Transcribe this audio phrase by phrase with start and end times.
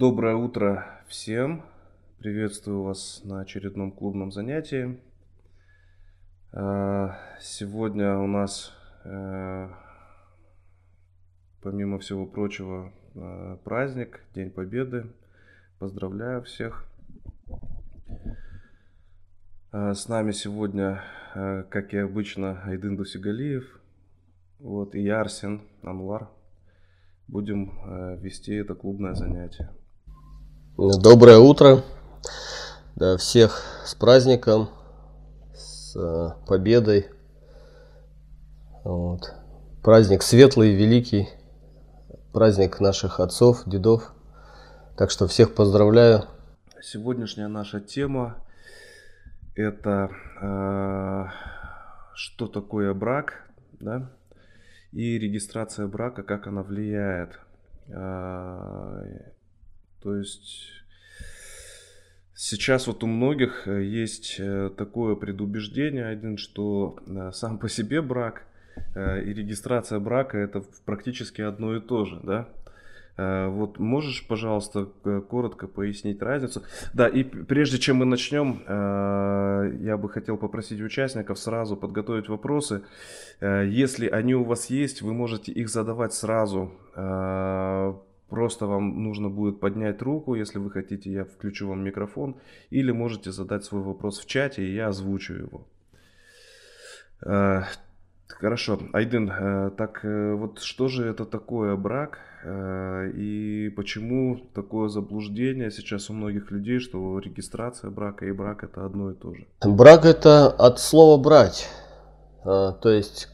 [0.00, 1.62] Доброе утро всем.
[2.20, 4.98] Приветствую вас на очередном клубном занятии.
[6.54, 8.72] А, сегодня у нас,
[9.04, 9.68] э,
[11.60, 15.04] помимо всего прочего, э, праздник, День Победы.
[15.78, 16.86] Поздравляю всех.
[19.70, 21.02] С нами сегодня,
[21.34, 23.78] э, как и обычно, Айдын Дусигалиев.
[24.60, 26.30] Вот, и я, Арсен Анвар.
[27.28, 29.68] Будем вести это клубное занятие.
[30.82, 31.82] Доброе утро.
[32.96, 34.70] Да, всех с праздником,
[35.52, 37.10] с э, победой.
[38.82, 39.34] Вот.
[39.82, 41.28] Праздник светлый, великий.
[42.32, 44.14] Праздник наших отцов, дедов.
[44.96, 46.24] Так что всех поздравляю.
[46.80, 48.42] Сегодняшняя наша тема
[49.54, 50.08] это
[50.40, 51.26] э,
[52.14, 54.10] что такое брак, да,
[54.92, 57.38] и регистрация брака, как она влияет.
[60.02, 60.80] То есть
[62.34, 68.00] сейчас вот у многих э, есть э, такое предубеждение один, что э, сам по себе
[68.00, 68.44] брак
[68.96, 72.48] и регистрация брака это практически одно и то же, да?
[73.16, 74.86] Вот можешь, пожалуйста,
[75.28, 76.62] коротко пояснить разницу?
[76.94, 78.62] Да, и прежде чем мы начнем,
[79.84, 82.82] я бы хотел попросить участников сразу подготовить вопросы.
[83.42, 86.72] Если они у вас есть, вы можете их задавать сразу
[88.30, 92.36] Просто вам нужно будет поднять руку, если вы хотите, я включу вам микрофон.
[92.70, 95.66] Или можете задать свой вопрос в чате, и я озвучу его.
[97.26, 97.62] Э,
[98.28, 102.18] хорошо, Айдын, э, так э, вот что же это такое брак
[103.14, 109.10] и почему такое заблуждение сейчас у многих людей, что регистрация брака и брак это одно
[109.10, 109.46] и то же?
[109.62, 111.68] Брак это от слова брать,
[112.44, 113.28] то есть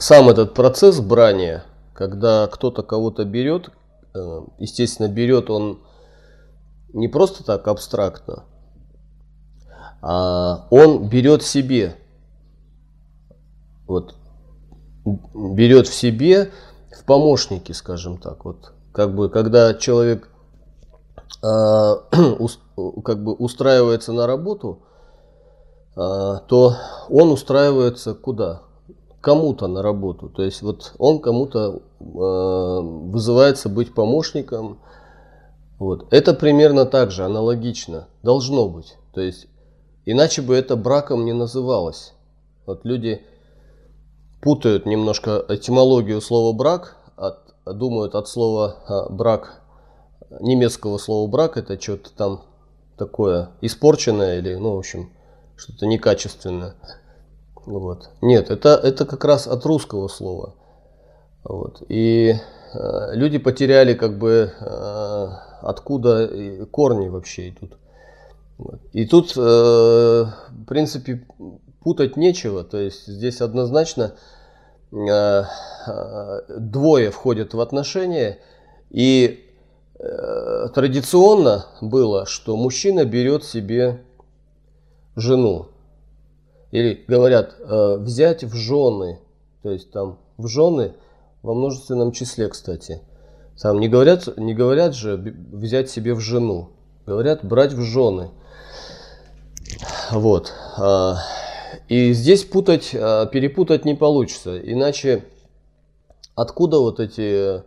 [0.00, 1.62] сам этот процесс брания–
[1.94, 3.70] когда кто-то кого-то берет,
[4.14, 5.80] э, естественно, берет он
[6.92, 8.44] не просто так абстрактно,
[10.02, 11.96] а он берет себе.
[13.86, 14.14] Вот
[15.04, 16.50] берет в себе
[16.96, 18.44] в помощники, скажем так.
[18.44, 20.28] Вот как бы когда человек
[21.42, 21.46] э,
[23.04, 24.82] как бы устраивается на работу,
[25.96, 26.76] э, то
[27.08, 28.62] он устраивается куда?
[29.24, 30.28] Кому-то на работу.
[30.28, 34.80] То есть вот он кому-то э, вызывается быть помощником.
[35.78, 36.12] Вот.
[36.12, 38.06] Это примерно так же, аналогично.
[38.22, 38.96] Должно быть.
[39.14, 39.46] То есть
[40.04, 42.12] иначе бы это браком не называлось.
[42.66, 43.22] Вот люди
[44.42, 49.62] путают немножко этимологию слова брак, от, думают от слова а, брак,
[50.40, 52.42] немецкого слова брак, это что-то там
[52.98, 55.10] такое испорченное или, ну, в общем,
[55.56, 56.74] что-то некачественное.
[57.66, 58.10] Вот.
[58.20, 60.54] Нет, это, это как раз от русского слова.
[61.44, 61.82] Вот.
[61.88, 62.34] И
[62.74, 65.28] э, люди потеряли как бы э,
[65.62, 67.78] откуда корни вообще идут.
[68.58, 68.80] Вот.
[68.92, 71.26] И тут, э, в принципе,
[71.82, 72.64] путать нечего.
[72.64, 74.14] То есть здесь однозначно
[74.92, 75.44] э,
[75.86, 78.38] э, двое входят в отношения.
[78.90, 79.44] И
[79.98, 84.02] э, традиционно было, что мужчина берет себе
[85.16, 85.68] жену.
[86.74, 89.20] Или говорят э, взять в жены,
[89.62, 90.94] то есть там в жены
[91.40, 93.00] во множественном числе, кстати.
[93.62, 95.16] Там не говорят, не говорят же
[95.52, 96.70] взять себе в жену,
[97.06, 98.30] говорят брать в жены.
[100.10, 100.52] Вот.
[100.76, 101.18] А,
[101.86, 104.58] и здесь путать, а, перепутать не получится.
[104.58, 105.24] Иначе
[106.34, 107.62] откуда вот эти,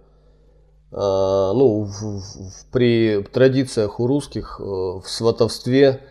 [0.92, 6.02] а, ну, в, в, при традициях у русских э, в сватовстве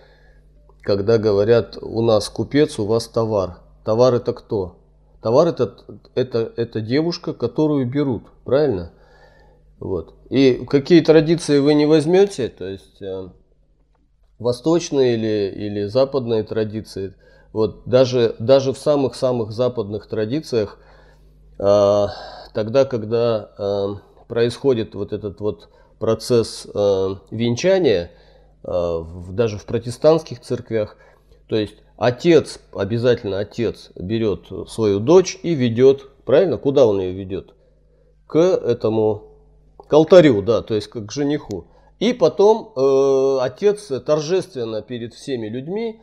[0.87, 3.59] когда говорят у нас купец, у вас товар.
[3.85, 4.77] Товар это кто?
[5.21, 5.75] Товар это,
[6.15, 8.93] это, это девушка, которую берут, правильно?
[9.81, 10.15] Вот.
[10.31, 13.29] И какие традиции вы не возьмете, то есть э,
[14.39, 17.15] восточные или, или западные традиции,
[17.53, 20.79] вот даже, даже в самых-самых западных традициях,
[21.59, 22.07] э,
[22.55, 23.87] тогда, когда э,
[24.29, 25.69] происходит вот этот вот
[25.99, 28.13] процесс э, венчания,
[28.67, 30.97] даже в протестантских церквях.
[31.49, 36.59] То есть отец, обязательно отец берет свою дочь и ведет, правильно?
[36.59, 37.55] Куда он ее ведет?
[38.27, 39.37] К этому,
[39.77, 41.69] к алтарю, да, то есть к жениху.
[41.99, 46.03] И потом э, отец торжественно перед всеми людьми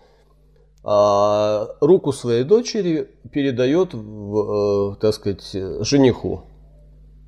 [0.83, 5.43] э, руку своей дочери передает, в, э, так сказать,
[5.85, 6.45] жениху.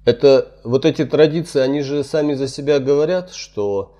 [0.05, 3.95] Это вот эти традиции, они же сами за себя говорят, что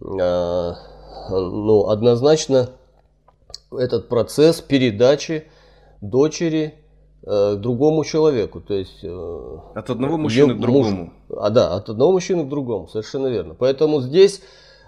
[0.00, 2.70] ну, однозначно
[3.72, 5.44] этот процесс передачи
[6.00, 6.74] дочери
[7.26, 8.60] э, другому человеку.
[8.60, 11.12] То есть, э, от одного мужчины к другому.
[11.28, 13.54] Муж, а, да, от одного мужчины к другому, совершенно верно.
[13.54, 14.40] Поэтому здесь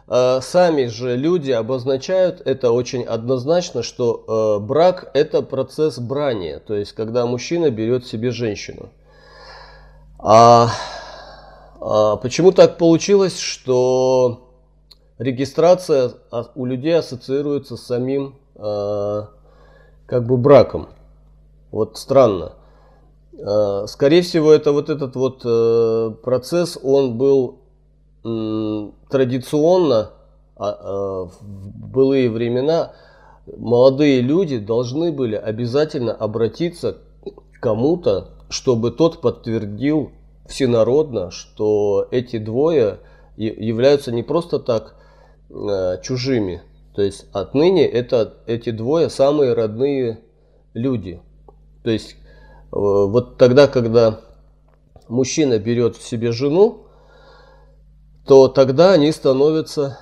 [0.08, 6.60] э, сами же люди обозначают это очень однозначно, что брак это процесс брания.
[6.60, 8.90] То есть, когда мужчина берет себе женщину.
[10.22, 10.68] А,
[11.80, 14.49] а почему так получилось, что
[15.20, 16.12] регистрация
[16.54, 19.22] у людей ассоциируется с самим э,
[20.06, 20.88] как бы браком.
[21.70, 22.54] Вот странно.
[23.34, 27.58] Э, скорее всего, это вот этот вот э, процесс, он был
[28.22, 30.10] традиционно
[30.54, 31.42] а, в
[31.90, 32.92] былые времена
[33.56, 40.10] молодые люди должны были обязательно обратиться к кому-то, чтобы тот подтвердил
[40.46, 42.98] всенародно, что эти двое
[43.38, 44.99] являются не просто так Э,
[46.02, 46.62] чужими.
[46.94, 50.20] То есть отныне это, эти двое самые родные
[50.74, 51.20] люди.
[51.82, 52.16] То есть э,
[52.72, 54.20] вот тогда, когда
[55.08, 56.86] мужчина берет в себе жену,
[58.26, 59.98] то тогда они становятся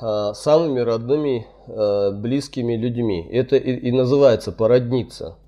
[0.00, 3.26] а, самыми родными, близкими людьми.
[3.32, 5.38] Это и, и называется породниться.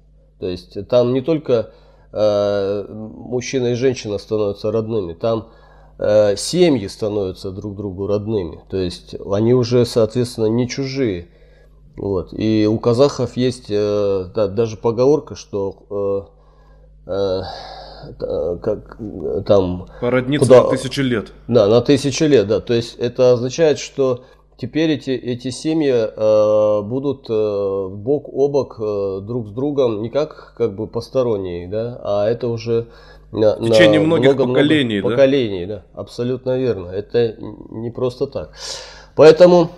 [0.41, 1.73] То есть там не только
[2.11, 5.51] мужчина и женщина становятся родными, там
[5.99, 8.61] Э, семьи становятся друг другу родными.
[8.69, 11.29] То есть они уже, соответственно, не чужие.
[11.97, 12.33] Вот.
[12.33, 16.29] И у казахов есть э, да, даже поговорка, что
[17.07, 17.41] э, э,
[18.63, 18.99] как,
[19.47, 19.87] там...
[20.01, 21.33] Породниться куда, на тысячу лет.
[21.49, 22.61] Да, на тысячу лет, да.
[22.61, 24.25] То есть это означает, что
[24.59, 30.11] теперь эти, эти семьи э, будут э, бок о бок э, друг с другом не
[30.11, 32.89] как, как бы посторонние, да, а это уже
[33.37, 35.17] на, в течение на многих много, поколений, много да?
[35.17, 36.89] Поколений, да, абсолютно верно.
[36.89, 37.37] Это
[37.71, 38.53] не просто так.
[39.15, 39.71] Поэтому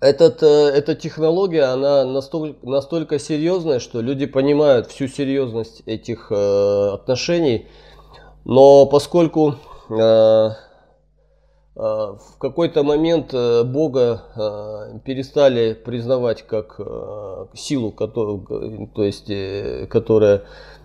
[0.00, 6.88] этот, э, эта технология, она настолько, настолько серьезная, что люди понимают всю серьезность этих э,
[6.94, 7.66] отношений.
[8.44, 9.56] Но поскольку
[9.90, 10.50] э, э,
[11.76, 19.86] в какой-то момент э, Бога э, перестали признавать как э, силу, которую, то есть, э,
[19.90, 20.42] которая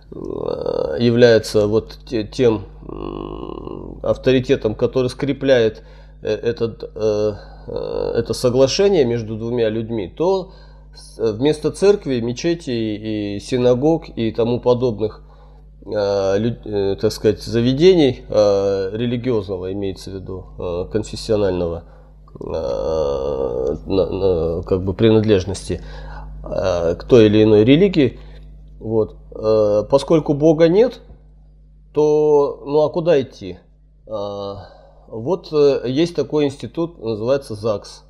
[0.10, 1.98] Э, является вот
[2.32, 2.66] тем
[4.04, 5.84] авторитетом, который скрепляет
[6.22, 7.34] э, этот, э,
[8.16, 10.54] это соглашение между двумя людьми, то
[11.18, 15.24] вместо церкви, мечетей и синагог и тому подобных
[15.90, 20.46] так сказать, заведений религиозного, имеется в виду,
[20.92, 21.84] конфессионального
[24.64, 25.80] как бы принадлежности
[26.44, 28.20] к той или иной религии,
[28.80, 31.00] вот, Э, поскольку Бога нет,
[31.94, 33.60] то ну а куда идти?
[34.08, 34.70] А,
[35.08, 38.04] вот э, есть такой институт, называется ЗАГС.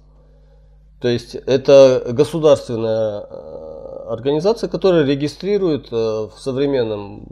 [1.01, 7.27] То есть это государственная э, организация, которая регистрирует в современном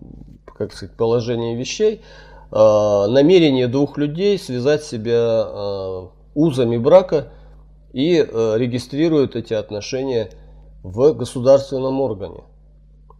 [0.58, 2.02] как сказать, положении вещей
[2.52, 5.50] намерение двух людей связать себя
[6.36, 7.30] узами брака
[7.92, 10.30] и регистрирует эти отношения
[10.84, 12.44] в государственном органе.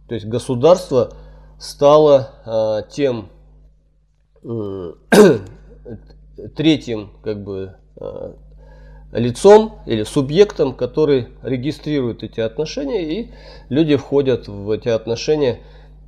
[0.08, 1.12] То есть государство
[1.58, 3.28] стало э, тем
[4.44, 4.92] э,
[6.56, 8.32] третьим как бы э,
[9.12, 13.30] лицом или субъектом, который регистрирует эти отношения, и
[13.68, 15.60] люди входят в эти отношения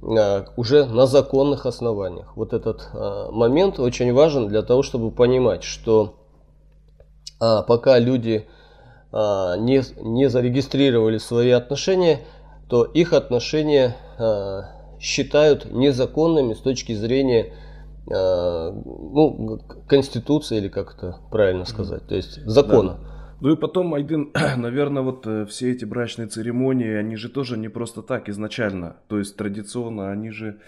[0.03, 2.37] э, уже на законных основаниях.
[2.37, 6.15] Вот этот э, момент очень важен для того, чтобы понимать, что
[7.41, 8.47] э, пока люди
[9.13, 9.17] э,
[9.59, 12.21] не, не зарегистрировали свои отношения,
[12.69, 14.63] то их отношения э,
[15.01, 17.55] считают незаконными с точки зрения
[18.11, 22.99] э, ну, конституции или как это правильно сказать, то есть закона.
[23.03, 23.09] Да.
[23.41, 27.69] Ну и потом, Айдын, наверное, вот э, все эти брачные церемонии, они же тоже не
[27.69, 30.59] просто так изначально, то есть традиционно, они же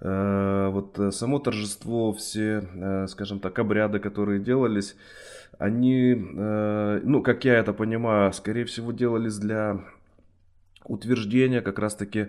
[0.00, 4.96] э, вот само торжество, все, э, скажем так, обряды, которые делались,
[5.58, 9.80] они, э, ну, как я это понимаю, скорее всего, делались для
[10.90, 12.28] утверждения как раз-таки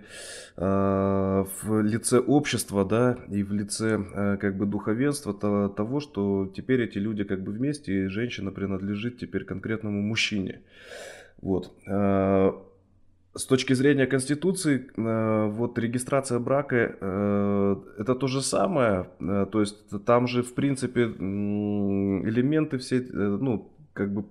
[0.58, 6.52] э, в лице общества, да, и в лице э, как бы духовенства то, того, что
[6.56, 10.62] теперь эти люди как бы вместе, и женщина принадлежит теперь конкретному мужчине.
[11.42, 11.74] Вот.
[11.88, 12.52] Э,
[13.34, 16.76] с точки зрения Конституции, вот регистрация брака
[17.98, 24.26] это то же самое, то есть там же в принципе элементы все, ну, как бы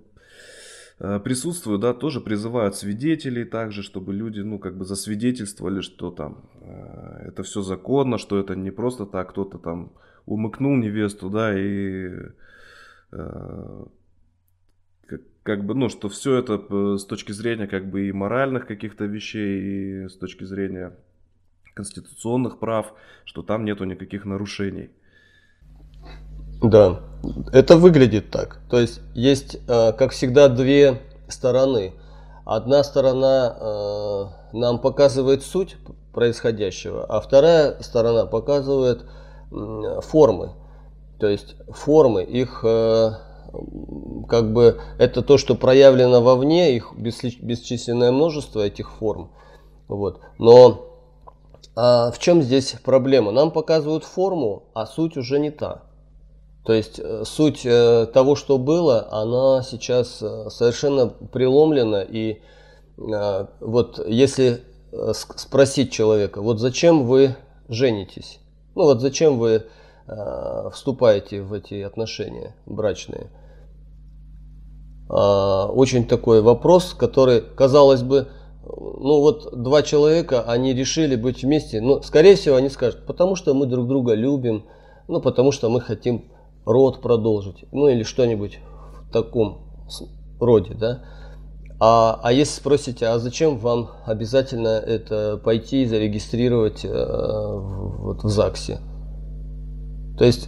[1.01, 7.29] присутствуют, да, тоже призывают свидетелей также, чтобы люди, ну, как бы засвидетельствовали, что там э,
[7.29, 9.93] это все законно, что это не просто так, кто-то там
[10.27, 12.11] умыкнул невесту, да, и
[13.13, 13.85] э,
[15.43, 20.03] как бы, ну, что все это с точки зрения как бы и моральных каких-то вещей,
[20.05, 20.95] и с точки зрения
[21.73, 22.93] конституционных прав,
[23.25, 24.91] что там нету никаких нарушений.
[26.61, 26.99] Да,
[27.51, 28.59] это выглядит так.
[28.69, 31.93] То есть есть, э, как всегда, две стороны.
[32.45, 35.77] Одна сторона э, нам показывает суть
[36.13, 39.05] происходящего, а вторая сторона показывает
[39.49, 40.53] формы.
[41.19, 43.11] То есть формы, их э,
[44.27, 49.31] как бы это то, что проявлено вовне, их бесчисленное множество этих форм.
[49.87, 50.21] Вот.
[50.37, 50.87] Но
[51.75, 53.31] а в чем здесь проблема?
[53.31, 55.83] Нам показывают форму, а суть уже не та.
[56.65, 62.01] То есть э, суть э, того, что было, она сейчас э, совершенно преломлена.
[62.01, 62.41] И
[62.97, 64.61] вот если
[65.03, 67.35] спросить человека, вот зачем вы
[67.67, 68.39] женитесь?
[68.75, 69.65] Ну вот зачем вы
[70.71, 73.31] вступаете в эти отношения брачные?
[75.09, 78.27] А, очень такой вопрос, который, казалось бы,
[78.63, 83.55] ну вот два человека, они решили быть вместе, но скорее всего они скажут, потому что
[83.55, 84.65] мы друг друга любим,
[85.07, 86.31] ну потому что мы хотим
[86.65, 88.59] род продолжить, ну или что-нибудь
[89.07, 89.59] в таком
[90.39, 91.03] роде, да.
[91.79, 98.29] А, а если спросите, а зачем вам обязательно это пойти и зарегистрировать э, вот в
[98.29, 98.79] ЗАГСе?
[100.17, 100.47] То есть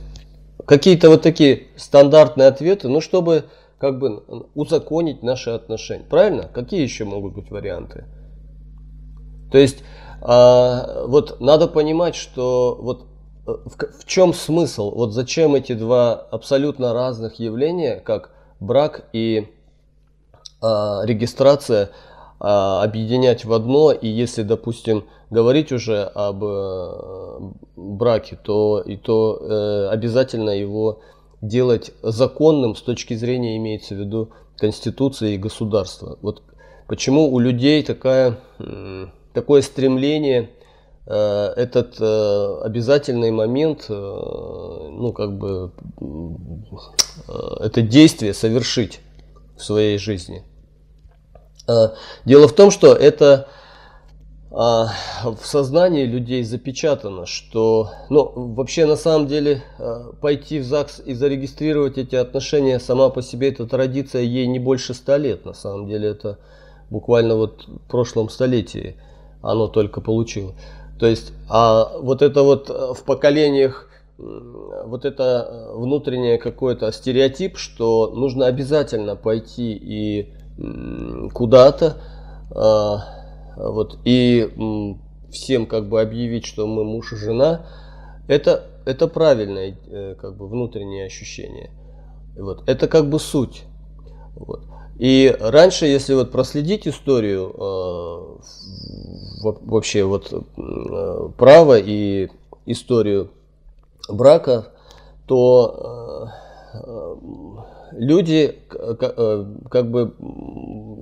[0.68, 3.46] какие-то вот такие стандартные ответы, ну чтобы
[3.80, 6.06] как бы узаконить наши отношения.
[6.10, 6.44] Правильно?
[6.44, 8.06] Какие еще могут быть варианты?
[9.52, 9.84] То есть
[10.22, 13.08] а, вот надо понимать, что вот
[13.46, 14.92] в, в чем смысл?
[14.96, 19.50] Вот зачем эти два абсолютно разных явления, как брак и
[20.62, 21.90] а, регистрация,
[22.40, 23.92] а, объединять в одно?
[23.92, 27.40] И если, допустим, говорить уже об э,
[27.76, 31.00] браке, то и то э, обязательно его
[31.42, 36.20] делать законным с точки зрения, имеется в виду, Конституции и государства.
[36.22, 36.44] Вот
[36.88, 38.38] почему у людей такая,
[39.34, 40.63] такое стремление э,
[41.06, 45.72] этот э, обязательный момент, э, ну как бы
[47.60, 49.02] это действие совершить
[49.58, 50.44] в своей жизни.
[52.26, 53.48] Дело в том, что это
[54.52, 54.90] а,
[55.24, 59.64] в сознании людей запечатано, что, ну, вообще на самом деле
[60.22, 64.94] пойти в ЗАГС и зарегистрировать эти отношения сама по себе эта традиция ей не больше
[64.94, 66.38] ста лет, на самом деле это
[66.90, 68.96] буквально вот в прошлом столетии
[69.42, 70.54] оно только получило.
[71.00, 78.46] То есть, а вот это вот в поколениях вот это внутреннее какой-то стереотип, что нужно
[78.46, 80.34] обязательно пойти и
[81.34, 81.98] куда-то,
[82.52, 83.00] а,
[83.58, 84.96] вот, и
[85.32, 87.66] всем как бы объявить, что мы муж и жена,
[88.28, 91.72] это, это правильное э, как бы внутреннее ощущение.
[92.38, 93.64] Вот, это как бы суть.
[94.36, 94.62] Вот.
[95.00, 98.44] И раньше, если вот проследить историю э,
[99.44, 102.30] вообще вот э, права и
[102.66, 103.30] историю
[104.10, 104.68] брака,
[105.28, 106.32] то
[106.74, 107.16] э, э
[107.96, 108.56] люди
[108.90, 110.16] как бы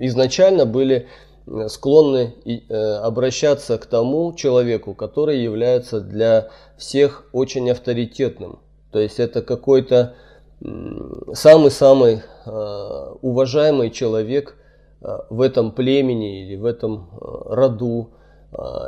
[0.01, 1.07] изначально были
[1.67, 2.33] склонны
[3.01, 8.59] обращаться к тому человеку, который является для всех очень авторитетным.
[8.91, 10.15] То есть это какой-то
[11.31, 12.23] самый-самый
[13.21, 14.57] уважаемый человек
[15.29, 18.09] в этом племени или в этом роду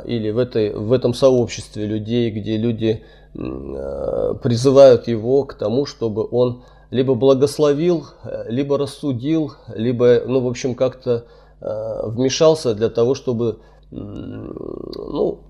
[0.04, 3.02] или в, этой, в этом сообществе людей, где люди
[3.32, 8.06] призывают его к тому, чтобы он либо благословил,
[8.46, 11.24] либо рассудил, либо, ну, в общем, как-то
[11.64, 13.58] Э, вмешался для того, чтобы
[13.90, 15.40] ну,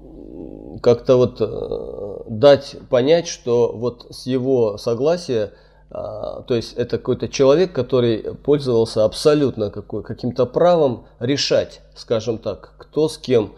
[0.80, 5.50] как-то вот э, дать понять, что вот с его согласия,
[5.90, 5.94] э,
[6.46, 13.08] то есть это какой-то человек, который пользовался абсолютно какой, каким-то правом решать, скажем так, кто
[13.08, 13.54] с кем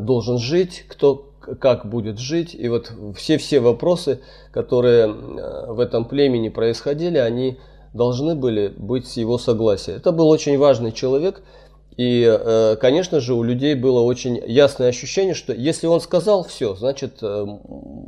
[0.00, 2.54] должен жить, кто как будет жить.
[2.54, 4.20] И вот все-все вопросы,
[4.50, 7.58] которые в этом племени происходили, они
[7.92, 9.92] должны были быть с его согласия.
[9.92, 11.42] Это был очень важный человек,
[11.96, 16.74] и, э, конечно же, у людей было очень ясное ощущение, что если он сказал все,
[16.74, 17.46] значит, э,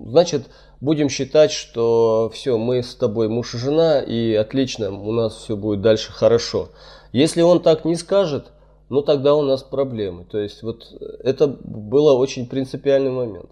[0.07, 0.47] значит
[0.81, 5.57] будем считать, что все, мы с тобой муж и жена, и отлично, у нас все
[5.57, 6.71] будет дальше хорошо.
[7.13, 8.47] Если он так не скажет,
[8.89, 10.25] ну тогда у нас проблемы.
[10.25, 10.85] То есть вот
[11.25, 13.51] это было очень принципиальный момент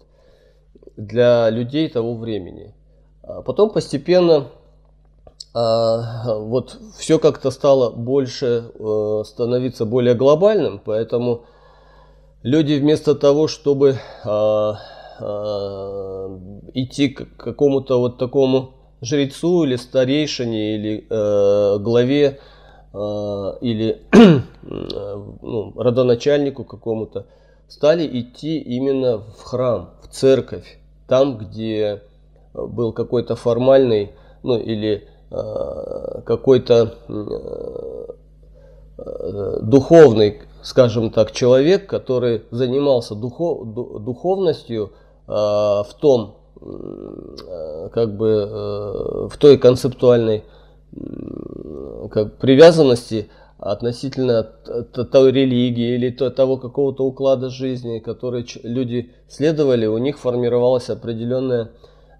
[0.97, 2.73] для людей того времени.
[3.23, 4.47] А потом постепенно
[5.53, 11.45] а, вот все как-то стало больше э, становиться более глобальным, поэтому
[12.43, 14.77] люди вместо того, чтобы а,
[16.73, 22.39] идти к какому-то вот такому жрецу или старейшине или э, главе
[23.61, 24.01] или
[25.41, 27.25] ну, родоначальнику какому-то,
[27.67, 32.01] стали идти именно в храм, в церковь, там, где
[32.53, 36.93] был какой-то формальный, ну или э, какой-то
[38.97, 43.73] э, духовный, скажем так, человек, который занимался духов,
[44.03, 44.91] духовностью
[45.27, 50.43] э, в том, э, как бы э, в той концептуальной
[52.11, 60.19] как привязанности относительно той религии или того какого-то уклада жизни, который люди следовали, у них
[60.19, 61.69] формировалось определенное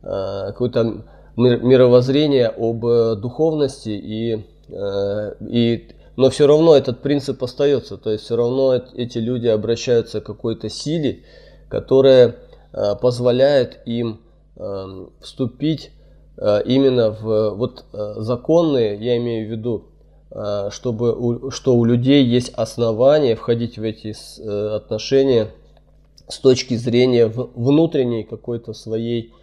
[0.05, 1.01] Э, какое-то
[1.35, 8.23] мировоззрение об э, духовности и, э, и но все равно этот принцип остается, то есть
[8.23, 11.23] все равно эти люди обращаются к какой-то силе,
[11.67, 12.35] которая
[13.01, 14.21] позволяет им
[15.19, 15.91] вступить
[16.37, 19.85] именно в вот законные, я имею в виду,
[20.69, 24.13] чтобы у, что у людей есть основания входить в эти
[24.75, 25.51] отношения
[26.27, 29.33] с точки зрения внутренней какой-то своей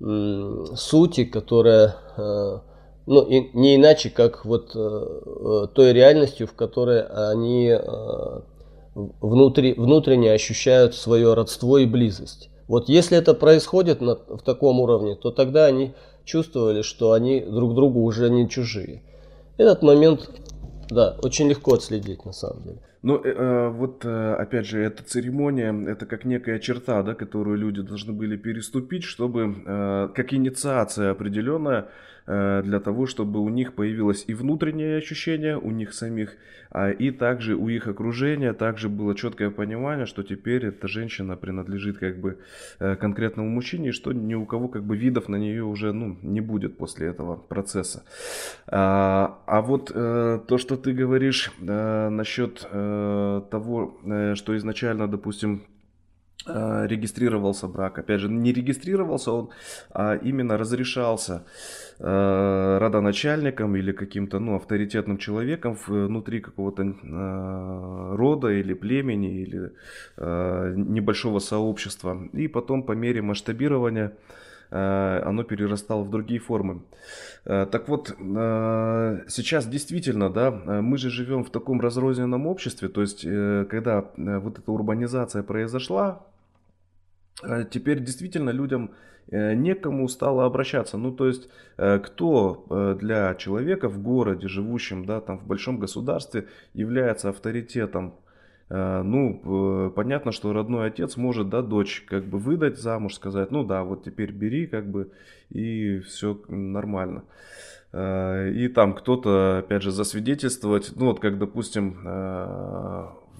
[0.00, 2.58] сути, которая э,
[3.06, 7.74] ну, и, не иначе, как вот э, э, той реальностью, в которой они
[8.94, 12.50] внутри, внутренне ощущают свое родство и близость.
[12.68, 15.94] Вот если это происходит на, в таком уровне, то тогда они
[16.28, 19.02] чувствовали, что они друг другу уже не чужие.
[19.56, 20.30] Этот момент,
[20.90, 22.78] да, очень легко отследить на самом деле.
[23.02, 27.56] Ну, э, э, вот э, опять же, эта церемония, это как некая черта, да, которую
[27.56, 31.88] люди должны были переступить, чтобы, э, как инициация определенная,
[32.28, 36.36] для того, чтобы у них появилось и внутреннее ощущение, у них самих,
[36.70, 41.98] а и также у их окружения, также было четкое понимание, что теперь эта женщина принадлежит
[41.98, 42.38] как бы
[42.80, 46.18] э, конкретному мужчине, и что ни у кого как бы видов на нее уже ну,
[46.22, 48.04] не будет после этого процесса.
[48.66, 53.98] А, а вот э, то, что ты говоришь насчет того,
[54.34, 55.62] что изначально, допустим,
[56.46, 57.98] регистрировался брак.
[57.98, 59.50] Опять же, не регистрировался он,
[59.90, 61.44] а именно разрешался
[61.98, 69.72] э, родоначальником или каким-то ну, авторитетным человеком внутри какого-то э, рода или племени или
[70.16, 72.18] э, небольшого сообщества.
[72.32, 74.12] И потом по мере масштабирования
[74.70, 76.82] э, оно перерастало в другие формы.
[77.44, 83.02] Э, так вот, э, сейчас действительно, да, мы же живем в таком разрозненном обществе, то
[83.02, 86.22] есть, когда вот эта урбанизация произошла,
[87.70, 88.90] теперь действительно людям
[89.30, 90.96] э, некому стало обращаться.
[90.98, 95.78] Ну, то есть, э, кто э, для человека в городе, живущем, да, там, в большом
[95.78, 98.14] государстве, является авторитетом?
[98.70, 103.82] Ну, понятно, что родной отец может, да, дочь как бы выдать замуж, сказать, ну да,
[103.82, 105.10] вот теперь бери, как бы,
[105.48, 107.24] и все нормально.
[107.94, 111.96] И там кто-то, опять же, засвидетельствовать, ну, вот как, допустим,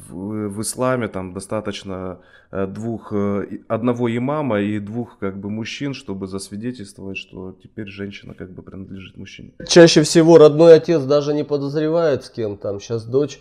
[0.08, 5.94] в, в исламе там достаточно э, двух, э, одного имама и двух как бы мужчин,
[5.94, 9.52] чтобы засвидетельствовать, что теперь женщина как бы принадлежит мужчине.
[9.66, 13.40] Чаще всего родной отец даже не подозревает с кем там сейчас дочь,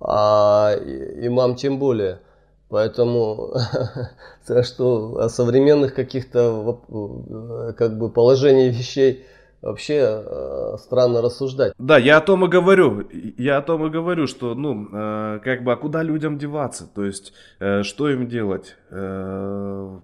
[0.00, 2.20] а имам тем более.
[2.68, 3.54] Поэтому
[4.62, 9.24] что о современных каких-то э, как бы положений вещей
[9.66, 11.72] вообще э, странно рассуждать.
[11.78, 13.06] Да, я о том и говорю.
[13.36, 16.88] Я о том и говорю, что, ну, э, как бы, а куда людям деваться?
[16.94, 18.76] То есть, э, что им делать?
[18.90, 19.98] Э,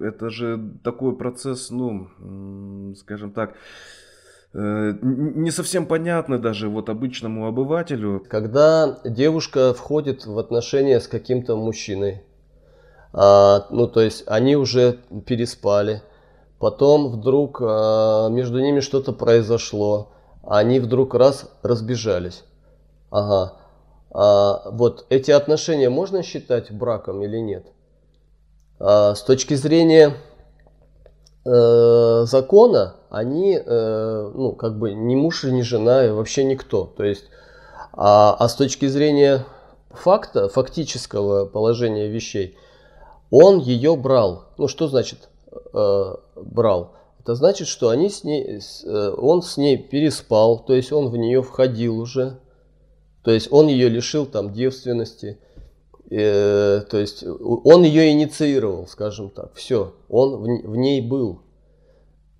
[0.00, 2.08] это же такой процесс, ну,
[2.96, 3.54] скажем так,
[4.54, 8.24] э, не совсем понятный даже вот обычному обывателю.
[8.28, 12.22] Когда девушка входит в отношения с каким-то мужчиной,
[13.12, 16.02] а, ну, то есть, они уже переспали,
[16.58, 20.08] Потом вдруг э, между ними что-то произошло.
[20.42, 22.44] Они вдруг раз разбежались.
[23.10, 23.54] Ага.
[24.10, 27.66] А, вот эти отношения можно считать браком или нет?
[28.78, 30.14] А, с точки зрения
[31.44, 36.84] э, закона, они, э, ну, как бы ни муж ни жена, и вообще никто.
[36.96, 37.24] То есть,
[37.92, 39.44] а, а с точки зрения
[39.90, 42.56] факта, фактического положения вещей,
[43.30, 44.44] он ее брал.
[44.56, 45.28] Ну, что значит
[45.72, 46.92] э, брал,
[47.26, 51.16] это значит, что они с ней, э, он с ней переспал, то есть он в
[51.16, 52.38] нее входил уже,
[53.22, 55.40] то есть он ее лишил там девственности,
[56.08, 61.40] э, то есть он ее инициировал, скажем так, все, он в, в ней был.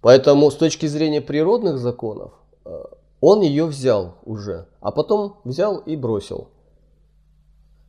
[0.02, 2.70] Поэтому с точки зрения природных законов, э,
[3.20, 6.46] он ее взял уже, а потом взял и бросил.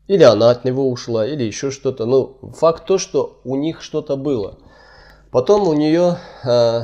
[0.08, 2.06] Или она от него ушла, или еще что-то.
[2.06, 4.58] Но ну, факт то, что у них что-то было.
[5.32, 6.82] Потом у нее э,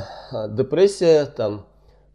[0.49, 1.65] депрессия, там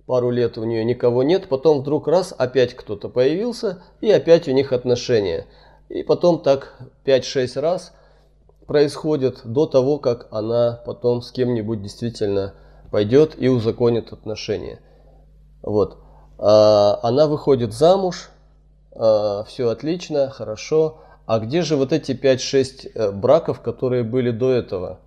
[0.06, 4.52] пару лет у нее никого нет, потом вдруг раз опять кто-то появился и опять у
[4.52, 5.46] них отношения.
[5.88, 7.92] И потом так 5-6 раз
[8.66, 12.54] происходит до того, как она потом с кем-нибудь действительно
[12.90, 14.80] пойдет и узаконит отношения.
[15.62, 15.98] Вот.
[16.38, 18.28] А, она выходит замуж,
[18.92, 20.98] а, все отлично, хорошо.
[21.26, 25.00] А где же вот эти 5-6 э, браков, которые были до этого?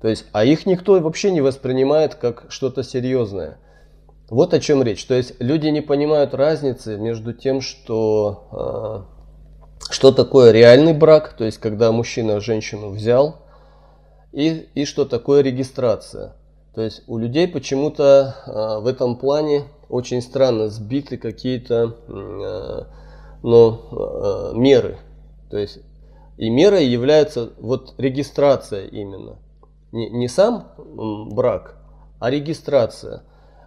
[0.00, 3.58] То есть, а их никто вообще не воспринимает как что-то серьезное.
[4.30, 5.04] Вот о чем речь.
[5.04, 9.20] То есть люди не понимают разницы между тем, что э,
[9.90, 13.36] что такое реальный брак, то есть когда мужчина женщину взял,
[14.32, 16.36] и, и что такое регистрация.
[16.74, 22.84] То есть у людей почему-то э, в этом плане очень странно сбиты какие-то э,
[23.42, 24.98] ну, э, меры.
[25.50, 25.80] То есть
[26.36, 29.38] и мерой является вот регистрация именно.
[29.92, 31.76] Не, не сам брак,
[32.20, 33.22] а регистрация.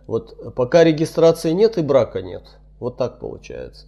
[0.07, 2.43] Вот пока регистрации нет и брака нет.
[2.79, 3.87] Вот так получается.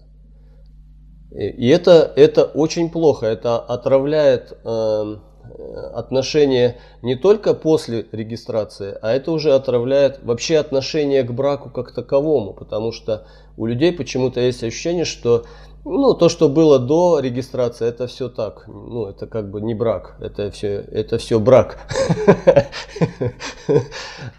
[1.31, 3.25] И, это, это очень плохо.
[3.25, 5.15] Это отравляет э,
[5.93, 12.53] отношения не только после регистрации, а это уже отравляет вообще отношение к браку как таковому.
[12.53, 15.45] Потому что у людей почему-то есть ощущение, что
[15.85, 18.63] ну, то, что было до регистрации, это все так.
[18.67, 21.77] Ну, это как бы не брак, это все, это все брак.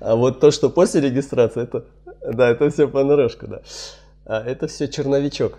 [0.00, 1.84] А вот то, что после регистрации, это,
[2.32, 3.62] да, это все понарошку, да.
[4.24, 5.58] А это все черновичок.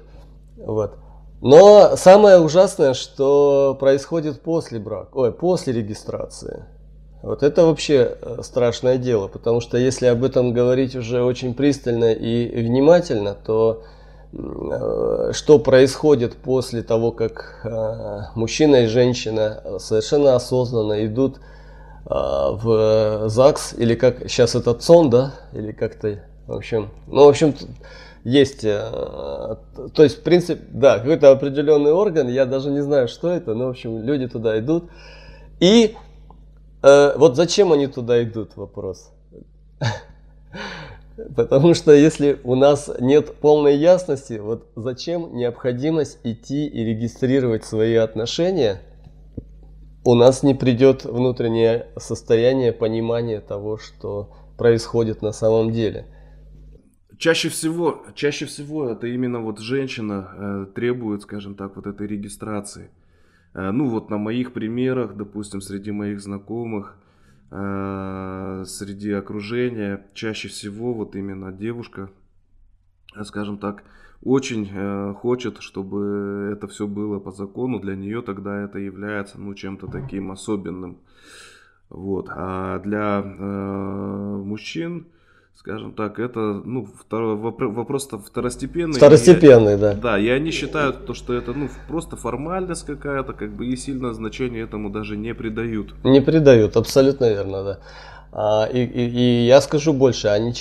[0.57, 0.95] Вот.
[1.41, 6.65] Но самое ужасное, что происходит после брака, ой, после регистрации.
[7.23, 12.11] Вот это вообще э, страшное дело, потому что если об этом говорить уже очень пристально
[12.13, 13.83] и внимательно, то
[14.33, 21.39] что происходит после того, как э, мужчина и женщина совершенно осознанно идут э,
[22.09, 27.55] в ЗАГС, или как сейчас это ЦОН, да, или как-то, в общем, ну, в общем,
[28.25, 29.59] есть, то
[29.97, 33.69] есть, в принципе, да, какой-то определенный орган, я даже не знаю, что это, но, в
[33.69, 34.89] общем, люди туда идут.
[35.61, 35.95] И
[36.81, 39.11] вот зачем они туда идут, вопрос.
[41.35, 47.95] Потому что если у нас нет полной ясности, вот зачем необходимость идти и регистрировать свои
[47.95, 48.81] отношения,
[50.05, 56.05] у нас не придет внутреннее состояние понимания того, что происходит на самом деле.
[57.17, 62.91] Чаще всего, чаще всего это именно вот женщина э, требует, скажем так, вот этой регистрации.
[63.55, 66.95] Э, ну вот на моих примерах, допустим, среди моих знакомых,
[67.49, 72.09] среди окружения чаще всего вот именно девушка,
[73.15, 73.83] э, скажем так,
[74.21, 79.53] очень э, хочет, чтобы это все было по закону, для нее тогда это является ну
[79.53, 80.97] чем-то таким особенным.
[81.89, 82.27] Вот.
[82.29, 85.07] А для э, мужчин
[85.57, 88.93] скажем так, это ну, второй вопрос-то второстепенный.
[88.93, 89.93] Второстепенный, и, да.
[89.93, 94.13] Да, и они считают, то, что это ну, просто формальность какая-то, как бы и сильно
[94.13, 95.95] значение этому даже не придают.
[96.03, 97.79] Не придают, абсолютно верно, да.
[98.31, 100.53] А, и, и, и я скажу больше, они,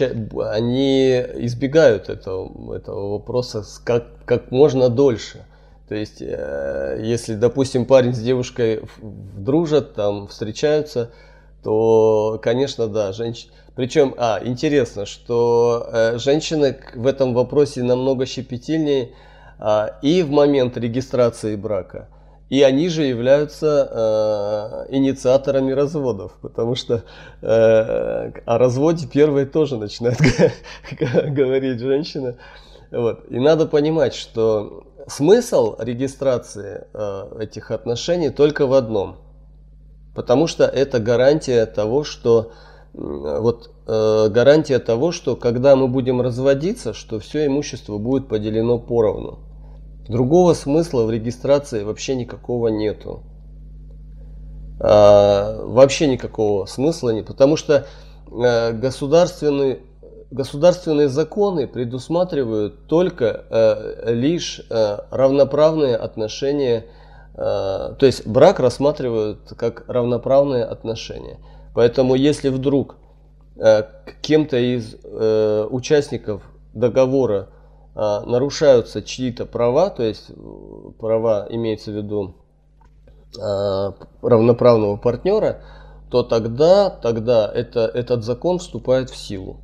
[0.50, 1.10] они
[1.44, 5.44] избегают этого, этого вопроса как, как можно дольше.
[5.88, 11.10] То есть, э, если, допустим, парень с девушкой дружат, там встречаются,
[11.62, 19.10] то, конечно, да, женщина причем, а, интересно, что э, женщины в этом вопросе намного щепетильнее
[19.58, 22.08] а, и в момент регистрации брака.
[22.48, 27.02] И они же являются э, инициаторами разводов, потому что
[27.42, 27.46] э,
[28.46, 30.18] о разводе первой тоже начинает
[31.34, 32.36] говорить женщина.
[32.92, 33.24] Вот.
[33.28, 39.16] И надо понимать, что смысл регистрации э, этих отношений только в одном.
[40.14, 42.52] Потому что это гарантия того, что
[42.96, 49.40] вот э, гарантия того, что когда мы будем разводиться, что все имущество будет поделено поровну.
[50.08, 53.22] Другого смысла в регистрации вообще никакого нету.
[54.78, 57.86] А, вообще никакого смысла нет, потому что
[58.30, 59.80] э, государственные,
[60.30, 66.86] государственные законы предусматривают только э, лишь э, равноправные отношения,
[67.34, 71.38] э, то есть брак рассматривают как равноправные отношения.
[71.76, 72.96] Поэтому если вдруг
[73.56, 73.82] э,
[74.22, 77.50] кем-то из э, участников договора
[77.94, 80.34] э, нарушаются чьи-то права, то есть э,
[80.98, 82.36] права имеется в виду
[83.38, 85.60] э, равноправного партнера,
[86.10, 89.60] то тогда, тогда это, этот закон вступает в силу.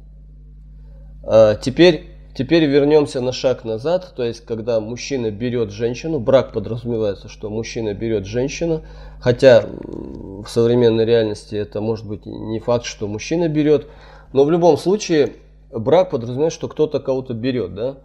[1.27, 7.29] Э, теперь Теперь вернемся на шаг назад, то есть когда мужчина берет женщину, брак подразумевается,
[7.29, 8.83] что мужчина берет женщину,
[9.21, 13.87] хотя в современной реальности это может быть не факт, что мужчина берет,
[14.33, 15.35] но в любом случае
[15.71, 17.97] брак подразумевает, что кто-то кого-то берет, да,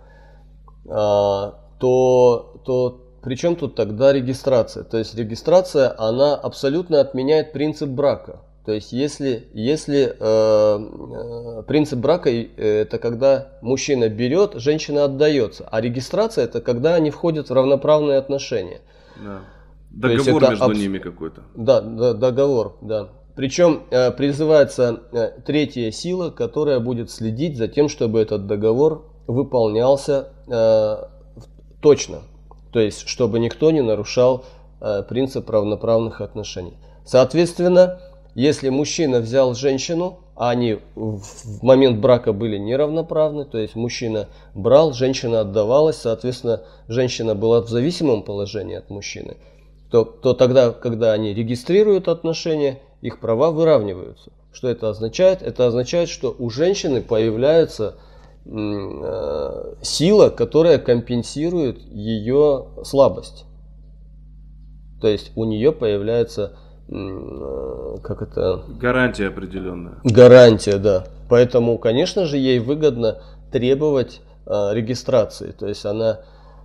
[0.89, 4.83] а, то, то причем тут тогда регистрация?
[4.83, 8.41] То есть регистрация, она абсолютно отменяет принцип брака.
[8.67, 15.65] То есть если, если э, э, принцип брака э, это когда мужчина берет, женщина отдается,
[15.71, 18.81] а регистрация это когда они входят в равноправные отношения.
[19.23, 19.39] Да.
[19.89, 20.73] Договор между аб...
[20.73, 21.43] ними какой-то.
[21.55, 23.07] Да, да, договор, да.
[23.37, 30.27] Причем э, призывается э, третья сила, которая будет следить за тем, чтобы этот договор выполнялся
[30.45, 31.05] э,
[31.81, 32.17] точно.
[32.73, 34.43] То есть, чтобы никто не нарушал
[34.81, 36.73] э, принцип равноправных отношений.
[37.05, 38.01] Соответственно,
[38.37, 44.93] если мужчина взял женщину, а они в момент брака были неравноправны, то есть мужчина брал,
[44.93, 49.37] женщина отдавалась, соответственно, женщина была в зависимом положении от мужчины,
[49.89, 54.31] то, то тогда, когда они регистрируют отношения, их права выравниваются.
[54.53, 55.41] Что это означает?
[55.41, 57.95] Это означает, что у женщины появляется
[58.45, 63.45] э, сила, которая компенсирует ее слабость.
[65.01, 66.55] То есть у нее появляется
[66.87, 68.63] как это...
[68.79, 69.99] Гарантия определенная.
[70.03, 71.05] Гарантия, да.
[71.29, 73.21] Поэтому, конечно же, ей выгодно
[73.51, 75.51] требовать э, регистрации.
[75.51, 76.21] То есть она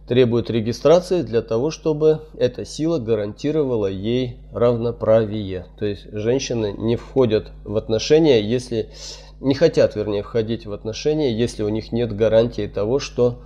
[0.07, 5.67] требует регистрации для того, чтобы эта сила гарантировала ей равноправие.
[5.79, 8.91] То есть женщины не входят в отношения, если
[9.41, 13.41] не хотят, вернее, входить в отношения, если у них нет гарантии того, что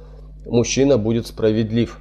[0.45, 1.99] мужчина будет справедлив.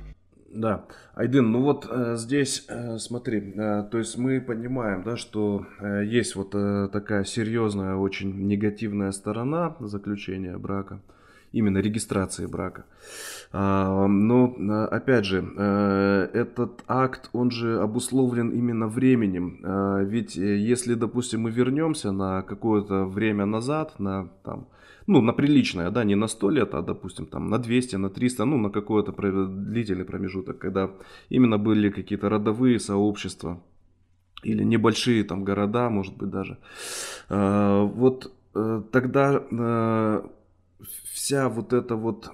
[0.54, 0.84] Да.
[1.16, 6.04] Айдын, ну вот э, здесь, э, смотри, э, то есть мы понимаем, да, что э,
[6.06, 11.00] есть вот э, такая серьезная, очень негативная сторона заключения брака,
[11.54, 12.84] именно регистрации брака.
[13.54, 19.62] А, но, э, опять же, э, этот акт, он же обусловлен именно временем.
[19.64, 24.68] Э, ведь если, допустим, мы вернемся на какое-то время назад, на там,
[25.08, 28.46] ну, на приличное, да, не на 100 лет, а, допустим, там, на 200, на 300,
[28.46, 30.90] ну, на какой-то длительный промежуток, когда
[31.30, 33.62] именно были какие-то родовые сообщества
[34.44, 36.58] или небольшие там города, может быть, даже.
[37.30, 40.22] А, вот э, тогда э,
[41.14, 42.26] вся вот эта вот,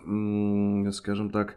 [0.93, 1.55] скажем так,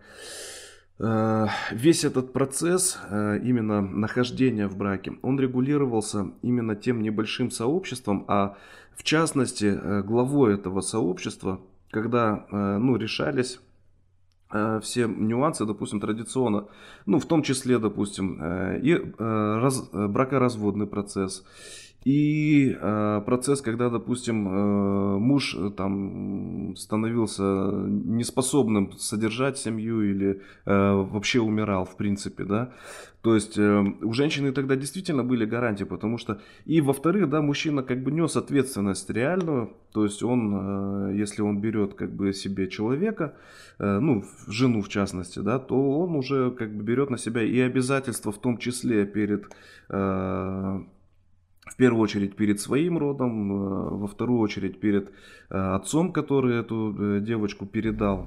[0.98, 8.56] э, весь этот процесс именно нахождения в браке, он регулировался именно тем небольшим сообществом, а
[8.96, 13.60] в частности, э, главой этого сообщества, когда э, ну, решались
[14.52, 16.66] э, все нюансы, допустим, традиционно,
[17.06, 18.40] ну, в том числе, допустим,
[18.82, 21.44] и раз, бракоразводный процесс,
[22.04, 30.92] и э, процесс, когда, допустим, э, муж э, там становился неспособным содержать семью или э,
[30.92, 32.72] вообще умирал, в принципе, да.
[33.22, 37.82] То есть э, у женщины тогда действительно были гарантии, потому что и во-вторых, да, мужчина
[37.82, 42.68] как бы нес ответственность реальную, то есть он, э, если он берет как бы себе
[42.68, 43.34] человека,
[43.78, 47.58] э, ну жену в частности, да, то он уже как бы берет на себя и
[47.60, 49.46] обязательства в том числе перед
[49.88, 50.80] э,
[51.66, 56.94] в первую очередь перед своим родом, э, во вторую очередь перед э, отцом, который эту
[56.96, 58.26] э, девочку передал.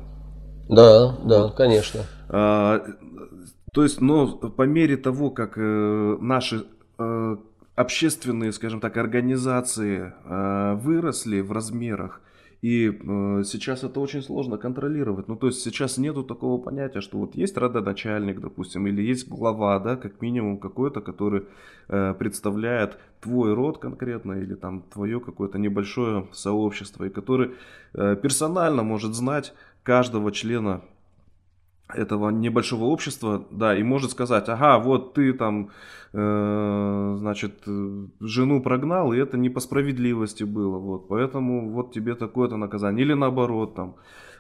[0.70, 2.02] Да, да, конечно.
[2.30, 2.84] А,
[3.72, 6.66] то есть, но по мере того, как наши
[7.76, 12.22] общественные, скажем так, организации выросли в размерах,
[12.62, 15.28] и э, сейчас это очень сложно контролировать.
[15.28, 19.80] Ну, то есть сейчас нету такого понятия, что вот есть родоначальник, допустим, или есть глава,
[19.80, 21.44] да, как минимум какой-то, который
[21.88, 27.52] э, представляет твой род конкретно, или там твое какое-то небольшое сообщество, и который
[27.94, 30.82] э, персонально может знать каждого члена
[31.94, 35.70] этого небольшого общества, да, и может сказать, ага, вот ты там,
[36.14, 37.64] э, значит,
[38.20, 43.14] жену прогнал, и это не по справедливости было, вот, поэтому вот тебе такое-то наказание, или
[43.14, 43.96] наоборот там,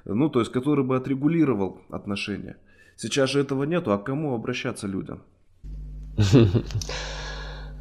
[0.06, 2.58] ну, то есть, который бы отрегулировал отношения.
[2.96, 5.22] Сейчас же этого нету, а к кому обращаться людям?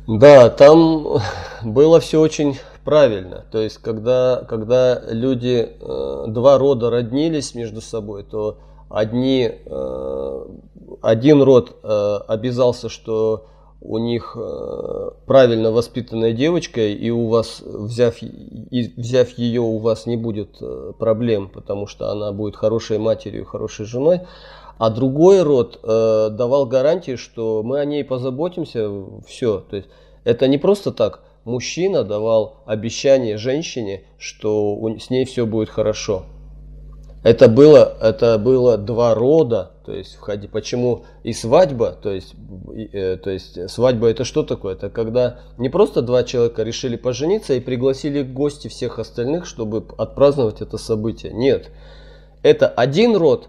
[0.08, 1.18] Да, там
[1.64, 3.44] было все очень правильно.
[3.50, 10.46] То есть, когда, когда люди, э, два рода роднились между собой, то одни, э,
[11.02, 13.46] один род э, обязался, что
[13.80, 20.06] у них э, правильно воспитанная девочка, и у вас, взяв, и взяв ее, у вас
[20.06, 20.60] не будет
[20.98, 24.20] проблем, потому что она будет хорошей матерью, хорошей женой.
[24.78, 28.90] А другой род давал гарантии, что мы о ней позаботимся,
[29.26, 29.60] все.
[29.60, 29.88] То есть
[30.24, 31.22] это не просто так.
[31.44, 36.24] Мужчина давал обещание женщине, что с ней все будет хорошо.
[37.26, 40.46] Это было, это было два рода, то есть входи.
[40.46, 42.36] Почему и свадьба, то есть,
[42.92, 44.74] э, то есть свадьба это что такое?
[44.74, 49.84] Это когда не просто два человека решили пожениться и пригласили в гости всех остальных, чтобы
[49.98, 51.32] отпраздновать это событие.
[51.32, 51.72] Нет,
[52.44, 53.48] это один род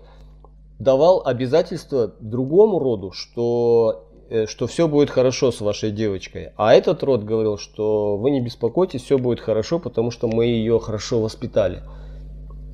[0.80, 6.50] давал обязательства другому роду, что, э, что все будет хорошо с вашей девочкой.
[6.58, 10.80] А этот род говорил, что вы не беспокойтесь, все будет хорошо, потому что мы ее
[10.80, 11.84] хорошо воспитали.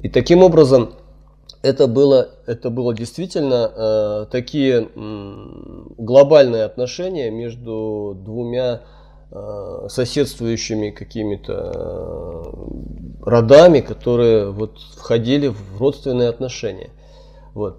[0.03, 0.95] И таким образом
[1.61, 5.33] это было, это было действительно э, такие э,
[5.97, 8.81] глобальные отношения между двумя
[9.31, 16.89] э, соседствующими какими-то э, родами, которые вот входили в родственные отношения.
[17.53, 17.77] Вот.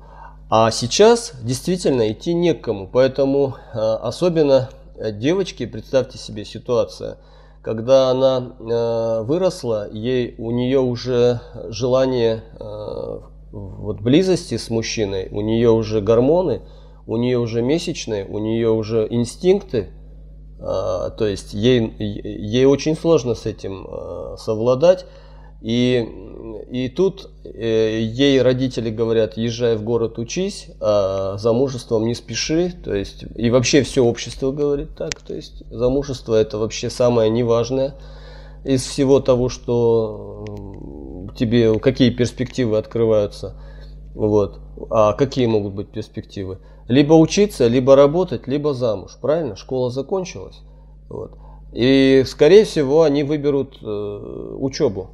[0.49, 4.71] А сейчас действительно идти некому, поэтому э, особенно
[5.13, 7.19] девочки, представьте себе ситуация,
[7.65, 13.21] когда она э, выросла, ей, у нее уже желание э,
[13.53, 16.63] вот близости с мужчиной, у нее уже гормоны,
[17.07, 19.89] у нее уже месячные, у нее уже инстинкты,
[20.61, 25.07] а, то есть ей, ей очень сложно с этим а, совладать.
[25.61, 26.07] И,
[26.71, 32.73] и тут э, ей родители говорят, езжай в город, учись, а замужеством не спеши.
[32.85, 35.15] То есть, и вообще все общество говорит так.
[35.23, 37.95] То есть замужество это вообще самое неважное
[38.65, 40.45] из всего того, что
[41.37, 43.55] тебе какие перспективы открываются.
[44.15, 44.61] Вот.
[44.91, 46.59] А какие могут быть перспективы?
[46.89, 49.19] Либо учиться, либо работать, либо замуж.
[49.21, 49.57] Правильно?
[49.57, 50.61] Школа закончилась.
[51.09, 51.33] Вот.
[51.73, 55.11] И, скорее всего, они выберут э, учебу.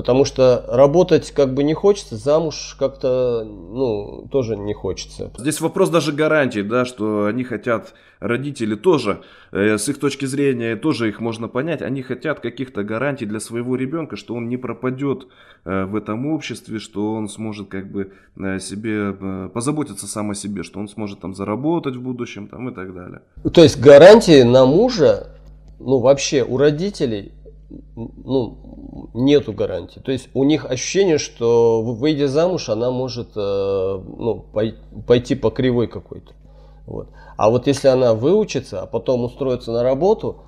[0.00, 5.30] Потому что работать как бы не хочется, замуж как-то, ну, тоже не хочется.
[5.36, 9.20] Здесь вопрос даже гарантий, да, что они хотят, родители тоже,
[9.52, 13.76] э, с их точки зрения, тоже их можно понять, они хотят каких-то гарантий для своего
[13.76, 15.26] ребенка, что он не пропадет
[15.66, 20.34] э, в этом обществе, что он сможет как бы э, себе э, позаботиться сам о
[20.34, 23.20] себе, что он сможет там заработать в будущем там и так далее.
[23.52, 25.26] То есть гарантии на мужа,
[25.78, 27.32] ну, вообще у родителей
[27.96, 30.00] ну, нету гарантии.
[30.00, 34.44] То есть у них ощущение, что выйдя замуж, она может э, ну,
[35.06, 36.32] пойти по кривой какой-то.
[36.86, 37.08] Вот.
[37.36, 40.42] А вот если она выучится, а потом устроится на работу,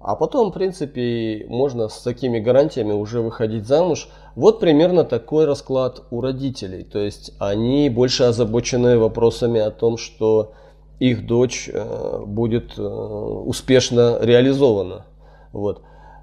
[0.00, 4.08] а потом, в принципе, можно с такими гарантиями уже выходить замуж.
[4.34, 6.82] Вот примерно такой расклад у родителей.
[6.82, 10.54] То есть они больше озабочены вопросами о том, что
[10.98, 15.06] их дочь э, будет э, успешно реализована.
[15.52, 15.82] Вот.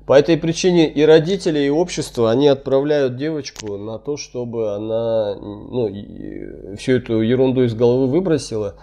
[0.10, 5.88] По этой причине и родители, и общество, они отправляют девочку на то, чтобы она ну,
[6.80, 8.74] всю эту ерунду из головы выбросила.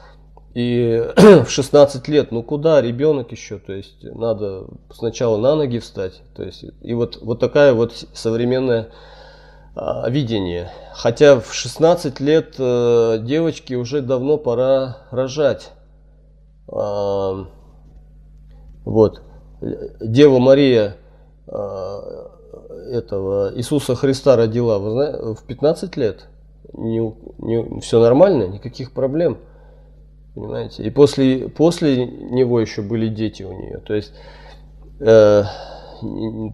[0.54, 6.22] И в 16 лет, ну куда ребенок еще, то есть надо сначала на ноги встать.
[6.36, 8.90] То есть, и вот, вот такая вот современное
[9.74, 10.70] а, видение.
[10.94, 15.72] Хотя в 16 лет э, девочке уже давно пора рожать.
[16.68, 17.48] А,
[18.84, 19.22] вот.
[20.00, 21.05] Дева Мария Э,
[21.48, 26.26] этого Иисуса Христа родила вы знаете, в 15 лет.
[26.72, 29.38] Не, не, все нормально, никаких проблем.
[30.34, 30.82] Понимаете?
[30.82, 33.78] И после, после него еще были дети у нее.
[33.78, 34.12] То есть,
[35.00, 35.44] э,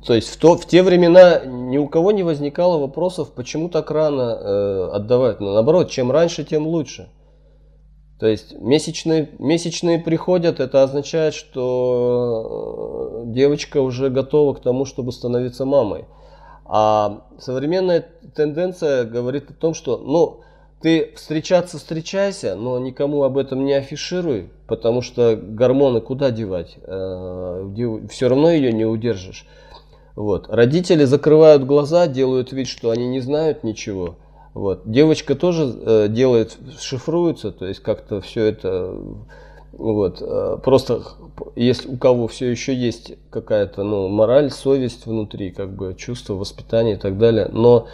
[0.07, 3.91] то есть в, то, в те времена ни у кого не возникало вопросов, почему так
[3.91, 5.41] рано э, отдавать.
[5.41, 7.09] Но наоборот, чем раньше, тем лучше.
[8.23, 15.11] То есть месячные, месячные приходят, это означает, что э, девочка уже готова к тому, чтобы
[15.11, 16.05] становиться мамой.
[16.65, 18.07] А современная
[18.37, 20.43] тенденция говорит о том, что ну,
[20.81, 26.77] ты встречаться встречайся, но никому об этом не афишируй, потому что гормоны куда девать?
[26.85, 27.69] Э,
[28.09, 29.49] Все равно ее не удержишь.
[30.15, 30.49] Вот.
[30.49, 34.15] Родители закрывают глаза, делают вид, что они не знают ничего.
[34.55, 34.83] Вот.
[34.85, 38.95] Девочка тоже э, делает, шифруется, то есть как-то все это,
[39.73, 41.03] вот, э, просто
[41.57, 46.97] если у кого все еще есть какая-то, ну, мораль, совесть внутри, как бы чувство, воспитание
[46.97, 47.87] и так далее, но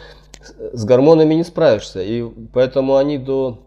[0.73, 3.61] с гормонами не справишься, и поэтому они до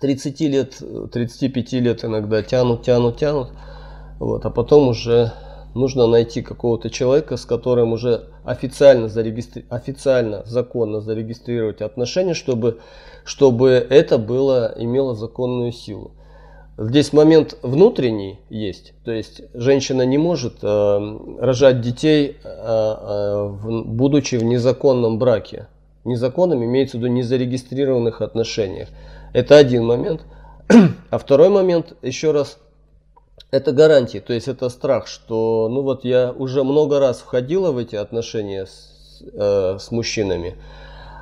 [0.00, 3.50] 30 лет, 35 лет иногда тянут, тянут, тянут,
[4.18, 5.32] вот, а потом уже
[5.78, 9.64] нужно найти какого-то человека, с которым уже официально, зарегистри...
[9.70, 12.78] официально законно зарегистрировать отношения, чтобы,
[13.24, 16.12] чтобы это было, имело законную силу.
[16.80, 23.82] Здесь момент внутренний есть, то есть женщина не может э, рожать детей, э, э, в,
[23.84, 25.66] будучи в незаконном браке.
[26.04, 28.88] Незаконным имеется в виду незарегистрированных отношениях.
[29.32, 30.22] Это один момент.
[31.10, 32.58] А второй момент, еще раз,
[33.50, 37.78] это гарантии, то есть это страх, что ну вот я уже много раз входила в
[37.78, 40.56] эти отношения с, э, с мужчинами,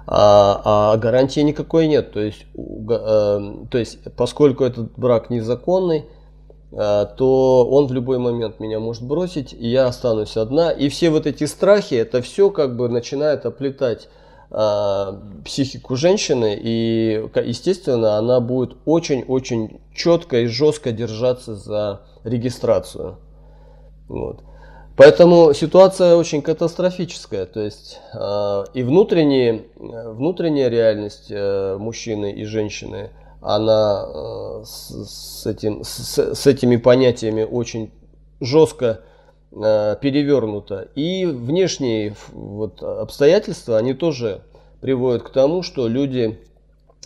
[0.09, 2.13] а, а гарантии никакой нет.
[2.13, 6.07] То есть, э, то есть поскольку этот брак незаконный,
[6.73, 10.71] э, то он в любой момент меня может бросить, и я останусь одна.
[10.71, 14.09] И все вот эти страхи, это все как бы начинает оплетать
[14.49, 23.19] психику женщины, и, естественно, она будет очень-очень четко и жестко держаться за регистрацию.
[24.09, 24.41] Вот.
[24.97, 27.45] Поэтому ситуация очень катастрофическая.
[27.45, 33.11] То есть э, и внутренняя, внутренняя реальность э, мужчины и женщины,
[33.43, 37.93] она э, с, с, этим, с, с этими понятиями очень
[38.41, 39.06] жестко э,
[39.57, 40.89] перевернута.
[40.95, 44.43] И внешние вот, обстоятельства, они тоже
[44.81, 46.39] приводят к тому, что люди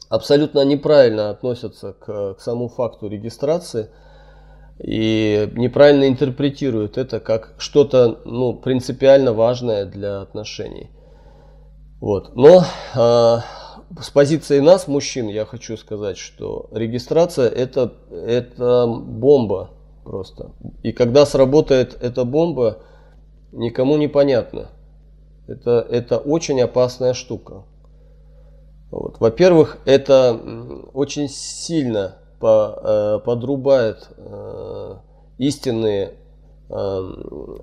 [0.08, 3.88] абсолютно неправильно относятся к, к самому факту регистрации–
[4.82, 10.90] и неправильно интерпретируют это как что-то ну, принципиально важное для отношений.
[12.00, 12.34] Вот.
[12.34, 13.38] Но э,
[14.00, 19.70] с позиции нас, мужчин, я хочу сказать, что регистрация это, это бомба
[20.04, 20.52] просто.
[20.82, 22.78] И когда сработает эта бомба,
[23.52, 24.68] никому не понятно.
[25.46, 27.64] Это, это очень опасная штука.
[28.90, 29.20] Вот.
[29.20, 30.38] Во-первых, это
[30.92, 34.96] очень сильно по, э, подрубает э,
[35.38, 36.14] истинные
[36.68, 37.00] э,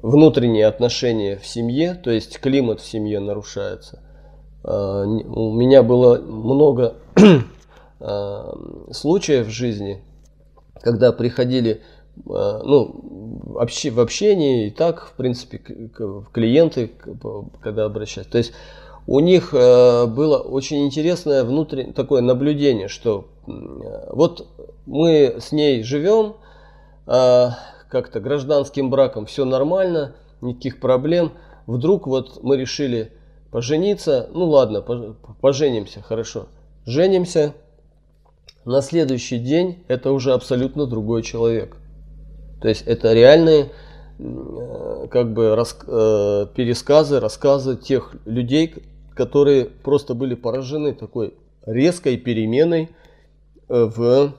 [0.02, 4.04] внутренние отношения в семье, то есть климат в семье нарушается.
[4.64, 6.96] У меня было много
[8.92, 10.04] случаев в жизни,
[10.82, 11.84] когда приходили
[12.26, 15.58] ну, общи, в общении и так, в принципе,
[16.32, 16.92] клиенты,
[17.62, 18.28] когда обращались.
[18.28, 18.54] То есть
[19.06, 24.48] у них было очень интересное внутреннее такое наблюдение, что вот
[24.86, 26.36] мы с ней живем,
[27.06, 31.32] как-то гражданским браком все нормально, никаких проблем.
[31.66, 33.14] Вдруг вот мы решили
[33.52, 34.82] пожениться, ну ладно,
[35.42, 36.48] поженимся, хорошо.
[36.86, 37.54] Женимся,
[38.66, 41.78] на следующий день это уже абсолютно другой человек.
[42.62, 43.72] То есть это реальные
[44.18, 48.74] как бы рас, э, пересказы, рассказы тех людей,
[49.14, 51.36] которые просто были поражены такой
[51.66, 52.90] резкой переменой
[53.70, 54.34] Э, в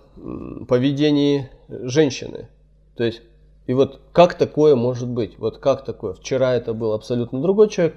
[0.66, 2.48] поведении женщины.
[2.96, 3.20] То есть,
[3.66, 5.38] и вот как такое может быть?
[5.38, 6.14] Вот как такое?
[6.14, 7.96] Вчера это был абсолютно другой человек.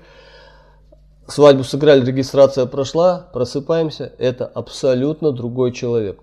[1.28, 6.19] Свадьбу сыграли, регистрация прошла, просыпаемся, это абсолютно другой человек.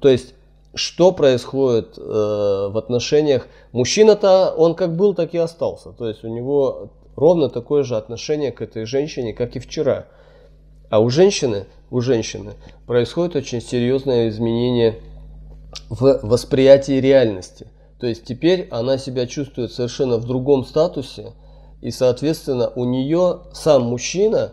[0.00, 0.34] То есть,
[0.74, 3.46] что происходит э, в отношениях?
[3.72, 5.92] Мужчина-то, он как был, так и остался.
[5.92, 10.06] То есть, у него ровно такое же отношение к этой женщине, как и вчера.
[10.90, 12.52] А у женщины, у женщины
[12.86, 14.98] происходит очень серьезное изменение
[15.88, 17.66] в восприятии реальности.
[17.98, 21.34] То есть теперь она себя чувствует совершенно в другом статусе,
[21.80, 24.52] и, соответственно, у нее сам мужчина,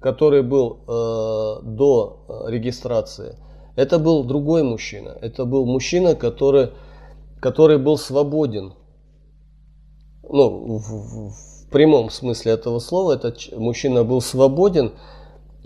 [0.00, 3.36] который был э, до э, регистрации,
[3.78, 5.16] это был другой мужчина.
[5.20, 6.70] Это был мужчина, который,
[7.40, 8.74] который был свободен.
[10.22, 14.92] Ну, в, в, прямом смысле этого слова, этот мужчина был свободен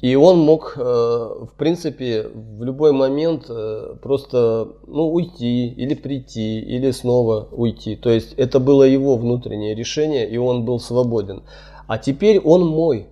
[0.02, 6.58] и он мог, э, в принципе, в любой момент э, просто ну, уйти или прийти,
[6.58, 7.94] или снова уйти.
[7.94, 11.44] То есть это было его внутреннее решение, и он был свободен.
[11.86, 13.06] А теперь он мой.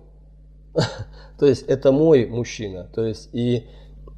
[1.39, 2.89] То есть это мой мужчина.
[2.93, 3.67] То есть и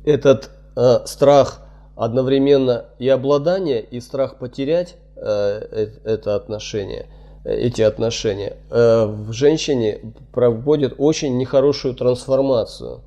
[0.03, 1.61] этот э, страх
[1.95, 7.05] одновременно и обладание, и страх потерять это отношение–
[7.43, 9.99] эти отношения, э, в женщине
[10.31, 13.01] проводит очень нехорошую трансформацию.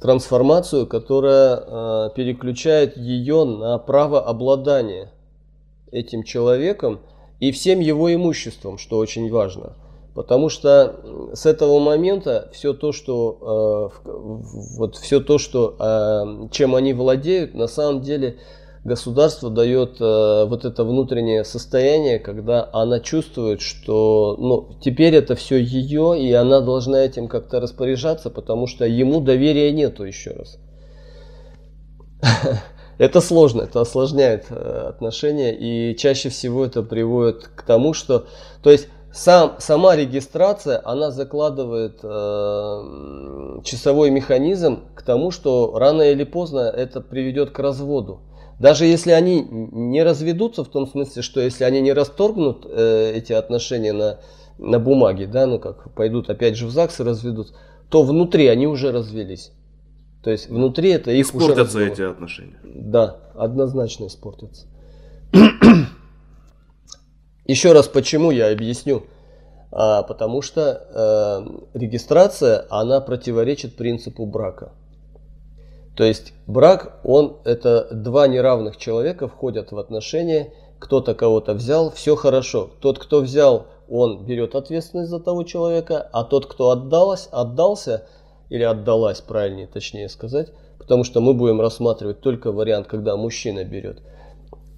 [0.00, 5.10] Трансформацию, которая э, переключает ее на право обладания
[5.90, 7.00] этим человеком
[7.40, 9.72] и всем его имуществом, что очень важно.
[10.14, 14.08] Потому что с этого момента все то, что, э,
[14.76, 18.38] вот все то, что, чем они владеют, на самом деле
[18.84, 25.56] государство дает э, вот это внутреннее состояние, когда она чувствует, что ну, теперь это все
[25.56, 30.58] ее, и она должна этим как-то распоряжаться, потому что ему доверия нету еще раз.
[32.96, 38.26] Это сложно, это осложняет э, отношения, и чаще всего это приводит к тому, что,
[38.62, 46.24] то есть сам, сама регистрация, она закладывает э, часовой механизм к тому, что рано или
[46.24, 48.22] поздно это приведет к разводу.
[48.58, 53.32] Даже если они не разведутся, в том смысле, что если они не расторгнут э, эти
[53.32, 54.18] отношения на,
[54.58, 57.54] на бумаге, да, ну как пойдут опять же в ЗАГС и разведут,
[57.90, 59.52] то внутри они уже развелись.
[60.24, 62.58] То есть внутри это их Испортятся уже эти отношения.
[62.64, 64.66] Да, однозначно испортятся.
[67.46, 69.04] Еще раз почему я объясню.
[69.70, 70.86] А, потому что
[71.74, 74.72] э, регистрация, она противоречит принципу брака.
[75.96, 82.14] То есть брак, он это два неравных человека входят в отношения, кто-то кого-то взял, все
[82.14, 82.70] хорошо.
[82.80, 88.06] Тот, кто взял, он берет ответственность за того человека, а тот, кто отдалось, отдался,
[88.50, 94.02] или отдалась, правильнее, точнее сказать, потому что мы будем рассматривать только вариант, когда мужчина берет.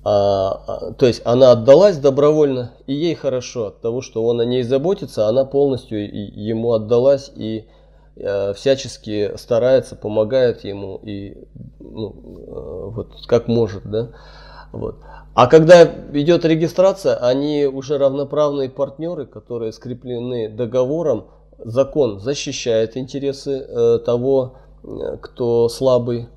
[0.08, 4.44] А, а, то есть она отдалась добровольно, и ей хорошо от того, что он о
[4.44, 7.66] ней заботится, она полностью ему отдалась и
[8.14, 11.36] э, всячески старается, помогает ему и
[11.80, 14.10] ну, э, вот как может, да.
[14.70, 14.98] Вот.
[15.34, 15.82] А когда
[16.12, 21.30] идет регистрация, они уже равноправные партнеры, которые скреплены договором.
[21.58, 26.28] Закон защищает интересы э, того, э, кто слабый,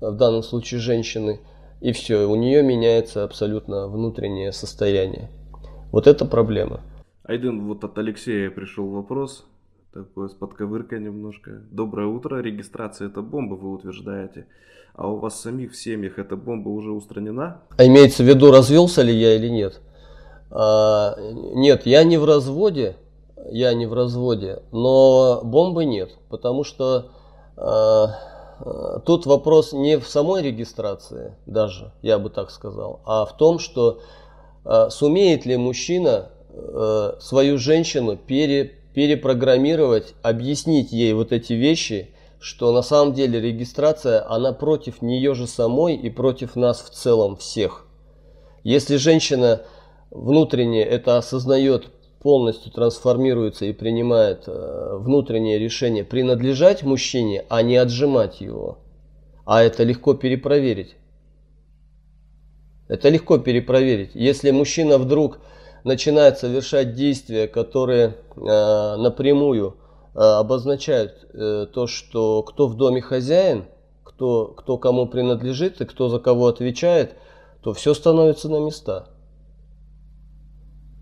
[0.00, 1.38] в данном случае женщины,
[1.80, 5.30] и все, у нее меняется абсолютно внутреннее состояние.
[5.92, 6.80] Вот это проблема.
[7.24, 9.46] Айден, вот от Алексея пришел вопрос,
[9.92, 11.62] такой с подковыркой немножко.
[11.70, 14.46] Доброе утро, регистрация это бомба, вы утверждаете
[14.94, 17.62] а у вас самих в семьях эта бомба уже устранена?
[17.76, 19.80] А имеется в виду, развелся ли я или нет?
[20.50, 22.96] А, нет, я не в разводе,
[23.50, 27.12] я не в разводе, но бомбы нет, потому что
[27.56, 28.08] а,
[29.06, 34.00] тут вопрос не в самой регистрации даже, я бы так сказал, а в том, что
[34.64, 42.72] а, сумеет ли мужчина а, свою женщину пере, перепрограммировать, объяснить ей вот эти вещи, что
[42.72, 47.86] на самом деле регистрация, она против нее же самой и против нас в целом всех.
[48.64, 49.62] Если женщина
[50.10, 51.86] внутренне это осознает,
[52.22, 58.78] полностью трансформируется и принимает э, внутреннее решение принадлежать мужчине, а не отжимать его,
[59.44, 60.96] а это легко перепроверить.
[62.88, 64.10] Это легко перепроверить.
[64.14, 65.38] Если мужчина вдруг
[65.84, 69.76] начинает совершать действия, которые э, напрямую
[70.14, 73.66] Э, обозначают э, то, что кто в доме хозяин,
[74.02, 77.14] кто, кто кому принадлежит и кто за кого отвечает,
[77.62, 79.06] то все становится на места.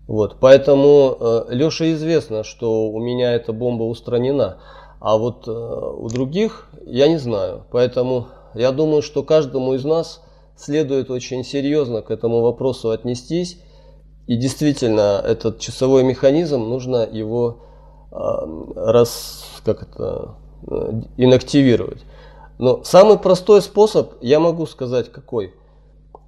[0.09, 4.57] Вот, поэтому э, Леше известно, что у меня эта бомба устранена,
[4.99, 7.65] а вот э, у других я не знаю.
[7.69, 10.23] Поэтому я думаю, что каждому из нас
[10.57, 13.61] следует очень серьезно к этому вопросу отнестись.
[14.25, 17.59] И действительно, этот часовой механизм, нужно его
[18.09, 20.33] раз, как это,
[20.71, 22.01] э, инактивировать.
[22.57, 25.53] Но самый простой способ, я могу сказать какой,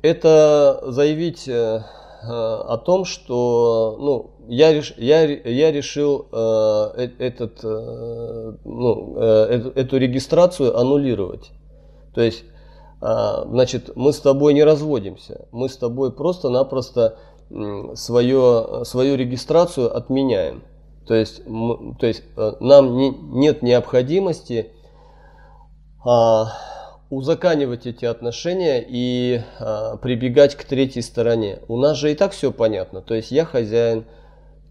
[0.03, 1.81] это заявить э, э,
[2.23, 9.97] о том, что ну, я, реш, я, я решил э, этот, э, ну, э, эту
[9.97, 11.51] регистрацию аннулировать.
[12.13, 12.43] То есть,
[13.01, 13.05] э,
[13.45, 17.17] значит, мы с тобой не разводимся, мы с тобой просто-напросто
[17.95, 20.63] свое, свою регистрацию отменяем.
[21.07, 24.71] То есть, то есть э, нам не, нет необходимости
[26.05, 26.53] а,
[27.11, 31.59] узаканивать эти отношения и а, прибегать к третьей стороне.
[31.67, 33.01] У нас же и так все понятно.
[33.01, 34.05] То есть я хозяин,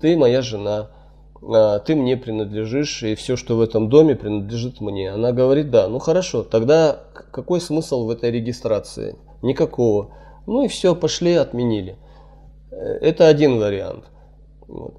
[0.01, 0.89] ты моя жена,
[1.43, 5.13] а, ты мне принадлежишь, и все, что в этом доме, принадлежит мне.
[5.13, 9.17] Она говорит, да, ну хорошо, тогда какой смысл в этой регистрации?
[9.43, 10.15] Никакого.
[10.47, 11.99] Ну и все, пошли, отменили.
[12.71, 14.05] Э, это один вариант.
[14.67, 14.95] Вот.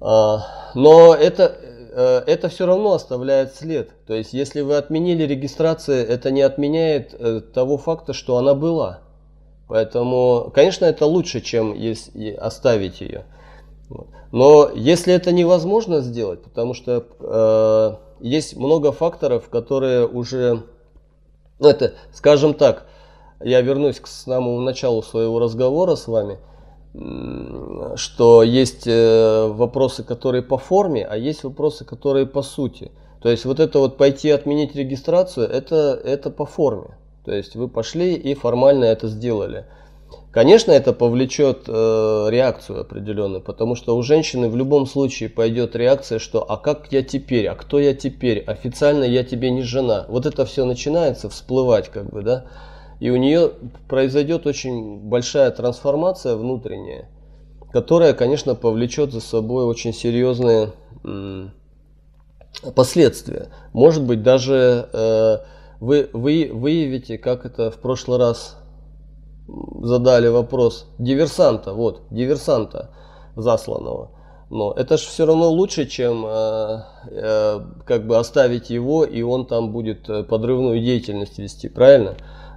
[0.00, 3.90] А, но это, э, это все равно оставляет след.
[4.06, 9.00] То есть, если вы отменили регистрацию, это не отменяет э, того факта, что она была.
[9.66, 11.74] Поэтому, конечно, это лучше, чем
[12.38, 13.24] оставить ее.
[14.30, 20.64] Но если это невозможно сделать, потому что э, есть много факторов, которые уже,
[21.58, 22.86] ну это, скажем так,
[23.40, 26.38] я вернусь к самому началу своего разговора с вами–
[27.96, 32.90] что есть э, вопросы, которые по форме, а есть вопросы, которые по сути.
[33.20, 36.96] То есть вот это вот пойти отменить регистрацию, это, это по форме.
[37.24, 39.66] То есть вы пошли и формально это сделали.
[40.30, 46.18] Конечно, это повлечет э, реакцию определенную, потому что у женщины в любом случае пойдет реакция,
[46.18, 50.06] что а как я теперь, а кто я теперь, официально я тебе не жена.
[50.08, 52.44] Вот это все начинается всплывать, как бы, да
[53.00, 53.52] и у нее
[53.88, 57.08] произойдет очень большая трансформация внутренняя,
[57.72, 60.72] которая, конечно, повлечет за собой очень серьезные
[62.74, 63.48] последствия.
[63.72, 65.38] Может быть, даже э,
[65.80, 68.56] вы, вы выявите, как это в прошлый раз
[69.82, 72.90] задали вопрос, диверсанта, вот, диверсанта
[73.36, 74.10] засланного.
[74.48, 79.46] Но это же все равно лучше, чем э, э, как бы оставить его, и он
[79.46, 82.14] там будет э, подрывную деятельность вести, правильно?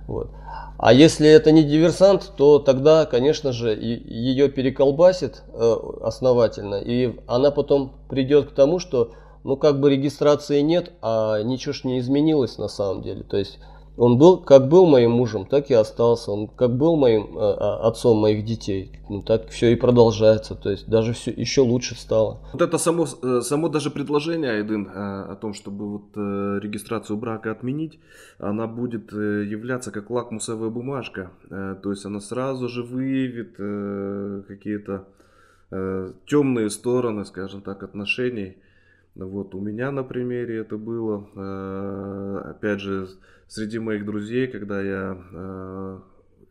[0.10, 0.32] Вот.
[0.80, 7.52] А если это не диверсант, то тогда, конечно же, ее переколбасит э, основательно, и она
[7.52, 9.12] потом придет к тому, что
[9.44, 13.24] ну как бы регистрации нет, а ничего ж не изменилось на самом деле.
[13.24, 13.60] То есть
[14.00, 16.32] Он был, как был моим мужем, так и остался.
[16.32, 17.42] Он как был моим э,
[17.88, 20.56] отцом моих детей, ну, так все и продолжается.
[20.56, 22.40] То есть даже все еще лучше стало.
[22.54, 27.18] Вот это само, э, само даже предложение, Айдын, э, о том, чтобы вот э, регистрацию
[27.18, 28.00] брака отменить,
[28.38, 31.32] она будет являться как лакмусовая бумажка.
[31.50, 33.58] То есть она сразу же выявит
[34.48, 35.08] какие-то
[36.26, 38.56] темные стороны, скажем так, отношений.
[39.26, 43.08] Вот у меня на примере это было, опять же,
[43.50, 46.00] среди моих друзей, когда я э,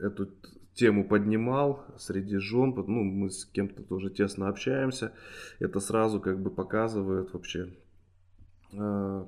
[0.00, 0.28] эту
[0.74, 5.12] тему поднимал среди жен, ну, мы с кем-то тоже тесно общаемся,
[5.60, 7.72] это сразу как бы показывает вообще
[8.72, 9.26] э,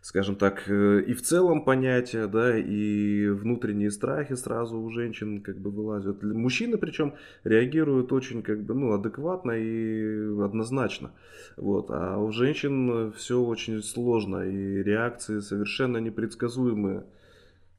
[0.00, 5.58] скажем так, э, и в целом понятия, да, и внутренние страхи сразу у женщин как
[5.58, 6.22] бы вылазят.
[6.22, 11.10] Мужчины причем реагируют очень как бы, ну, адекватно и однозначно.
[11.56, 11.90] Вот.
[11.90, 17.04] А у женщин все очень сложно, и реакции совершенно непредсказуемые.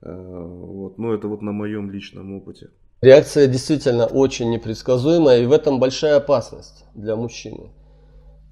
[0.01, 0.97] Э, вот.
[0.97, 2.69] Но это вот на моем личном опыте.
[3.01, 7.69] Реакция действительно очень непредсказуемая, и в этом большая опасность для мужчины.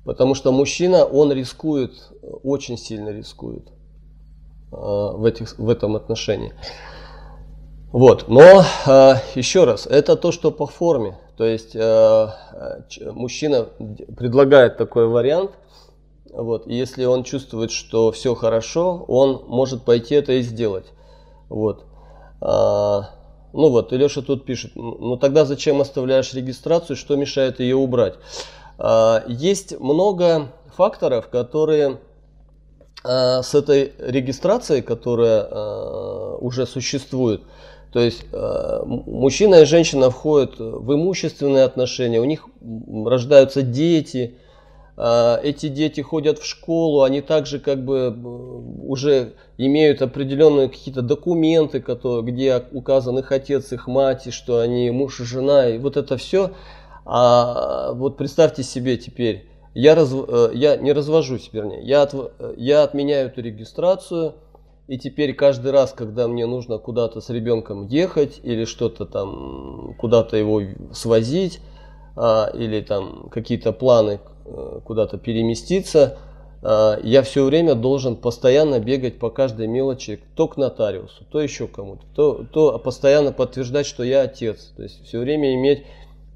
[0.07, 1.91] Потому что мужчина, он рискует,
[2.21, 3.67] очень сильно рискует
[4.71, 6.53] э, в, этих, в этом отношении.
[7.91, 11.17] Вот, но э, еще раз, это то, что по форме.
[11.35, 12.27] То есть э,
[13.11, 13.63] мужчина
[14.15, 15.51] предлагает такой вариант,
[16.31, 20.85] вот, и если он чувствует, что все хорошо, он может пойти это и сделать.
[21.49, 21.83] Вот.
[22.39, 23.09] А,
[23.51, 28.13] ну вот, и Леша тут пишет, ну тогда зачем оставляешь регистрацию, что мешает ее убрать?
[28.77, 31.97] А, есть много факторов, которые
[33.03, 37.41] а, с этой регистрацией, которая а, уже существует,
[37.91, 44.35] то есть мужчина и женщина входят в имущественные отношения, у них рождаются дети,
[44.97, 48.13] эти дети ходят в школу, они также как бы
[48.83, 55.21] уже имеют определенные какие-то документы, где указан их отец, их мать, и что они муж
[55.21, 56.51] и жена, и вот это все–
[57.09, 62.13] а вот представьте себе теперь, я, раз, э, я не развожусь, вернее, я, от,
[62.57, 64.35] я отменяю эту регистрацию,
[64.89, 70.35] и теперь каждый раз, когда мне нужно куда-то с ребенком ехать или что-то там, куда-то
[70.35, 70.61] его
[70.93, 71.61] свозить,
[72.17, 76.17] а, или там какие-то планы э, куда-то переместиться,
[76.61, 81.67] а, я все время должен постоянно бегать по каждой мелочи, то к нотариусу, то еще
[81.67, 84.73] кому-то, то, то постоянно подтверждать, что я отец.
[84.75, 85.83] То есть все время иметь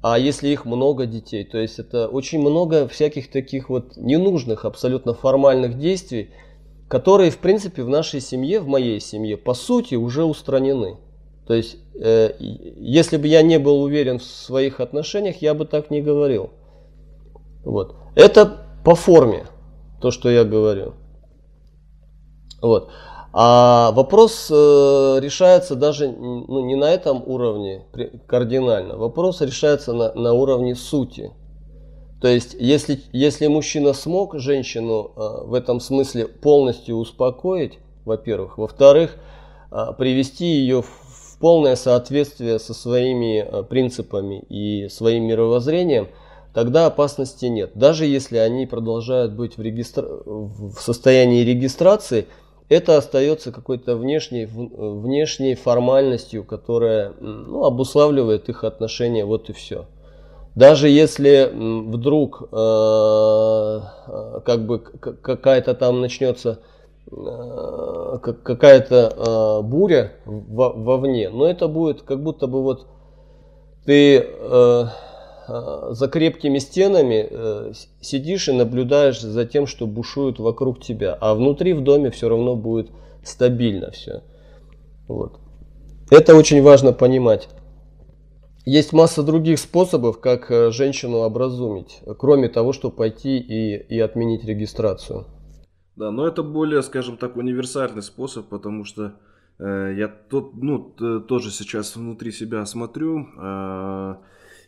[0.02, 5.14] а если их много детей, то есть это очень много всяких таких вот ненужных абсолютно
[5.14, 6.30] формальных действий,
[6.88, 10.96] которые в принципе в нашей семье, в моей семье, по сути уже устранены.
[11.46, 15.90] То есть, э, если бы я не был уверен в своих отношениях, я бы так
[15.90, 16.50] не говорил.
[17.64, 17.94] Вот.
[18.16, 19.46] Это по форме,
[20.00, 20.94] то, что я говорю.
[22.60, 22.90] Вот.
[23.34, 27.86] А вопрос э, решается даже ну, не на этом уровне
[28.26, 28.98] кардинально.
[28.98, 31.32] Вопрос решается на, на уровне сути.
[32.20, 39.16] То есть, если, если мужчина смог женщину э, в этом смысле полностью успокоить, во-первых, во-вторых,
[39.70, 46.08] э, привести ее в полное соответствие со своими э, принципами и своим мировоззрением,
[46.52, 47.70] тогда опасности нет.
[47.74, 50.06] Даже если они продолжают быть в, регистра...
[50.26, 52.26] в состоянии регистрации–
[52.72, 59.86] это остается какой-то внешней, внешней формальностью, которая ну, обуславливает их отношения, вот и все.
[60.54, 63.80] Даже если вдруг э,
[64.44, 66.58] как бы какая-то там начнется
[67.10, 72.86] э, какая-то э, буря во, вовне, но это будет как будто бы вот
[73.86, 75.11] ты э, Э,
[75.46, 81.72] за крепкими стенами э, сидишь и наблюдаешь за тем, что бушует вокруг тебя, а внутри
[81.72, 82.90] в доме все равно будет
[83.24, 84.22] стабильно все.
[85.08, 85.38] Вот.
[86.10, 87.48] Это очень важно понимать.
[88.64, 94.44] Есть масса других способов, как э, женщину образумить, кроме того, чтобы пойти и, и отменить
[94.44, 95.26] регистрацию.
[95.96, 99.14] Да, но это более, скажем так, универсальный способ, потому что
[99.58, 100.94] э, я тот, ну,
[101.28, 103.26] тоже сейчас внутри себя смотрю.
[103.36, 104.14] Э,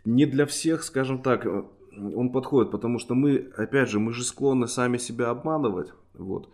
[0.04, 1.62] не для всех, скажем так, э,
[1.96, 6.48] он подходит, потому что мы, опять же, мы же склонны сами себя обманывать, вот.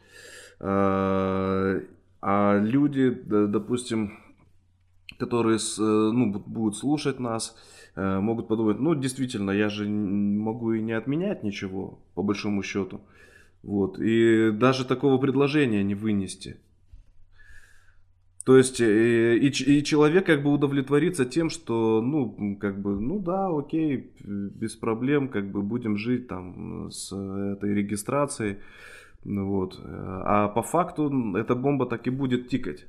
[0.60, 1.80] А,
[2.20, 4.18] а люди, допустим,
[5.18, 7.56] которые э, ну, будут слушать нас,
[7.94, 13.00] э, могут подумать, ну, действительно, я же могу и не отменять ничего, по большому счету.
[13.62, 13.98] Вот.
[13.98, 16.56] И даже такого предложения не вынести.
[18.44, 23.18] То есть э, и, и человек как бы удовлетворится тем, что, ну, как бы, ну
[23.18, 28.58] да, окей, без проблем, как бы будем жить там с этой регистрацией,
[29.24, 29.78] ну вот.
[29.84, 32.86] А по факту эта бомба так и будет тикать.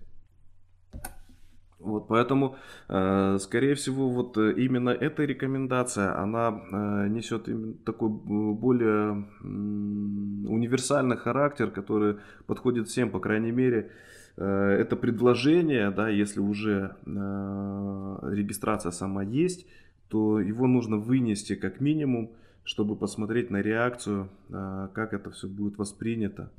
[1.82, 2.58] Вот, поэтому,
[2.90, 7.50] э, скорее всего, вот э, именно эта рекомендация, она э, несет
[7.84, 13.90] такой более универсальный характер, который подходит всем, по крайней мере,
[14.44, 19.66] это предложение, да, если уже регистрация сама есть,
[20.10, 22.32] то его нужно вынести как минимум
[22.64, 26.50] чтобы посмотреть на реакцию, а, как это все будет воспринято.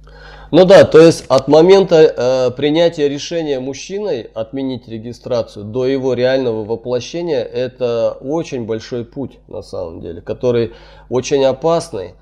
[0.50, 6.64] Ну да, то есть от момента э, принятия решения мужчиной отменить регистрацию до его реального
[6.64, 10.72] воплощения это очень большой путь на самом деле, который
[11.08, 12.14] очень опасный.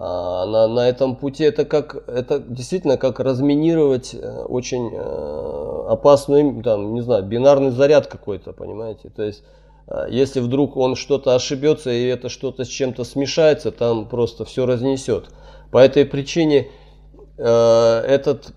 [0.00, 6.62] А, на, на этом пути это как это действительно как разминировать э, очень э, опасный
[6.62, 9.42] там не знаю бинарный заряд какой-то понимаете то есть
[9.88, 14.66] а, если вдруг он что-то ошибется и это что-то с чем-то смешается, там просто все
[14.66, 15.30] разнесет.
[15.70, 16.68] По этой причине
[17.36, 18.52] э, этот,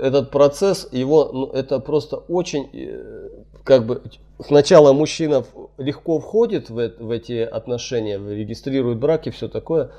[0.00, 3.28] этот процесс, его, ну, это просто очень, э,
[3.64, 4.02] как бы,
[4.44, 5.44] сначала мужчина
[5.78, 9.90] легко входит в, в эти отношения, регистрирует брак и все такое,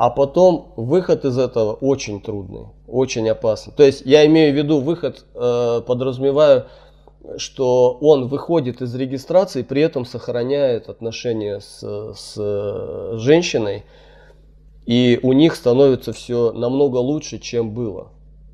[0.00, 3.74] а потом выход из этого очень трудный, очень опасный.
[3.74, 6.68] То есть я имею в виду выход, э, подразумеваю,
[7.36, 13.84] что он выходит из регистрации, при этом сохраняет отношения с, с женщиной,
[14.86, 18.08] и у них становится все намного лучше, чем было.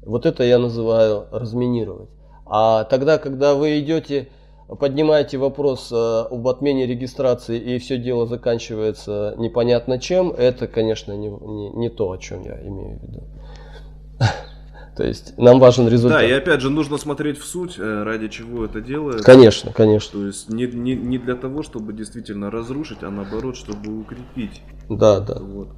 [0.04, 2.10] Вот это я называю разминировать.
[2.44, 4.30] А тогда, когда вы идете,
[4.68, 11.28] поднимаете вопрос э, об отмене регистрации и все дело заканчивается непонятно чем, это, конечно, не,
[11.28, 13.24] не, не то, о чем я имею в виду.
[14.96, 16.20] То есть нам важен результат.
[16.20, 19.24] Да, и опять же нужно смотреть в суть, э, ради чего это делается.
[19.24, 20.20] Конечно, конечно.
[20.20, 24.62] То есть не, не, не для того, чтобы действительно разрушить, а наоборот, чтобы укрепить.
[24.88, 25.38] Да, да.
[25.38, 25.68] Вот.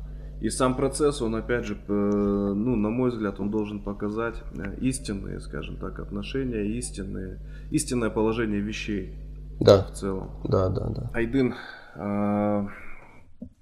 [0.41, 5.41] И сам процесс, он опять же, ну, на мой взгляд, он должен показать э, истинные,
[5.41, 7.41] скажем так, отношения, истинные,
[7.73, 9.15] истинное положение вещей.
[9.59, 9.83] Да.
[9.83, 10.31] В целом.
[10.45, 11.11] Да, да, да.
[11.13, 11.55] Айдын,
[11.97, 12.69] а,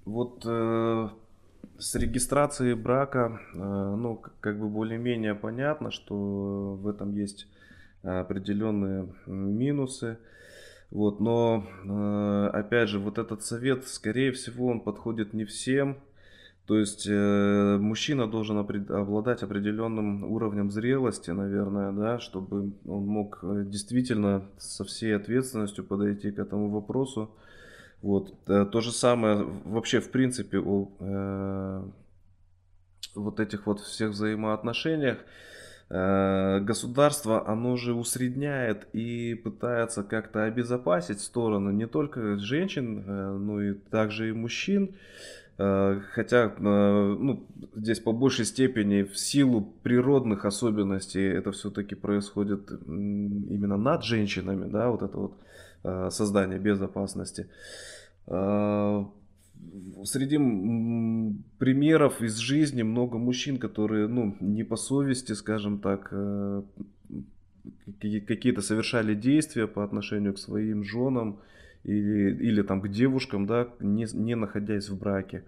[0.05, 1.09] вот э,
[1.79, 7.47] с регистрацией брака, э, ну, как бы более-менее понятно, что в этом есть
[8.03, 10.19] определенные минусы.
[10.91, 11.65] Вот, но,
[12.53, 15.97] опять же, вот этот совет, скорее всего, он подходит не всем.
[16.67, 23.39] То есть э, мужчина должен обладать определенным уровнем зрелости, наверное, да, чтобы он мог
[23.69, 27.31] действительно со всей ответственностью подойти к этому вопросу.
[28.01, 28.33] Вот.
[28.47, 31.83] Э, то же самое вообще, в принципе, о э,
[33.15, 35.19] вот этих вот всех взаимоотношениях.
[35.89, 43.61] Э, государство, оно же усредняет и пытается как-то обезопасить сторону не только женщин, э, но
[43.61, 44.95] и также и мужчин.
[45.57, 52.71] Э, хотя, э, ну, здесь по большей степени в силу природных особенностей это все-таки происходит
[52.85, 55.33] именно над женщинами, да, вот это вот
[55.83, 57.49] Э, создания безопасности.
[60.03, 60.37] Среди
[61.57, 66.13] примеров из жизни много мужчин, которые, ну, не по совести, скажем так,
[67.99, 71.39] какие-то совершали действия по отношению к своим женам
[71.87, 75.43] или, или там к девушкам, да, не, не находясь в браке.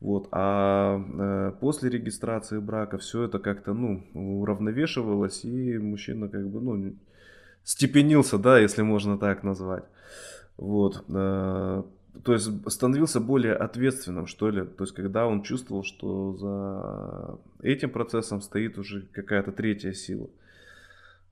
[0.00, 0.28] Вот.
[0.32, 6.96] А э, после регистрации брака все это как-то, ну, уравновешивалось, и мужчина как бы, ну,
[7.62, 9.84] степенился, да, если можно так назвать.
[10.56, 11.04] Вот.
[11.08, 11.82] Э,
[12.24, 14.64] то есть становился более ответственным, что ли.
[14.64, 20.28] То есть когда он чувствовал, что за этим процессом стоит уже какая-то третья сила.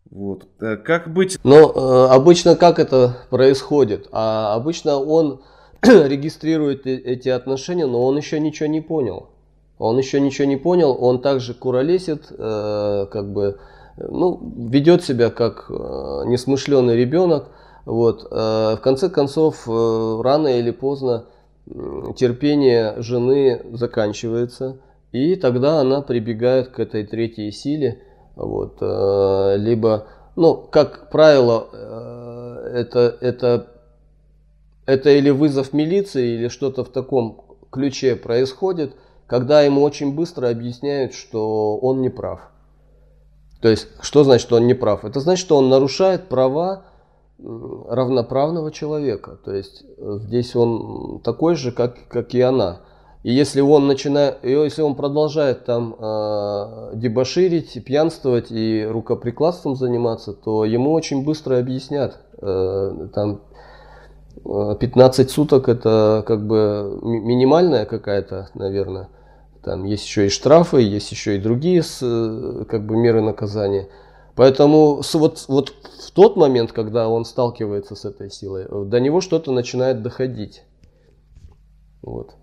[0.09, 0.47] Вот.
[0.61, 1.39] Э, как быть?
[1.45, 4.09] Но э, обычно как это происходит?
[4.13, 5.41] А обычно он
[5.83, 9.29] регистрирует эти отношения, но он еще ничего не понял.
[9.79, 13.59] Он еще ничего не понял, он также куролесит, э, как бы
[13.97, 15.73] ну, ведет себя как э,
[16.27, 17.49] несмышленый ребенок.
[17.85, 18.27] Вот.
[18.31, 21.25] Э, в конце концов, э, рано или поздно
[22.17, 24.79] терпение жены заканчивается,
[25.13, 28.03] и тогда она прибегает к этой третьей силе.
[28.41, 28.81] Вот.
[29.61, 31.69] Либо, ну, как правило,
[32.73, 33.67] это, это,
[34.87, 38.95] это или вызов милиции, или что-то в таком ключе происходит,
[39.27, 42.41] когда ему очень быстро объясняют, что он не прав.
[43.61, 45.05] То есть, что значит, что он не прав?
[45.05, 46.85] Это значит, что он нарушает права
[47.39, 49.39] равноправного человека.
[49.45, 52.81] То есть, э, здесь он такой же, как, как и она.
[53.23, 60.65] И если он начинает, если он продолжает там э, дебоширить, пьянствовать и рукоприкладством заниматься, то
[60.65, 62.19] ему очень быстро объяснят.
[62.41, 63.43] Э, там
[64.45, 69.11] 15 э, суток это как бы минимальная какая-то, наверное,
[69.63, 73.89] там есть еще и штрафы, есть еще и другие как бы меры наказания.
[74.35, 79.53] Поэтому вот, вот в тот момент, когда он сталкивается с этой силой, до него что-то
[79.53, 80.63] начинает доходить.
[82.01, 82.40] Вот.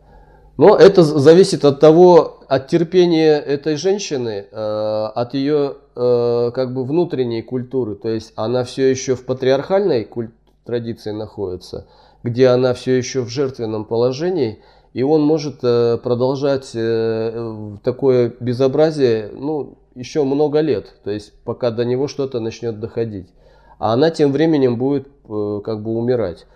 [0.57, 6.83] Но это зависит от того, от терпения этой женщины, э, от ее э, как бы
[6.83, 7.95] внутренней культуры.
[7.95, 10.31] То есть она все еще в патриархальной куль-
[10.65, 11.87] традиции находится,
[12.23, 14.59] где она все еще в жертвенном положении,
[14.93, 16.71] и он может э, продолжать
[17.83, 23.27] такое безобразие, ну, еще много лет, то есть пока до него что-то начнет доходить.
[23.79, 26.47] А она тем временем будет как бы умирать.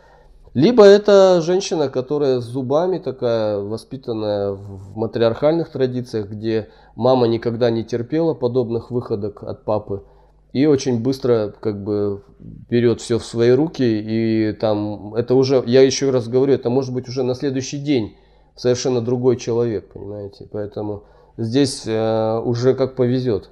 [0.53, 7.85] Либо это женщина, которая с зубами такая, воспитанная в матриархальных традициях, где мама никогда не
[7.85, 10.03] терпела подобных выходок от папы.
[10.51, 12.23] И очень быстро как бы
[12.69, 13.83] берет все в свои руки.
[13.83, 18.17] И там это уже, я еще раз говорю, это может быть уже на следующий день
[18.57, 20.49] совершенно другой человек, понимаете.
[20.51, 21.03] Поэтому
[21.37, 23.51] здесь э, уже как повезет.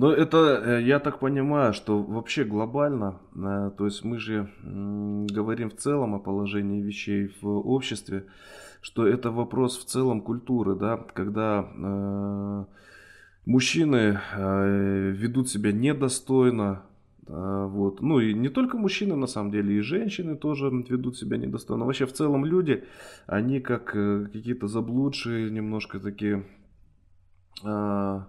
[0.00, 5.68] Но это, э, я так понимаю, что вообще глобально, э, то есть мы же говорим
[5.68, 8.24] в целом о положении вещей в обществе,
[8.80, 12.64] что это вопрос в целом культуры, да, когда э,
[13.44, 16.82] мужчины э, ведут себя недостойно,
[17.26, 21.36] э, вот, ну и не только мужчины на самом деле, и женщины тоже ведут себя
[21.36, 21.84] недостойно.
[21.84, 22.84] Вообще в целом люди,
[23.26, 26.46] они как э, какие-то заблудшие, немножко такие...
[27.62, 28.22] Э,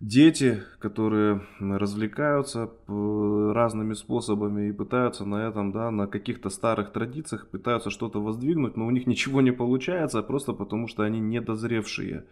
[0.00, 7.90] дети, которые развлекаются разными способами и пытаются на этом, да, на каких-то старых традициях, пытаются
[7.90, 12.24] что-то воздвигнуть, но у них ничего не получается, просто потому что они недозревшие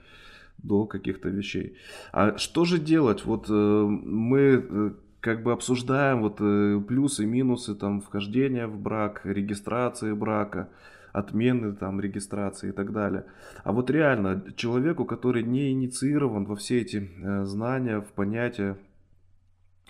[0.59, 1.77] до каких-то вещей.
[2.13, 3.25] А что же делать?
[3.25, 4.91] Вот э, мы э,
[5.21, 10.69] как бы обсуждаем вот э, плюсы, минусы там вхождения в брак, регистрации брака
[11.13, 13.25] отмены там регистрации и так далее.
[13.65, 18.79] А вот реально человеку, который не инициирован во все эти э, знания, в понятия,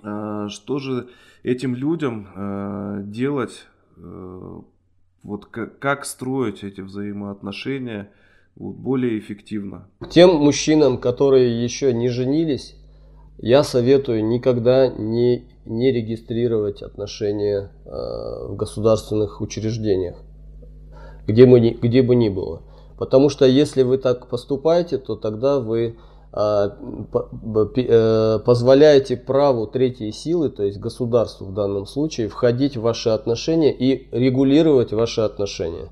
[0.03, 1.09] э, что же
[1.43, 3.67] этим людям э, делать,
[5.25, 8.13] вот как, строить эти взаимоотношения
[8.55, 9.89] более эффективно?
[10.09, 12.77] Тем мужчинам, которые еще не женились,
[13.39, 20.23] я советую никогда не, не регистрировать отношения в государственных учреждениях
[21.29, 22.63] где, мы где бы ни было.
[22.99, 25.97] Потому что если вы так поступаете, то тогда вы
[26.33, 26.77] а,
[27.77, 33.73] э, позволяете праву третьей силы, то есть государству в данном случае, входить в ваши отношения
[33.73, 35.91] и регулировать ваши отношения.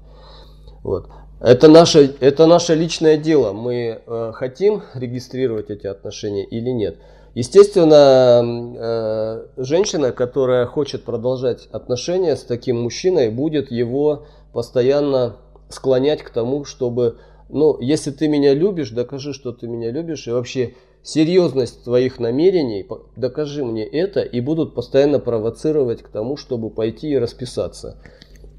[0.82, 1.06] Вот.
[1.40, 3.52] Это наше, это наше личное дело.
[3.52, 6.96] Мы э, хотим регистрировать эти отношения или нет.
[7.34, 8.42] Естественно,
[8.78, 14.24] э, женщина, которая хочет продолжать отношения с таким мужчиной, будет его
[14.56, 15.36] постоянно
[15.68, 17.18] склонять к тому, чтобы,
[17.50, 22.88] ну, если ты меня любишь, докажи, что ты меня любишь, и вообще серьезность твоих намерений,
[23.16, 28.00] докажи мне это, и будут постоянно провоцировать к тому, чтобы пойти и расписаться.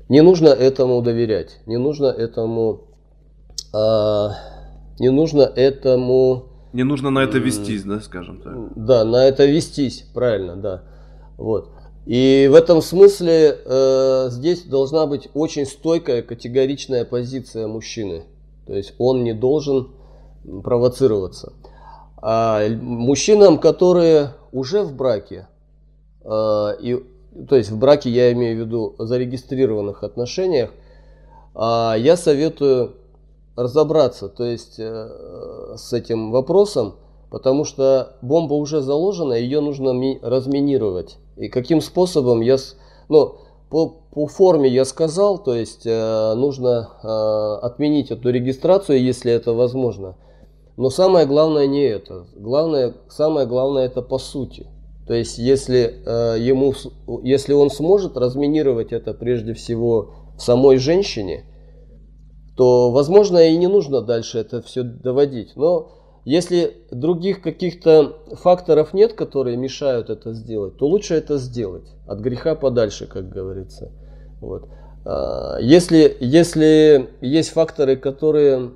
[0.08, 2.82] Не нужно этому доверять, не нужно этому,
[3.74, 4.34] а,
[5.00, 6.44] не нужно этому...
[6.74, 8.54] Не нужно на это вестись, да, скажем так.
[8.76, 10.84] Да, на это вестись, правильно, да.
[11.40, 11.72] Вот.
[12.08, 18.24] И в этом смысле э, здесь должна быть очень стойкая, категоричная позиция мужчины.
[18.66, 19.90] То есть он не должен
[20.64, 21.52] провоцироваться.
[22.22, 25.50] А мужчинам, которые уже в браке,
[26.24, 27.04] э, и,
[27.46, 30.72] то есть в браке я имею в виду зарегистрированных отношениях,
[31.56, 31.60] э,
[31.98, 32.94] я советую
[33.58, 36.96] разобраться то есть, э, с этим вопросом,
[37.30, 39.92] потому что бомба уже заложена, ее нужно
[40.22, 41.18] разминировать.
[41.38, 42.58] И каким способом я...
[43.10, 43.36] Ну,
[43.70, 49.54] по, по форме я сказал, то есть э, нужно э, отменить эту регистрацию, если это
[49.54, 50.16] возможно.
[50.78, 52.28] Но самое главное не это.
[52.36, 54.68] Главное, самое главное это по сути.
[55.06, 56.74] То есть если, э, ему,
[57.24, 61.46] если он сможет разминировать это прежде всего в самой женщине,
[62.56, 65.54] то возможно и не нужно дальше это все доводить.
[65.56, 65.92] Но
[66.28, 71.88] если других каких-то факторов нет, которые мешают это сделать, то лучше это сделать.
[72.06, 73.94] От греха подальше, как говорится.
[74.42, 74.68] Вот.
[75.06, 78.72] А, если, если есть факторы, которые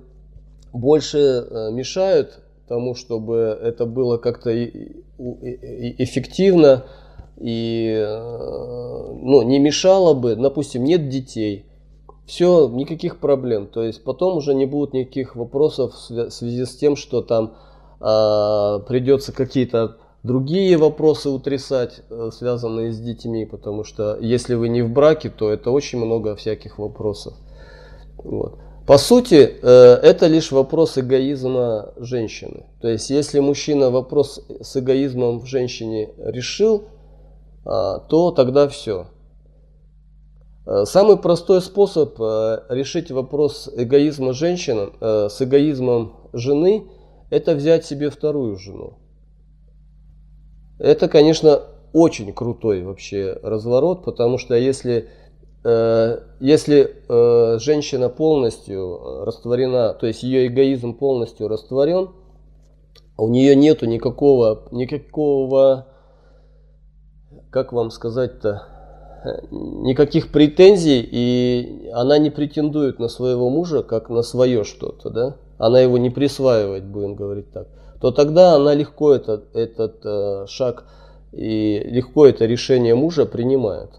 [0.71, 2.39] больше э, мешают
[2.69, 4.49] тому, чтобы это было как-то
[5.99, 6.85] эффективно
[7.35, 11.65] и э, ну, не мешало бы, допустим, нет детей–
[12.31, 13.67] все, никаких проблем.
[13.67, 17.55] То есть потом уже не будет никаких вопросов в связи с тем, что там
[17.99, 24.81] а, придется какие-то другие вопросы утрясать, э, связанные с детьми, потому что если вы не
[24.81, 27.33] в браке, то это очень много всяких вопросов.
[28.15, 28.59] Вот.
[28.87, 29.67] По сути, э,
[30.01, 32.65] это лишь вопрос эгоизма женщины.
[32.79, 36.85] То есть, если мужчина вопрос с эгоизмом в женщине решил,
[37.65, 39.07] а, то тогда все.
[40.65, 46.85] Э, самый простой способ э, решить вопрос эгоизма женщины с эгоизмом жены–
[47.29, 48.97] это взять себе вторую жену.
[50.79, 51.61] Это, конечно,
[51.93, 55.09] очень крутой вообще разворот, потому что если
[55.63, 62.09] Э, если э, женщина полностью растворена, то есть ее эгоизм полностью растворен,
[63.17, 65.87] у нее нету никакого, никакого,
[67.51, 68.67] как вам сказать-то,
[69.51, 75.35] никаких претензий, и она не претендует на своего мужа, как на свое что-то, да?
[75.57, 77.67] Она его не присваивает, будем говорить так.
[78.01, 80.85] То тогда она легко этот, этот э, шаг
[81.31, 83.91] и легко это решение мужа принимает.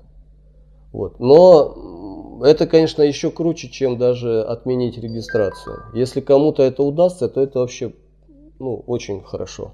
[0.93, 1.20] Вот.
[1.20, 5.85] Но это, конечно, еще круче, чем даже отменить регистрацию.
[5.95, 7.93] Если кому-то это удастся, то это вообще
[8.59, 9.73] ну, очень хорошо.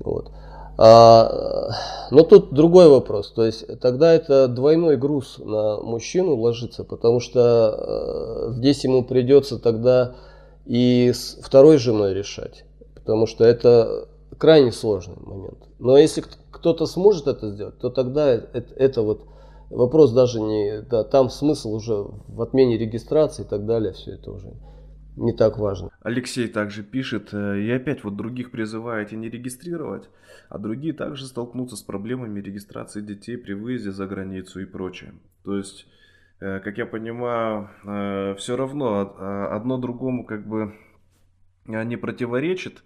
[0.00, 0.30] Вот.
[0.76, 1.70] А,
[2.10, 3.30] но тут другой вопрос.
[3.32, 9.58] То есть тогда это двойной груз на мужчину ложится, потому что э, здесь ему придется
[9.58, 10.14] тогда
[10.66, 12.64] и с второй женой решать.
[12.94, 14.08] Потому что это
[14.38, 15.58] крайне сложный момент.
[15.78, 19.20] Но если кто-то сможет это сделать, то тогда это, это вот
[19.70, 24.30] Вопрос даже не, да, там смысл уже в отмене регистрации и так далее, все это
[24.30, 24.52] уже
[25.16, 25.90] не так важно.
[26.00, 30.08] Алексей также пишет, э, и опять вот других призываете не регистрировать,
[30.48, 35.14] а другие также столкнутся с проблемами регистрации детей при выезде за границу и прочее.
[35.44, 35.86] То есть,
[36.40, 39.16] э, как я понимаю, э, все равно
[39.50, 40.74] одно другому как бы
[41.66, 42.82] не противоречит.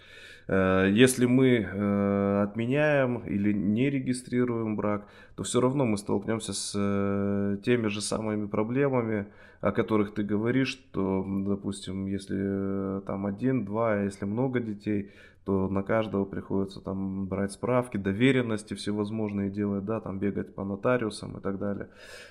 [0.49, 6.73] Э, если мы э, отменяем или не регистрируем брак, то все равно мы столкнемся с
[6.75, 9.27] э, теми же самыми проблемами,
[9.61, 15.11] о которых ты говоришь, что, допустим, если там один, два, а если много детей,
[15.45, 21.39] то на каждого приходится там брать справки, доверенности всевозможные делать, да, там бегать по нотариусам
[21.39, 21.89] и так далее.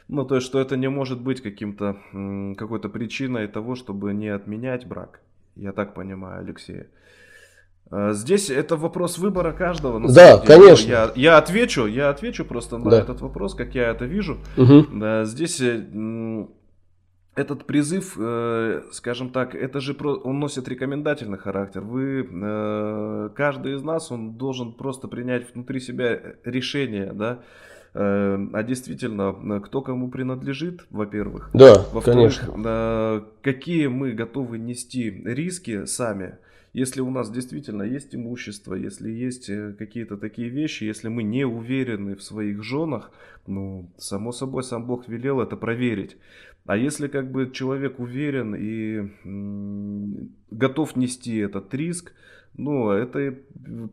[0.07, 1.97] Ну, то есть, что это не может быть каким-то,
[2.57, 5.22] какой-то причиной того, чтобы не отменять брак.
[5.55, 6.84] Я так понимаю, Алексей.
[7.90, 10.12] Э, здесь это вопрос выбора каждого.
[10.14, 10.90] да, конечно.
[10.90, 13.00] Я, я отвечу, я отвечу просто на да.
[13.00, 14.38] этот вопрос, как я это вижу.
[14.58, 14.88] Угу.
[14.94, 16.46] Да, здесь э,
[17.36, 21.82] этот призыв, э, скажем так, это же про, он носит рекомендательный характер.
[21.82, 27.40] Вы, каждый из нас, он должен просто принять внутри себя решение, да,
[27.94, 31.50] а действительно, кто кому принадлежит, во-первых.
[31.54, 33.24] Да, во-вторых, конечно.
[33.42, 36.38] какие мы готовы нести риски сами
[36.78, 41.43] если у нас действительно есть имущество, если есть э, какие-то такие вещи, если мы не
[41.43, 43.11] уверены в своих женах,
[43.47, 46.17] ну, само собой, сам Бог велел это проверить.
[46.67, 49.09] А если как бы человек уверен и
[50.51, 52.13] готов нести этот риск,
[52.57, 53.32] ну, это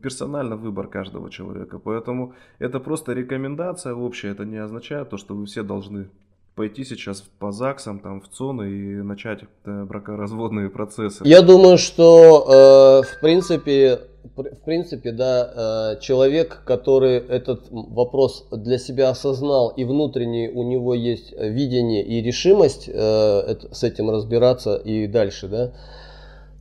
[0.03, 1.79] персонально выбор каждого человека.
[1.79, 4.29] Поэтому это просто рекомендация общая.
[4.33, 6.09] Это не означает то, что вы все должны
[6.55, 11.23] пойти сейчас по ЗАГСам, там, в ЦОНы и начать э, бракоразводные процессы?
[11.25, 13.99] Я думаю, что, э, в принципе,
[14.35, 20.93] в принципе, да, э, человек, который этот вопрос для себя осознал и внутренне у него
[20.93, 25.73] есть видение и решимость э, с этим разбираться и дальше, да,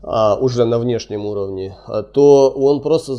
[0.07, 3.16] а, уже на внешнем уровне, а, то он просто,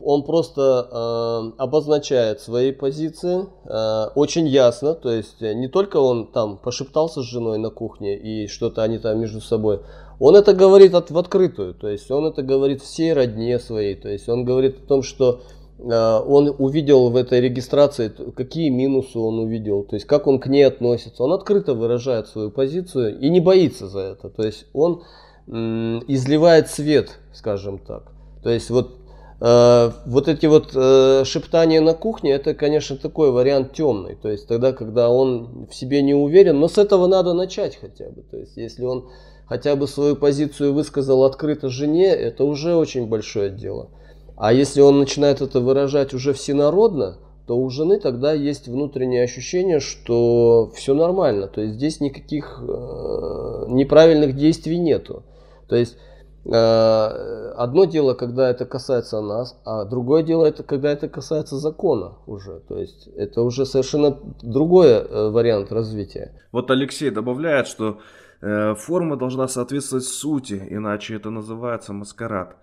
[0.00, 4.94] он просто а, обозначает свои позиции а, очень ясно.
[4.94, 9.18] То есть не только он там пошептался с женой на кухне и что-то они там
[9.18, 9.80] между собой.
[10.20, 11.74] Он это говорит от, в открытую.
[11.74, 13.96] То есть он это говорит всей родне своей.
[13.96, 15.40] То есть он говорит о том, что
[15.80, 20.46] а, он увидел в этой регистрации, какие минусы он увидел, то есть как он к
[20.46, 21.24] ней относится.
[21.24, 24.28] Он открыто выражает свою позицию и не боится за это.
[24.28, 25.02] То есть он
[25.48, 28.12] изливает свет, скажем так.
[28.42, 28.96] То есть вот,
[29.40, 34.14] э, вот эти вот э, шептания на кухне, это, конечно, такой вариант темный.
[34.14, 38.10] То есть тогда, когда он в себе не уверен, но с этого надо начать хотя
[38.10, 38.22] бы.
[38.22, 39.08] То есть если он
[39.46, 43.88] хотя бы свою позицию высказал открыто жене, это уже очень большое дело.
[44.36, 49.80] А если он начинает это выражать уже всенародно, то у жены тогда есть внутреннее ощущение,
[49.80, 51.48] что все нормально.
[51.48, 55.22] То есть здесь никаких э, неправильных действий нету.
[55.68, 55.98] То есть
[56.44, 62.14] э, одно дело, когда это касается нас, а другое дело, это когда это касается закона
[62.26, 62.60] уже.
[62.68, 66.32] То есть это уже совершенно другой э, вариант развития.
[66.52, 68.00] Вот Алексей добавляет, что
[68.40, 72.56] э, форма должна соответствовать сути, иначе это называется маскарад.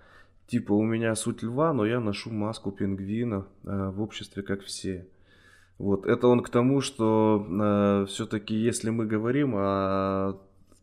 [0.48, 5.08] Типа у меня суть льва, но я ношу маску пингвина в обществе как все.
[5.78, 10.38] Вот это он к тому, что э, все-таки если мы говорим о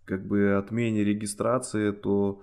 [0.05, 2.41] как бы отмене регистрации, то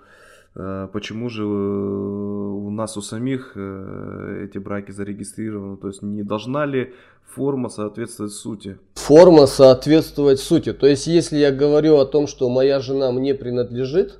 [0.55, 5.77] э, почему же у нас у самих эти браки зарегистрированы?
[5.77, 6.93] То есть не должна ли
[7.35, 8.77] форма соответствовать сути?
[8.95, 10.73] Форма соответствовать сути.
[10.73, 14.19] То есть если я говорю о том, что моя жена мне принадлежит,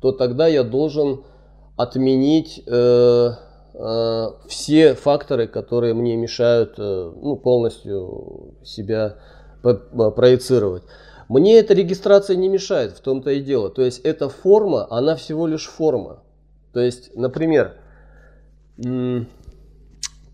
[0.00, 1.24] то тогда я должен
[1.76, 3.30] отменить э,
[3.74, 9.16] э, все факторы, которые мне мешают э, ну, полностью себя
[9.62, 10.82] проецировать.
[11.30, 13.70] Мне эта регистрация не мешает, в том-то и дело.
[13.70, 16.24] То есть эта форма, она всего лишь форма.
[16.72, 17.76] То есть, например,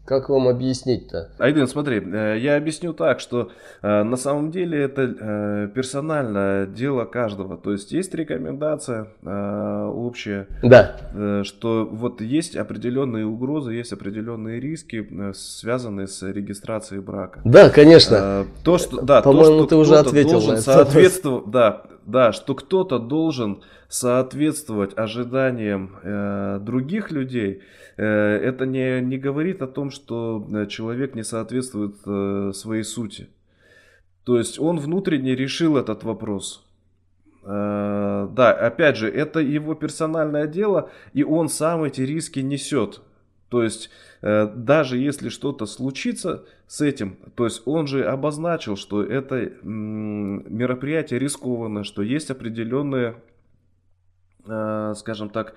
[0.06, 1.30] как вам объяснить-то?
[1.38, 3.50] Айден, смотри, э, я объясню так, что
[3.82, 7.56] э, на самом деле это э, персональное дело каждого.
[7.56, 10.96] То есть есть рекомендация общая, да.
[11.42, 17.40] что вот есть определенные угрозы, есть определенные риски, связанные с регистрацией брака.
[17.44, 18.46] Да, конечно.
[18.62, 20.32] То, что, да, По-моему, то, что ты уже ответил.
[20.32, 27.62] Должен соответствовать, да, да, что кто-то должен соответствовать ожиданиям э, других людей,
[27.96, 33.28] э, это не, не говорит о том, что э, человек не соответствует э, своей сути.
[34.24, 36.64] То есть он внутренне решил этот вопрос.
[37.44, 43.02] Э, да, опять же, это его персональное дело, и он сам эти риски несет.
[43.48, 43.90] То есть
[44.22, 51.20] э, даже если что-то случится с этим, то есть он же обозначил, что это мероприятие
[51.20, 53.16] рискованно, что есть определенные,
[54.46, 55.54] э, скажем так,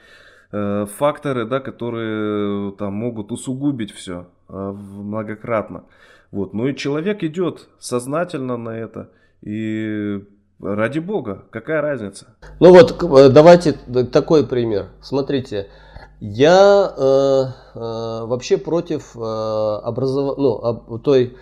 [0.51, 5.85] э, факторы, да, которые там могут усугубить все многократно.
[6.31, 6.53] Вот.
[6.53, 9.11] Ну и человек идет сознательно на это
[9.41, 10.23] и
[10.59, 12.35] ради бога, какая разница?
[12.59, 12.97] Ну вот
[13.33, 13.73] давайте
[14.11, 14.87] такой пример.
[15.01, 15.69] Смотрите,
[16.19, 17.01] я э,
[17.75, 20.37] э, вообще против э, образов...
[20.37, 21.37] ну, об, той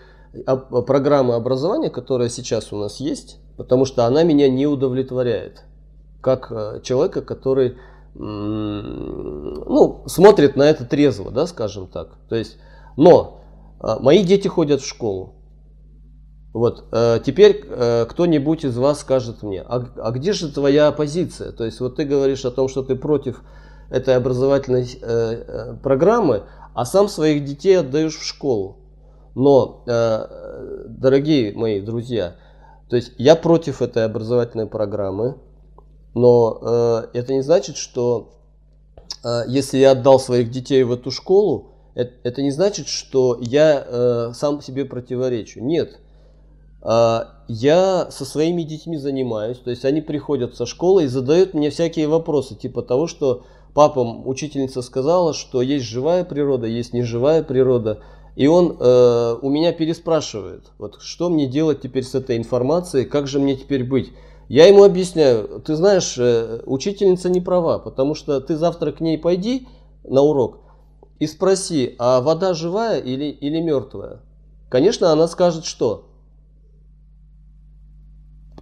[0.45, 5.63] об, программы образования, которая сейчас у нас есть, потому что она меня не удовлетворяет.
[6.21, 7.77] Как э, человека, который
[8.19, 12.17] ну, смотрит на это трезво, да, скажем так.
[12.29, 12.57] То есть,
[12.95, 13.41] но
[13.79, 15.35] э, мои дети ходят в школу.
[16.53, 21.51] Вот, э, теперь э, кто-нибудь из вас скажет мне, а, а где же твоя позиция?
[21.51, 23.43] То есть, вот ты говоришь о том, что ты против
[23.89, 28.77] этой образовательной э, э, программы, а сам своих детей отдаешь в школу.
[29.35, 32.35] Но, э, дорогие мои друзья,
[32.89, 35.37] то есть я против этой образовательной программы,
[36.13, 38.33] но э, это не значит, что
[39.23, 43.85] э, если я отдал своих детей в эту школу, это, это не значит, что я
[43.85, 45.61] э, сам себе противоречу.
[45.61, 45.99] Нет.
[46.81, 51.69] Э, я со своими детьми занимаюсь, то есть они приходят со школы и задают мне
[51.69, 53.45] всякие вопросы, типа того, что
[53.77, 57.99] папа, учительница сказала, что есть живая природа, есть неживая природа.
[58.35, 63.27] И он э, у меня переспрашивает, вот что мне делать теперь с этой информацией, как
[63.27, 64.13] же мне теперь быть.
[64.49, 69.15] Я ему объясняю, ты знаешь, э, учительница не права, потому что ты завтра к ней
[69.19, 69.67] пойди
[70.03, 70.57] на урок
[71.19, 74.21] и спроси, а вода живая или, или мертвая?
[74.69, 76.05] Конечно, она скажет, что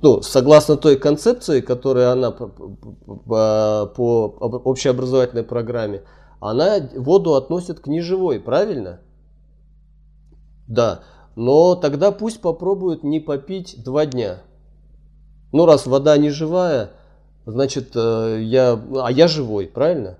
[0.06, 6.04] ну, согласно той концепции, которая она по, по, по общеобразовательной программе,
[6.40, 9.00] она воду относит к неживой, правильно?
[10.68, 11.00] Да.
[11.36, 14.44] Но тогда пусть попробуют не попить два дня.
[15.52, 16.92] Ну, раз вода не живая,
[17.48, 20.20] значит, э, я, а я живой, правильно?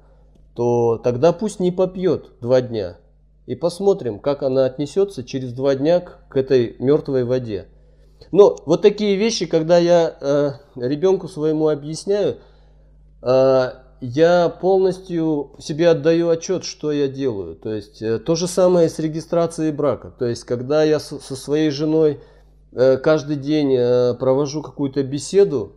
[0.56, 2.98] То тогда пусть не попьет два дня.
[3.46, 7.68] И посмотрим, как она отнесется через два дня к этой мертвой воде.
[8.32, 12.38] Но вот такие вещи, когда я э, ребенку своему объясняю,
[13.22, 17.56] э, я полностью себе отдаю отчет, что я делаю.
[17.56, 20.12] То есть э, то же самое с регистрацией брака.
[20.18, 22.20] То есть когда я со, со своей женой
[22.72, 25.74] э, каждый день э, провожу какую-то беседу,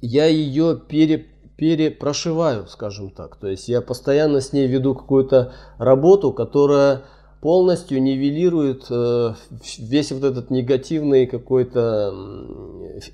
[0.00, 1.26] я ее пере,
[1.56, 3.36] перепрошиваю, скажем так.
[3.36, 7.02] То есть я постоянно с ней веду какую-то работу, которая
[7.40, 9.34] полностью нивелирует э,
[9.78, 12.12] весь вот этот негативный какой-то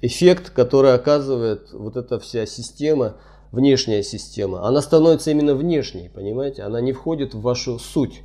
[0.01, 3.17] эффект, который оказывает вот эта вся система,
[3.51, 4.67] внешняя система.
[4.67, 6.63] Она становится именно внешней, понимаете?
[6.63, 8.23] Она не входит в вашу суть.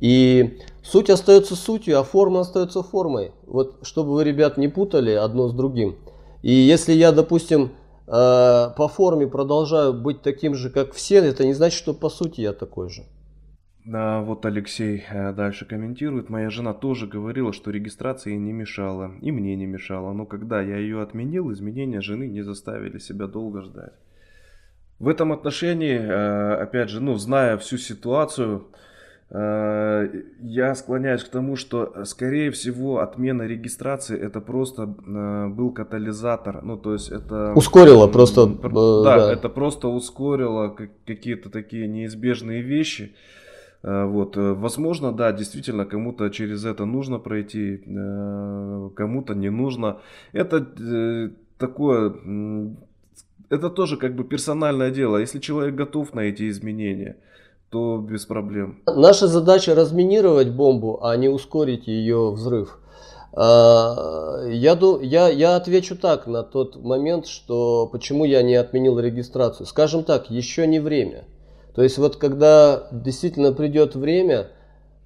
[0.00, 3.32] И суть остается сутью, а форма остается формой.
[3.46, 5.96] Вот чтобы вы, ребят, не путали одно с другим.
[6.42, 7.72] И если я, допустим,
[8.06, 12.40] э, по форме продолжаю быть таким же, как все, это не значит, что по сути
[12.40, 13.04] я такой же.
[13.92, 16.28] А вот Алексей э, дальше комментирует.
[16.28, 20.12] Моя жена тоже говорила, что регистрация ей не мешала, и мне не мешала.
[20.12, 23.94] Но когда я ее отменил, изменения жены не заставили себя долго ждать.
[24.98, 28.66] В этом отношении, э, опять же, ну, зная всю ситуацию,
[29.28, 30.06] Э,
[30.40, 36.62] я склоняюсь к тому, что, скорее всего, отмена регистрации это просто был катализатор.
[36.62, 37.52] Ну, то есть это...
[37.54, 38.46] Ускорило просто...
[38.46, 39.32] Да, да.
[39.32, 40.76] это просто ускорило
[41.06, 43.16] какие-то такие неизбежные вещи.
[43.82, 47.76] Вот, возможно, да, действительно, кому-то через это нужно пройти,
[48.96, 50.00] кому-то не нужно.
[50.32, 50.66] Это
[51.58, 52.14] такое,
[53.48, 55.18] это тоже как бы персональное дело.
[55.18, 57.16] Если человек готов на эти изменения,
[57.70, 58.80] то без проблем.
[58.86, 62.78] Наша задача разминировать бомбу, а не ускорить ее взрыв.
[63.32, 69.66] А, я, я, я отвечу так на тот момент, что почему я не отменил регистрацию.
[69.66, 71.24] Скажем так, еще не время.
[71.76, 74.48] То есть вот когда действительно придет время,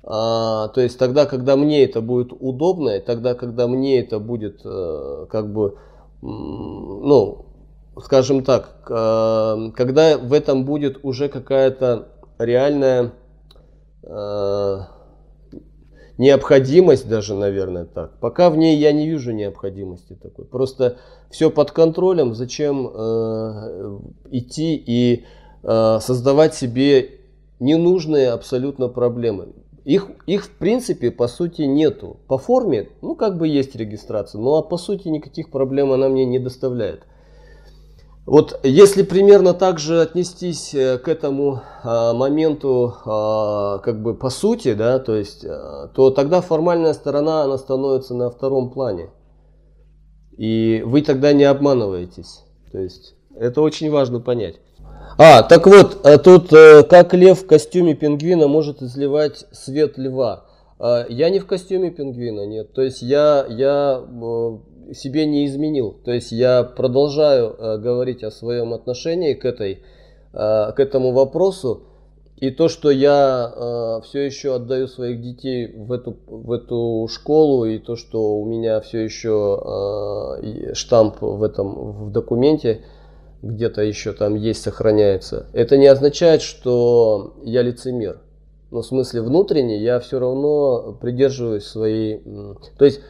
[0.04, 4.60] а, то есть тогда, когда мне это будет удобно, и тогда, когда мне это будет
[4.64, 5.78] а, как бы,
[6.22, 7.44] ну,
[8.00, 12.06] скажем так, а, когда в этом будет уже какая-то
[12.38, 13.12] реальная
[14.02, 14.78] э,
[16.16, 18.18] необходимость даже, наверное, так.
[18.20, 20.46] Пока в ней я не вижу необходимости такой.
[20.46, 20.96] Просто
[21.30, 22.34] все под контролем.
[22.34, 23.98] Зачем э,
[24.30, 27.20] идти и э, создавать себе
[27.58, 29.48] ненужные абсолютно проблемы?
[29.84, 32.18] Их, их в принципе по сути нету.
[32.28, 36.24] По форме, ну как бы есть регистрация, но а по сути никаких проблем она мне
[36.24, 37.02] не доставляет.
[38.26, 44.30] Вот если примерно так же отнестись э, к этому а, моменту, а, как бы по
[44.30, 49.10] сути, да, то есть, а, то тогда формальная сторона, она становится на втором плане.
[50.36, 52.44] И вы тогда не обманываетесь.
[52.70, 54.60] То есть, это очень важно понять.
[55.18, 60.44] А, так вот, а тут э, как лев в костюме пингвина может изливать свет льва.
[61.10, 62.72] Я не в костюме пингвина, нет.
[62.72, 64.58] То есть я, я э,
[64.94, 65.96] себе не изменил.
[66.04, 69.82] То есть я продолжаю э, говорить о своем отношении к, этой,
[70.32, 71.84] э, к этому вопросу.
[72.36, 77.66] И то, что я э, все еще отдаю своих детей в эту, в эту школу,
[77.66, 79.60] и то, что у меня все еще
[80.42, 82.82] э, штамп в этом в документе
[83.42, 88.20] где-то еще там есть, сохраняется, это не означает, что я лицемер.
[88.70, 92.22] Но в смысле внутренне я все равно придерживаюсь своей...
[92.78, 93.00] То есть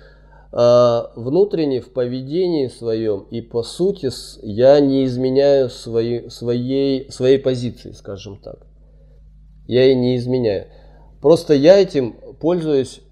[0.53, 4.11] а, внутренне в поведении своем и по сути
[4.43, 8.67] я не изменяю свои, своей, своей позиции, скажем так.
[9.67, 10.67] Я ей не изменяю.
[11.21, 13.03] Просто я этим пользуюсь,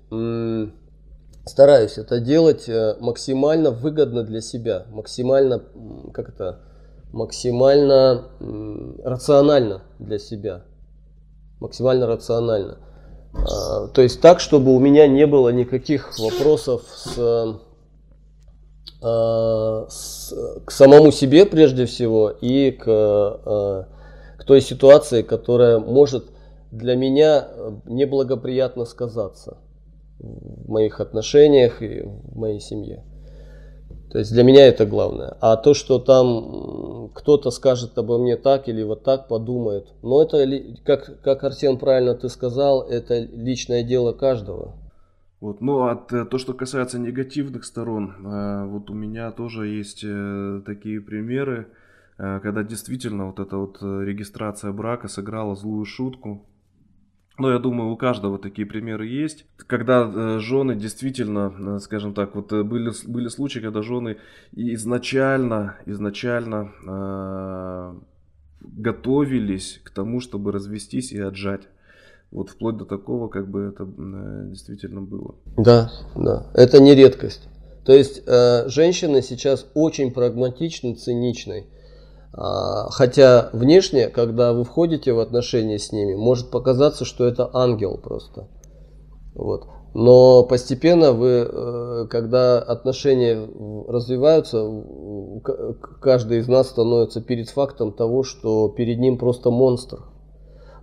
[1.49, 5.63] стараюсь это делать э, максимально выгодно для себя, максимально,
[6.13, 6.61] как это,
[7.13, 8.29] максимально
[9.05, 10.65] рационально для себя.
[11.61, 12.79] Максимально рационально.
[13.35, 17.59] А, то есть так, чтобы у меня не было никаких вопросов с,
[19.03, 23.87] а, с, к самому себе прежде всего и к, а,
[24.39, 26.27] к той ситуации, которая может
[26.71, 27.49] для меня
[27.87, 29.59] неблагоприятно сказаться
[30.19, 33.05] в моих отношениях и в моей семье.
[34.11, 35.37] То есть для меня это главное.
[35.41, 40.47] А то, что там кто-то скажет обо мне так или вот так подумает, но это,
[40.85, 44.75] как, как Арсен правильно ты сказал, это личное дело каждого.
[45.41, 50.63] Вот, ну а то, что касается негативных сторон, э, вот у меня тоже есть э,
[50.67, 51.69] такие примеры,
[52.19, 56.45] э, когда действительно вот эта вот регистрация брака сыграла злую шутку,
[57.39, 59.47] но я думаю, у каждого такие примеры есть.
[59.67, 64.17] Когда э, жены действительно, э, скажем так, вот э, были, были случаи, когда жены
[64.53, 67.95] изначально, изначально э,
[68.61, 71.63] готовились к тому, чтобы развестись и отжать.
[72.31, 75.37] Вот вплоть до такого, как бы это э, действительно было.
[75.57, 77.49] Да, да, это не редкость.
[77.85, 81.67] То есть э, женщины сейчас очень прагматичны, циничны.
[82.33, 87.99] А, хотя внешне, когда вы входите в отношения с ними, может показаться, что это ангел
[87.99, 88.49] просто.
[89.35, 89.67] Вот.
[89.95, 93.49] Но постепенно вы, э, когда отношения
[93.89, 94.85] развиваются,
[96.01, 100.05] каждый из нас становится перед фактом того, что перед ним просто монстр.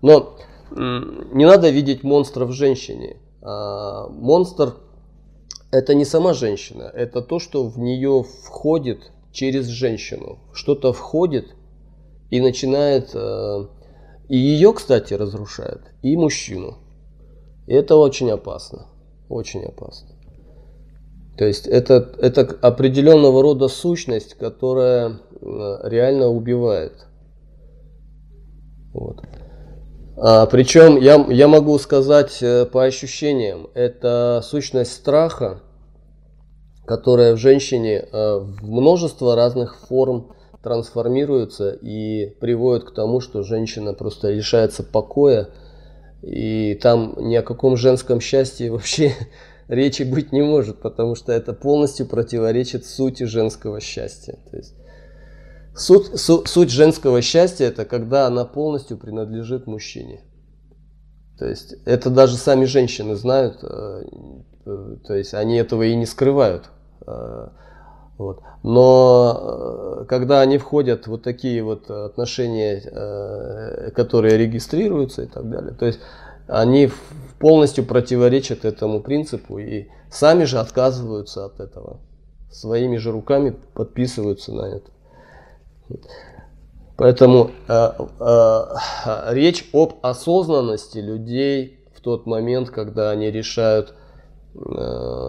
[0.01, 0.35] Но
[0.71, 3.17] не надо видеть монстра в женщине.
[3.41, 4.73] А, монстр
[5.71, 10.39] это не сама женщина, это то, что в нее входит через женщину.
[10.53, 11.55] Что-то входит
[12.31, 13.11] и начинает...
[13.13, 13.65] Э,
[14.27, 16.79] и ее, кстати, разрушает, и мужчину.
[17.67, 18.87] И это очень опасно.
[19.29, 20.09] Очень опасно.
[21.37, 27.05] То есть это, это определенного рода сущность, которая э, реально убивает.
[28.93, 29.21] Вот.
[30.17, 35.61] А, причем я, я могу сказать э, по ощущениям, это сущность страха,
[36.85, 40.35] которая в женщине э, в множество разных форм
[40.65, 45.49] трансформируется и приводит к тому, что женщина просто лишается покоя
[46.23, 49.13] И там ни о каком женском счастье вообще
[49.67, 54.39] речи быть не может, потому что это полностью противоречит сути женского счастья.
[54.49, 54.73] То есть
[55.75, 60.21] суть, су, суть женского счастья это когда она полностью принадлежит мужчине.
[61.37, 64.03] То есть это даже сами женщины знают, э,
[64.65, 66.71] э, то есть они этого и не скрывают.
[67.07, 67.47] Э,
[68.17, 68.41] вот.
[68.63, 75.99] Но когда они входят вот такие вот отношения, которые регистрируются и так далее, то есть
[76.47, 76.89] они
[77.39, 81.99] полностью противоречат этому принципу и сами же отказываются от этого.
[82.51, 84.91] Своими же руками подписываются на это.
[86.97, 88.63] Поэтому э, э,
[89.33, 93.93] речь об осознанности людей в тот момент, когда они решают э,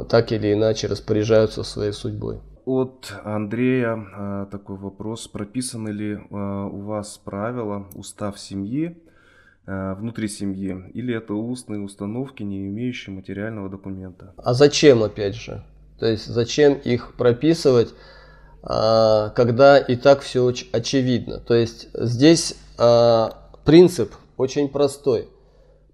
[0.09, 2.41] так или иначе распоряжаются своей судьбой.
[2.67, 5.29] От Андрея э, такой вопрос.
[5.29, 8.99] Прописаны ли э, у вас правила, устав семьи
[9.67, 14.35] э, внутри семьи, или это устные установки, не имеющие материального документа?
[14.37, 15.63] А зачем, опять же?
[16.01, 17.95] То есть зачем их прописывать?
[18.65, 21.39] А, когда и так все очевидно.
[21.39, 25.29] То есть здесь а, принцип очень простой.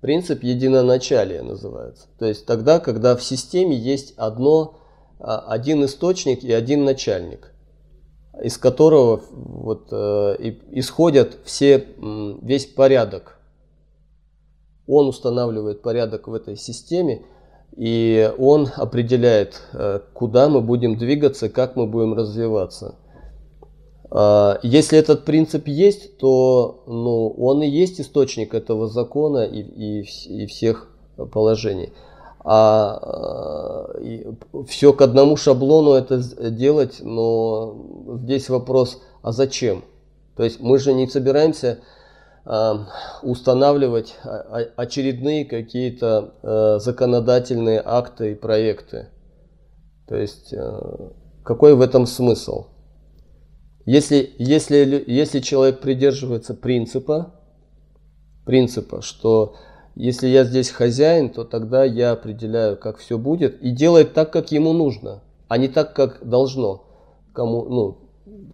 [0.02, 2.08] Принцип единоначалия называется.
[2.18, 4.80] То есть тогда, когда в системе есть одно,
[5.20, 7.52] а, один источник и один начальник,
[8.42, 11.86] из которого вот, э, исходят все,
[12.42, 13.38] весь порядок.
[14.88, 17.24] Он устанавливает порядок в этой системе,
[17.76, 22.96] и он определяет, э, куда мы будем двигаться, как мы будем развиваться.
[24.14, 30.02] А, если этот принцип есть, то ну, он и есть источник этого закона и, и,
[30.02, 30.90] и всех
[31.32, 31.92] положений.
[32.44, 34.26] А и
[34.68, 36.18] все к одному шаблону это
[36.50, 39.84] делать, но здесь вопрос, а зачем?
[40.36, 41.78] То есть мы же не собираемся
[43.22, 44.16] устанавливать
[44.74, 49.10] очередные какие-то э, законодательные акты и проекты.
[50.08, 51.10] То есть э,
[51.44, 52.66] какой в этом смысл?
[53.84, 57.34] Если, если, если человек придерживается принципа,
[58.44, 59.56] принципа, что
[59.94, 64.52] если я здесь хозяин, то тогда я определяю, как все будет, и делает так, как
[64.52, 66.84] ему нужно, а не так, как должно.
[67.32, 67.98] Кому, ну,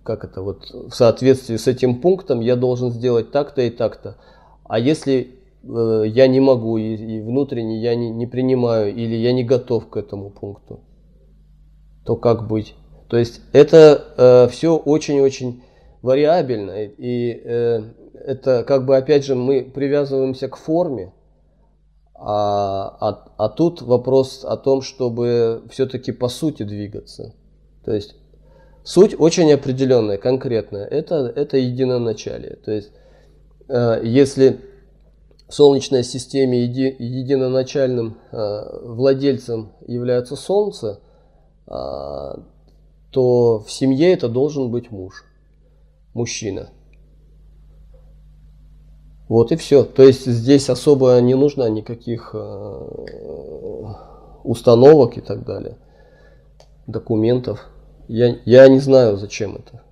[0.03, 4.17] как это вот в соответствии с этим пунктом я должен сделать так-то и так-то.
[4.65, 9.33] А если э, я не могу и, и внутренне я не, не принимаю или я
[9.33, 10.81] не готов к этому пункту,
[12.05, 12.75] то как быть?
[13.09, 15.63] То есть это э, все очень-очень
[16.03, 17.83] вариабельно и э,
[18.15, 21.13] это как бы опять же мы привязываемся к форме,
[22.15, 27.35] а, а, а тут вопрос о том, чтобы все-таки по сути двигаться.
[27.85, 28.17] То есть
[28.89, 30.87] Суть очень определенная, конкретная.
[30.87, 32.57] Это, это единоначалие.
[32.57, 32.91] То есть,
[33.69, 34.61] э, если
[35.47, 41.01] в Солнечной системе еди, единоначальным э, владельцем является Солнце,
[41.67, 41.73] э,
[43.11, 45.25] то в семье это должен быть муж,
[46.15, 46.71] мужчина.
[49.29, 49.85] Вот и все.
[49.85, 52.89] То есть здесь особо не нужно никаких э,
[54.45, 55.77] установок и так далее,
[56.87, 57.69] документов.
[58.09, 59.83] Я, я не знаю, зачем это.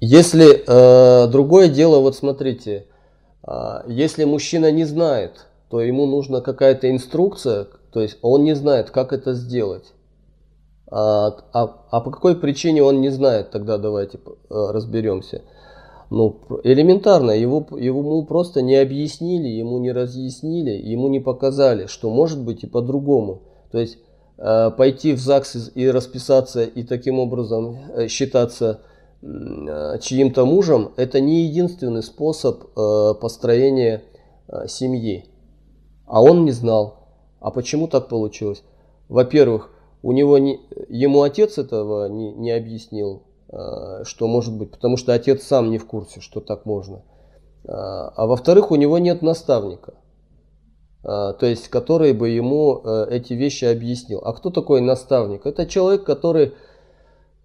[0.00, 2.86] Если э, другое дело, вот смотрите,
[3.46, 8.90] э, если мужчина не знает, то ему нужна какая-то инструкция, то есть он не знает,
[8.90, 9.92] как это сделать.
[10.90, 15.42] А, а, а по какой причине он не знает, тогда давайте э, разберемся.
[16.10, 22.42] Ну, элементарно, его, ему просто не объяснили, ему не разъяснили, ему не показали, что может
[22.42, 23.42] быть и по-другому.
[23.70, 23.98] То есть
[24.38, 28.80] э, пойти в ЗАГС и расписаться и таким образом э, считаться
[29.20, 32.72] чьим-то мужем, это не единственный способ
[33.20, 34.04] построения
[34.68, 35.24] семьи.
[36.08, 36.96] А он не знал.
[37.40, 38.64] А почему так получилось?
[39.08, 39.70] Во-первых,
[40.02, 45.14] у него не, ему отец этого не, не объяснил, Э, что может быть, потому что
[45.14, 46.96] отец сам не в курсе, что так можно.
[47.64, 49.94] Э, а во-вторых, у него нет наставника,
[51.02, 54.20] э, то есть который бы ему эти вещи объяснил.
[54.22, 55.46] А кто такой наставник?
[55.46, 56.52] Это человек, который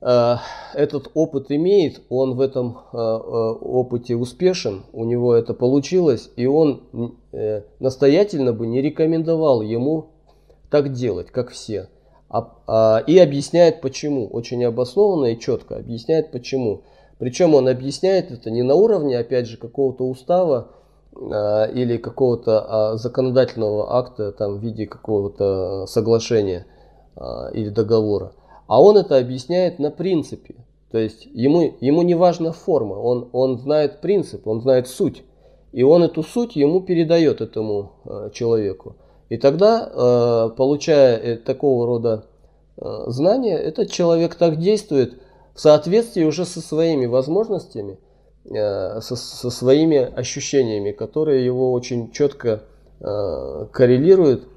[0.05, 6.83] этот опыт имеет, он в этом опыте успешен, у него это получилось, и он
[7.79, 10.07] настоятельно бы не рекомендовал ему
[10.69, 11.87] так делать, как все.
[12.33, 16.81] А, а, и объясняет почему, очень обоснованно и четко объясняет почему.
[17.19, 20.69] Причем он объясняет это не на уровне, опять же, какого-то устава
[21.15, 26.65] а, или какого-то законодательного акта там, в виде какого-то соглашения
[27.53, 28.31] или договора,
[28.73, 30.55] а он это объясняет на принципе.
[30.89, 35.21] То есть ему, ему не важна форма, он, он знает принцип, он знает суть.
[35.73, 38.95] И он эту суть ему передает этому э, человеку.
[39.29, 42.25] И тогда, э, получая э, такого рода
[42.77, 45.21] э, знания, этот человек так действует
[45.53, 47.99] в соответствии уже со своими возможностями,
[48.45, 52.63] э, со, со своими ощущениями, которые его очень четко
[52.99, 54.47] э, коррелируют.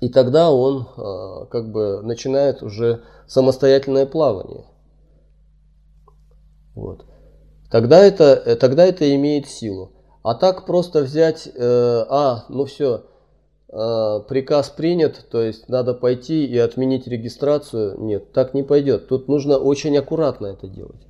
[0.00, 4.64] И тогда он э, как бы начинает уже самостоятельное плавание.
[6.74, 7.04] Вот.
[7.70, 9.92] Тогда это, э, тогда это имеет силу.
[10.22, 13.04] А так просто взять, э, а, ну все,
[13.68, 18.00] э, приказ принят, то есть надо пойти и отменить регистрацию.
[18.00, 19.08] Нет, так не пойдет.
[19.08, 21.06] Тут нужно очень аккуратно это делать.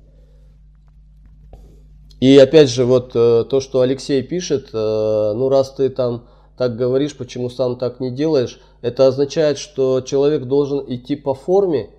[2.19, 6.27] И опять же, вот э, то, что Алексей пишет, э, ну раз ты там
[6.57, 11.89] так говоришь, почему сам так не делаешь, это означает, что человек должен идти по форме,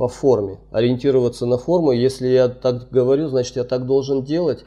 [0.00, 1.92] по форме, ориентироваться на форму.
[1.92, 4.64] Если я так говорю, значит я так должен делать.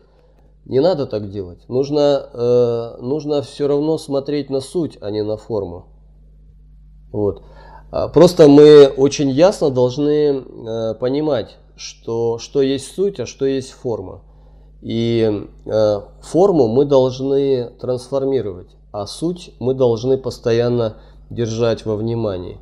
[0.63, 1.67] Не надо так делать.
[1.67, 5.87] Нужно, э, нужно все равно смотреть на суть, а не на форму.
[7.11, 7.41] Вот.
[7.89, 13.71] А просто мы очень ясно должны э, понимать, что, что есть суть, а что есть
[13.71, 14.21] форма.
[14.83, 20.97] И э, форму мы должны трансформировать, а суть мы должны постоянно
[21.31, 22.59] держать во внимании.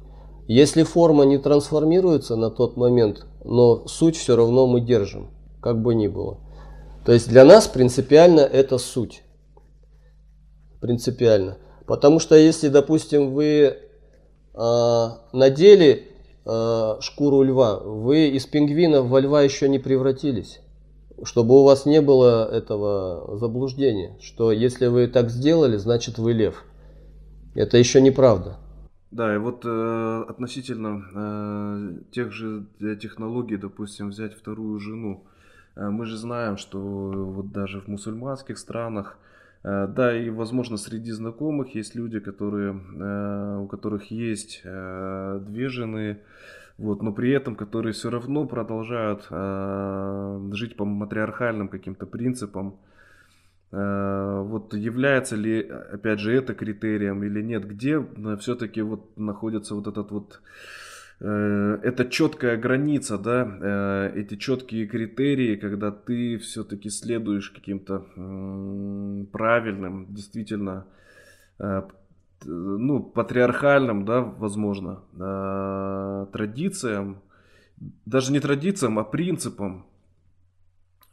[0.53, 5.29] Если форма не трансформируется на тот момент, но суть все равно мы держим,
[5.61, 6.39] как бы ни было.
[7.05, 9.23] То есть для нас принципиально это суть.
[10.81, 11.57] Принципиально.
[11.87, 13.77] Потому что если, допустим, вы
[14.53, 16.09] э, надели
[16.45, 20.59] э, шкуру льва, вы из пингвина во льва еще не превратились.
[21.23, 26.65] Чтобы у вас не было этого заблуждения, что если вы так сделали, значит вы лев.
[27.55, 28.57] Это еще неправда.
[29.11, 35.25] Да, и вот э, относительно э, тех же э, технологий, допустим, взять вторую жену.
[35.75, 39.17] Э, мы же знаем, что вот даже в мусульманских странах,
[39.63, 45.67] э, да, и, возможно, среди знакомых есть люди, которые, э, у которых есть э, две
[45.67, 46.21] жены,
[46.77, 52.77] вот, но при этом, которые все равно продолжают э, жить по матриархальным каким-то принципам,
[53.71, 59.87] вот является ли, опять же, это критерием или нет, где э, все-таки вот находится вот
[59.87, 60.41] этот вот
[61.21, 68.05] э, это четкая граница, да, эти четкие критерии, когда ты все-таки следуешь каким-то
[69.31, 70.85] правильным, действительно,
[72.43, 75.03] ну, патриархальным, да, возможно,
[76.33, 77.21] традициям,
[78.05, 79.85] даже не традициям, а принципам,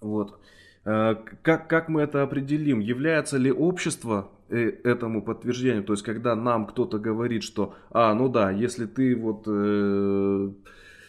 [0.01, 0.41] вот.
[0.89, 2.81] Э, как, как мы это определим?
[2.81, 5.85] Является ли общество э, этому подтверждением?
[5.85, 10.51] То есть, когда нам кто-то говорит, что, а, ну да, если ты вот э,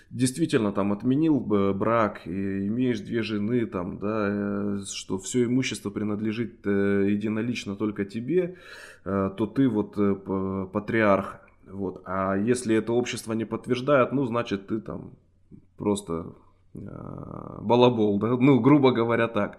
[0.10, 6.66] действительно там отменил брак и имеешь две жены, там, да, э, что все имущество принадлежит
[6.66, 8.56] единолично только тебе,
[9.06, 9.96] то ты вот
[10.74, 11.40] патриарх.
[11.72, 12.02] Вот.
[12.06, 15.12] А если это общество не подтверждает, ну, значит, ты там
[15.78, 18.28] просто Э, балабол, да?
[18.28, 19.58] ну, грубо говоря, так.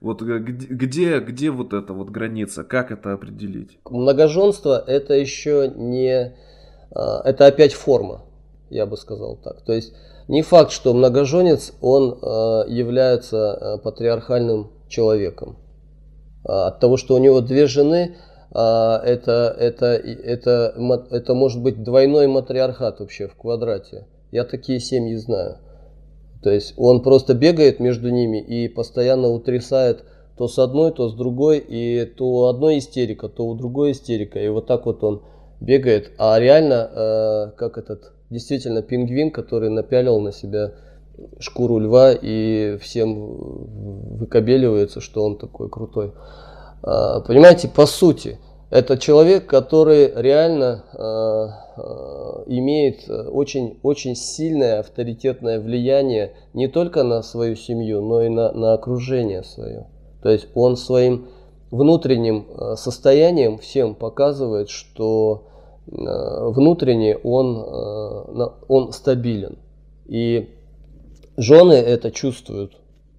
[0.00, 3.78] Вот э, где, где вот эта вот граница, как это определить?
[3.88, 6.34] Многоженство это еще не,
[6.94, 8.22] э, это опять форма,
[8.70, 9.62] я бы сказал так.
[9.62, 9.94] То есть
[10.28, 12.10] не факт, что многоженец, он
[12.68, 15.56] является патриархальным человеком.
[16.44, 18.16] От того, что у него две жены,
[18.52, 20.74] это, это, это,
[21.10, 24.06] это может быть двойной матриархат вообще в квадрате.
[24.30, 25.58] Я такие семьи знаю.
[26.42, 30.04] То есть он просто бегает между ними и постоянно утрясает
[30.36, 34.38] то с одной, то с другой, и то у одной истерика, то у другой истерика.
[34.38, 35.22] И вот так вот он
[35.60, 36.12] бегает.
[36.18, 40.72] А реально, э, как этот, действительно пингвин, который напялил на себя
[41.38, 46.14] шкуру льва и всем выкобеливается, что он такой крутой.
[46.82, 48.38] Э, понимаете, по сути–
[48.70, 51.69] это человек, который реально э,
[52.46, 58.74] имеет очень, очень сильное авторитетное влияние не только на свою семью, но и на, на
[58.74, 59.86] окружение свое.
[60.22, 61.28] То есть он своим
[61.70, 65.48] внутренним э, состоянием всем показывает, что
[65.86, 69.58] э, внутренне он, э, он стабилен.
[70.06, 70.50] И
[71.36, 72.76] жены это чувствуют.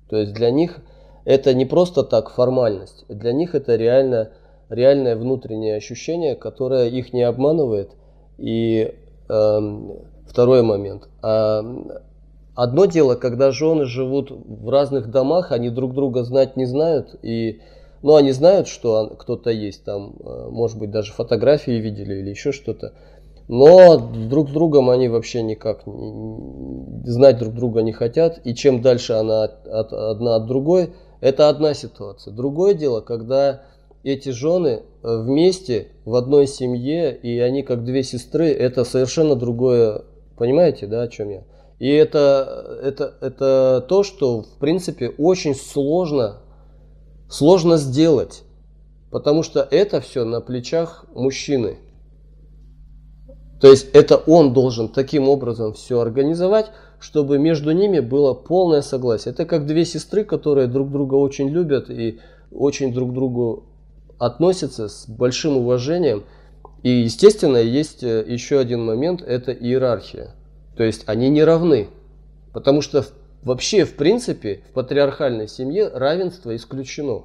[0.10, 0.82] То есть для них
[1.24, 4.32] это не просто так формальность, для них это реально
[4.70, 7.92] реальное внутреннее ощущение, которое их не обманывает.
[8.42, 8.96] И
[9.30, 9.60] э,
[10.28, 11.08] второй момент.
[11.22, 11.64] А,
[12.56, 17.62] одно дело, когда жены живут в разных домах, они друг друга знать не знают, и
[18.02, 22.52] ну, они знают, что кто-то есть там, э, может быть, даже фотографии видели или еще
[22.52, 22.94] что-то.
[23.48, 28.40] Но друг с другом они вообще никак знать друг друга не хотят.
[28.44, 32.34] И чем дальше она от, одна от другой, это одна ситуация.
[32.34, 33.62] Другое дело, когда
[34.04, 40.04] эти жены э, вместе в одной семье, и они как две сестры, это совершенно другое.
[40.38, 41.44] Понимаете, да, о чем я?
[41.80, 46.42] И это, это, это то, что, в принципе, очень сложно,
[47.30, 48.44] сложно сделать.
[49.12, 51.78] Потому что это все на плечах мужчины.
[53.60, 59.34] То есть это он должен таким образом все организовать, чтобы между ними было полное согласие.
[59.34, 62.20] Это как две сестры, которые друг друга очень любят и
[62.52, 63.71] очень друг другу
[64.22, 66.24] относятся с большим уважением.
[66.84, 70.36] И, естественно, есть э, еще один момент, это иерархия.
[70.78, 71.90] То есть они не равны.
[72.54, 73.04] Потому что
[73.42, 77.24] вообще, в принципе, в патриархальной семье равенство исключено.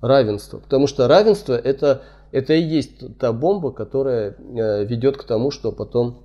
[0.00, 0.58] Равенство.
[0.58, 5.72] Потому что равенство это это и есть та бомба, которая э, ведет к тому, что
[5.72, 6.22] потом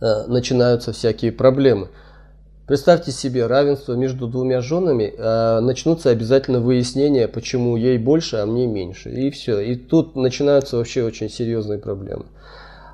[0.00, 1.88] э, начинаются всякие проблемы.
[2.66, 8.66] Представьте себе равенство между двумя женами, э, начнутся обязательно выяснения, почему ей больше, а мне
[8.66, 9.10] меньше.
[9.10, 9.60] И все.
[9.60, 12.24] И тут начинаются вообще очень серьезные проблемы.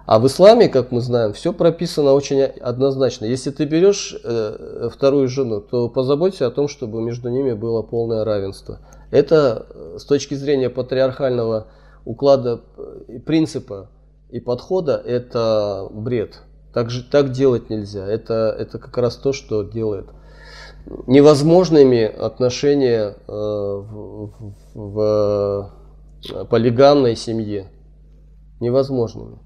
[0.06, 3.26] А в исламе, как мы знаем, все прописано очень однозначно.
[3.26, 8.24] Если ты берешь э, вторую жену, то позаботься о том, чтобы между ними было полное
[8.24, 8.80] равенство.
[9.12, 9.66] Это
[9.98, 11.68] с точки зрения патриархального
[12.05, 12.60] уклада,
[13.24, 13.88] принципа
[14.30, 16.40] и подхода– это бред.
[16.72, 18.06] Так, же, так делать нельзя.
[18.06, 20.06] Это, это как раз то, что делает
[21.06, 25.72] невозможными отношения э, в, в,
[26.28, 27.70] в полигамной семье.
[28.60, 29.38] Невозможными.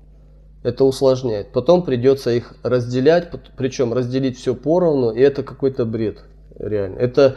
[0.62, 1.52] Это усложняет.
[1.52, 6.24] Потом придется их разделять, причем разделить все поровну, и это какой-то бред.
[6.58, 6.98] Реально.
[6.98, 7.36] Это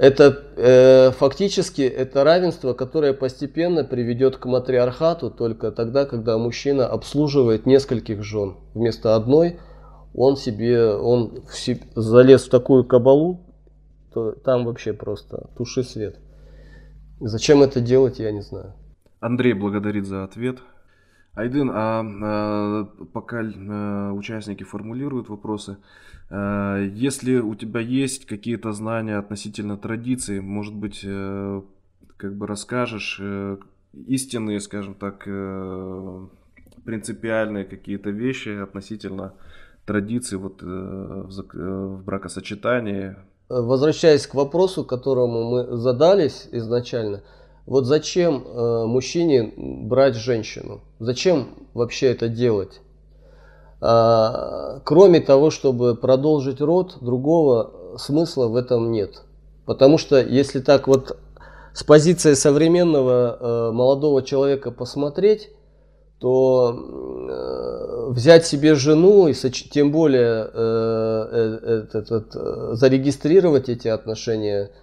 [0.00, 7.66] это э, фактически это равенство, которое постепенно приведет к матриархату только тогда, когда мужчина обслуживает
[7.66, 8.56] нескольких жен.
[8.72, 9.58] Вместо одной
[10.14, 13.40] он себе, он в себе, залез в такую кабалу,
[14.14, 16.18] то там вообще просто туши свет.
[17.20, 18.72] Зачем это делать, я не знаю.
[19.20, 20.60] Андрей благодарит за ответ.
[21.34, 25.76] Айдын, а, а пока а, участники формулируют вопросы,
[26.28, 31.62] а, если у тебя есть какие-то знания относительно традиции, может быть, а,
[32.16, 33.58] как бы расскажешь а,
[34.06, 36.28] истинные, скажем так, а,
[36.84, 39.34] принципиальные какие-то вещи относительно
[39.86, 43.16] традиции вот, в бракосочетании.
[43.48, 47.22] Возвращаясь к вопросу, которому мы задались изначально–
[47.66, 50.80] вот зачем э, мужчине брать женщину?
[50.98, 52.80] Зачем вообще это делать?
[53.80, 59.22] А, кроме того, чтобы продолжить род, другого смысла в этом нет.
[59.66, 61.16] Потому что если так вот
[61.72, 65.50] с позиции современного э, молодого человека посмотреть,
[66.18, 74.70] то э, взять себе жену и тем более э, э, э, э, зарегистрировать эти отношения–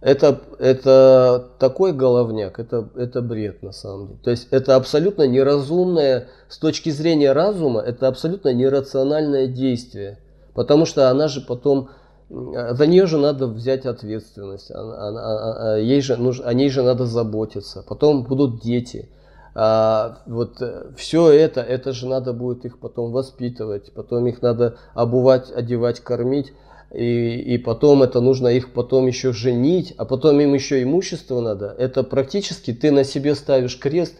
[0.00, 4.20] это, это такой головняк, это, это бред на самом деле.
[4.24, 10.18] То есть это абсолютно неразумное, с точки зрения разума, это абсолютно нерациональное действие.
[10.54, 11.90] Потому что она же потом,
[12.30, 17.84] за нее же надо взять ответственность, она, она, ей же, о ней же надо заботиться.
[17.86, 19.08] Потом будут дети.
[19.52, 24.76] А, вот э, все это, это же надо будет их потом воспитывать, потом их надо
[24.94, 26.52] обувать, одевать, кормить
[26.92, 31.74] и, и потом это нужно их потом еще женить, а потом им еще имущество надо.
[31.78, 34.14] Это практически ты на себе ставишь крест,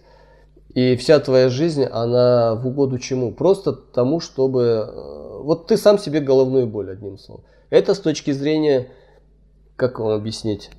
[0.75, 3.33] и вся твоя жизнь, она в угоду чему?
[3.33, 4.89] Просто тому, чтобы...
[4.89, 7.45] Э, вот ты сам себе головную боль, одним словом.
[7.71, 8.89] Это с точки зрения,
[9.75, 10.71] как вам объяснить,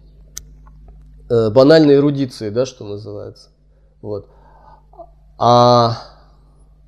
[1.29, 3.49] э, банальной эрудиции, да, что называется.
[4.01, 4.29] Вот.
[5.37, 6.10] А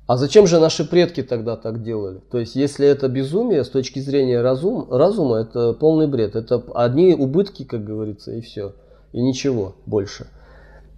[0.06, 2.20] а зачем же наши предки тогда так делали?
[2.30, 6.36] То есть, если это безумие с точки зрения разум, разума, это полный бред.
[6.36, 8.74] Это одни убытки, как говорится, и все.
[9.12, 10.26] И ничего больше.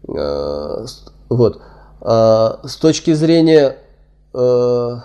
[0.08, 0.84] Э,
[1.28, 1.60] вот.
[2.00, 3.76] А с точки зрения,
[4.34, 4.96] э,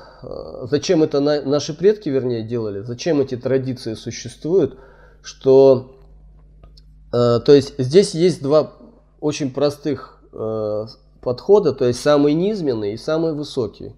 [0.64, 4.80] зачем это наши предки, вернее, делали, зачем эти традиции существуют,
[5.22, 5.96] что,
[7.14, 8.72] э, то есть, здесь есть два
[9.20, 10.18] очень простых
[11.22, 13.94] подхода, то есть самый низменный и самый высокий.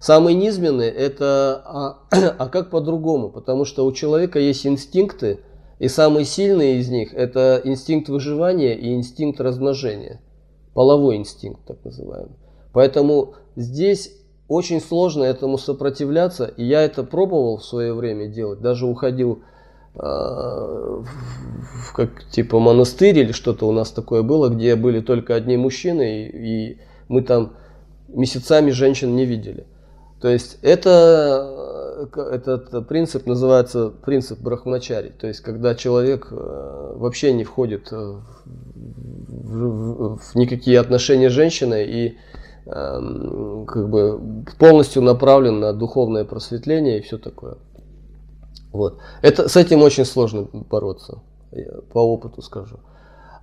[0.00, 1.98] Самый низменный это, а,
[2.38, 3.30] а как по-другому?
[3.30, 5.40] Потому что у человека есть инстинкты,
[5.78, 10.20] и самый сильный из них это инстинкт выживания и инстинкт размножения.
[10.74, 12.36] Половой инстинкт, так называемый.
[12.72, 14.12] Поэтому здесь
[14.48, 19.42] очень сложно этому сопротивляться, и я это пробовал в свое время делать, даже уходил
[19.94, 21.04] в
[21.94, 26.68] как типа монастырь или что-то у нас такое было, где были только одни мужчины, и,
[26.68, 27.54] и мы там
[28.08, 29.66] месяцами женщин не видели.
[30.20, 35.12] То есть это, этот принцип называется принцип брахмачари.
[35.18, 41.86] То есть когда человек э, вообще не входит в, в, в никакие отношения с женщиной
[41.86, 42.18] и
[42.66, 44.20] э, как бы
[44.58, 47.56] полностью направлен на духовное просветление и все такое.
[48.72, 48.98] Вот.
[49.22, 51.20] Это, с этим очень сложно бороться,
[51.92, 52.78] по опыту скажу.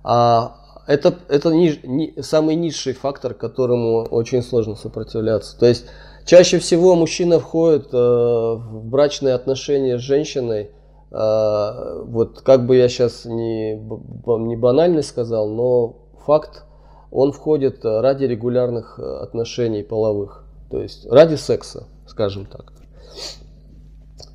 [0.02, 0.56] А
[0.86, 5.58] это, это ниж, ни, самый низший фактор, которому очень сложно сопротивляться.
[5.58, 5.84] То есть
[6.24, 10.70] чаще всего мужчина входит э, в брачные отношения с женщиной,
[11.10, 16.64] э, вот как бы я сейчас не, не банально сказал, но факт,
[17.10, 22.72] он входит ради регулярных э, отношений половых, то есть ради секса, скажем так.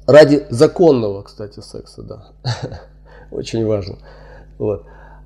[0.08, 2.28] Ради законного, кстати, секса, да.
[3.32, 3.98] Очень важно.
[4.58, 4.86] Вот.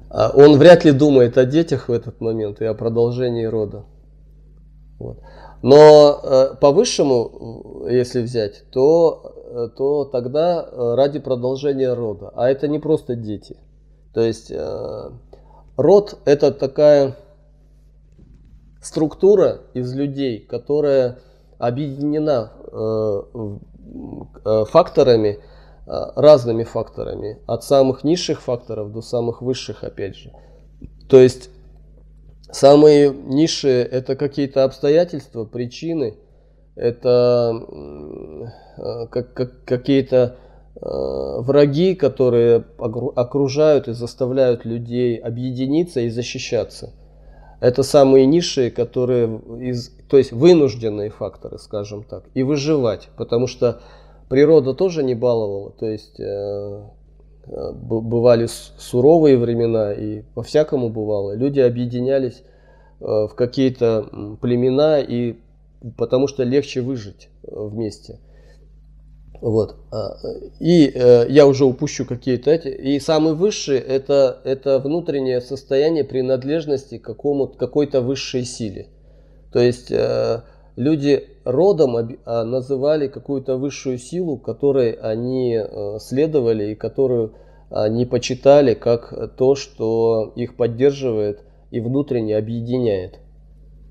[0.09, 3.85] А он вряд ли думает о детях в этот момент и о продолжении рода.
[4.99, 5.19] Вот.
[5.61, 12.31] Но э, по высшему, если взять, то, э, то тогда э, ради продолжения рода.
[12.35, 13.57] А это не просто дети.
[14.13, 15.09] То есть э,
[15.75, 17.17] род это такая
[18.81, 21.19] структура из людей, которая
[21.57, 23.57] объединена э, Э,
[24.65, 25.39] факторами,
[25.85, 30.31] э, разными факторами, от самых низших факторов до самых высших, опять же.
[31.09, 31.49] То есть
[32.51, 36.17] самые низшие это какие-то обстоятельства, причины,
[36.75, 37.53] это
[38.77, 40.37] э, как, как, какие-то
[40.79, 46.93] враги, которые окружают и заставляют людей объединиться и защищаться.
[47.59, 53.81] Это самые низшие, которые из, то есть вынужденные факторы, скажем так, и выживать, потому что
[54.29, 56.23] природа тоже не баловала, то есть э,
[57.47, 58.47] э бывали
[58.77, 61.33] суровые времена и по-всякому бывало.
[61.33, 62.43] Люди объединялись
[62.99, 65.37] э, в какие-то племена и
[65.97, 68.19] потому что легче выжить э, вместе.
[69.41, 69.75] Вот.
[69.91, 70.17] А,
[70.59, 72.69] и э, я уже упущу какие-то эти.
[72.69, 78.87] И самый высший это, это внутреннее состояние принадлежности к какому, какой-то высшей силе.
[79.51, 80.41] То есть э,
[80.75, 87.33] люди родом а, называли какую-то высшую силу, которой они э, следовали и которую
[87.69, 93.19] они почитали как то, что их поддерживает и внутренне объединяет.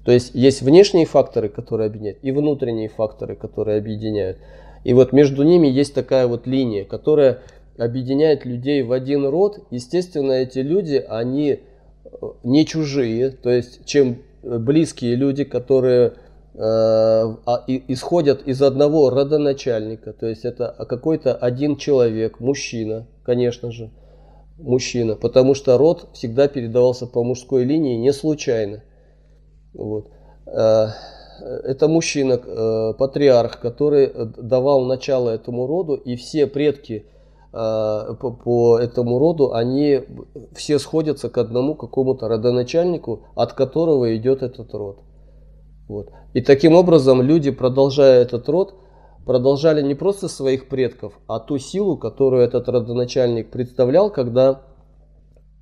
[0.05, 4.39] То есть есть внешние факторы, которые объединяют, и внутренние факторы, которые объединяют.
[4.87, 7.41] И вот между ними есть такая вот линия, которая
[7.77, 9.67] объединяет людей в один род.
[9.73, 11.59] Естественно, эти люди, они э,
[12.45, 13.31] не чужие.
[13.31, 16.13] То есть, чем близкие люди, которые э,
[16.55, 20.13] а, исходят из одного родоначальника.
[20.13, 23.91] То есть, это какой-то один человек, мужчина, конечно же.
[24.57, 28.85] Мужчина, потому что род всегда передавался по мужской линии не случайно.
[29.75, 30.13] Вот.
[31.41, 37.07] Э, это мужчина, э, патриарх, который давал начало этому роду, и все предки
[37.53, 38.15] э,
[38.45, 40.03] по, этому роду, они
[40.55, 45.01] все сходятся к одному какому-то родоначальнику, от которого идет этот род.
[45.89, 46.11] Вот.
[46.35, 48.75] И таким образом люди, продолжая этот род,
[49.25, 54.63] продолжали не просто своих предков, а ту силу, которую этот родоначальник представлял, когда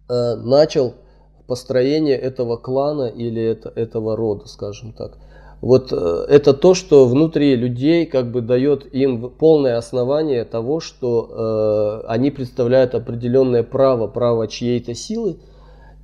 [0.09, 0.95] э, начал
[1.47, 5.19] построение этого клана или это, этого рода, скажем так.
[5.65, 12.03] Вот э, это то, что внутри людей как бы дает им полное основание того, что
[12.05, 15.39] э, они представляют определенное право, право чьей-то силы.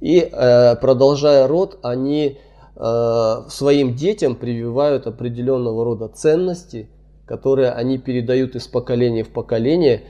[0.01, 2.39] И э, продолжая род, они
[2.75, 6.89] э, своим детям прививают определенного рода ценности,
[7.27, 10.05] которые они передают из поколения в поколение.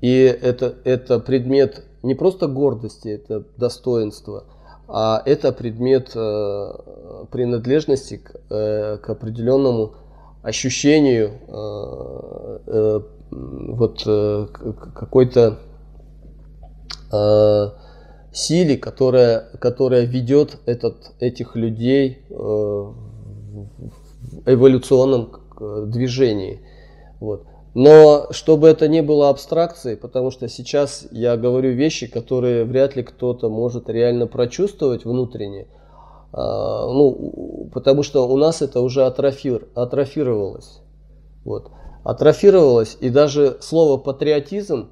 [0.00, 4.46] И это, это предмет не просто гордости, это достоинство–
[4.92, 6.72] а это предмет э,
[7.30, 9.94] принадлежности к, э, к определенному
[10.42, 13.00] ощущению э,
[13.30, 14.02] вот
[14.94, 15.58] какой-то
[18.32, 22.94] силе, которая, которая ведет этот, этих людей в
[24.46, 25.30] эволюционном
[25.90, 26.60] движении.
[27.20, 27.46] Вот.
[27.74, 33.02] Но чтобы это не было абстракцией, потому что сейчас я говорю вещи, которые вряд ли
[33.02, 35.68] кто-то может реально прочувствовать внутренне,
[36.32, 40.80] а, ну, потому что у нас это уже атрофир, атрофировалось.
[41.44, 41.70] Вот.
[42.02, 44.90] Атрофировалось, и даже слово патриотизм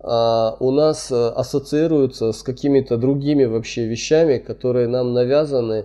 [0.00, 5.84] а, у нас э, ассоциируется с какими-то другими вообще вещами, которые нам навязаны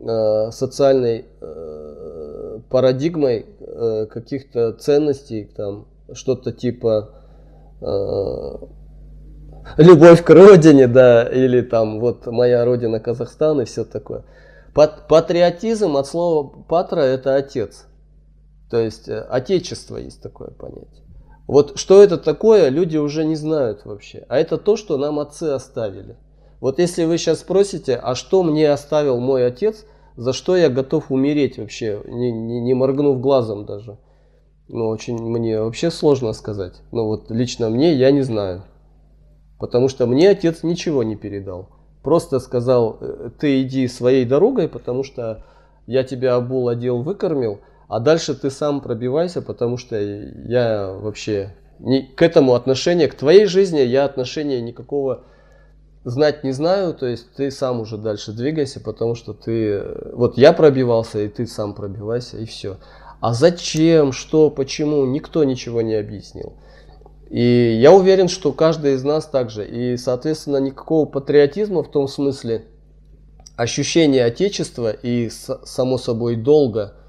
[0.00, 7.10] э, социальной э, парадигмой э, каких-то ценностей, там что-то типа
[7.80, 8.52] э,
[9.76, 14.24] любовь к родине, да, или там вот моя родина Казахстан и все такое.
[14.74, 17.86] патриотизм от слова патра это отец.
[18.70, 21.04] То есть э, отечество есть такое понятие.
[21.46, 24.24] Вот что это такое, люди уже не знают вообще.
[24.28, 26.16] А это то, что нам отцы оставили.
[26.60, 31.10] Вот если вы сейчас спросите, а что мне оставил мой отец, за что я готов
[31.10, 33.98] умереть вообще, не, не, не моргнув глазом даже.
[34.68, 36.82] Ну, очень мне вообще сложно сказать.
[36.92, 38.64] Ну, вот лично мне я не знаю.
[39.58, 41.70] Потому что мне отец ничего не передал.
[42.02, 45.44] Просто сказал, «Э, ты иди своей дорогой, потому что
[45.86, 47.60] я тебя обул, одел, выкормил–
[47.90, 53.46] а дальше ты сам пробивайся, потому что я вообще не, к этому отношения, к твоей
[53.46, 55.24] жизни я отношения никакого
[56.04, 59.82] знать не знаю, то есть ты сам уже дальше двигайся, потому что ты,
[60.12, 62.78] вот я пробивался, и ты сам пробивайся, и все.
[63.20, 66.54] А зачем, что, почему, никто ничего не объяснил.
[67.28, 69.64] И я уверен, что каждый из нас также.
[69.66, 72.64] И, соответственно, никакого патриотизма в том смысле
[73.56, 76.94] ощущения Отечества и, само собой, долга–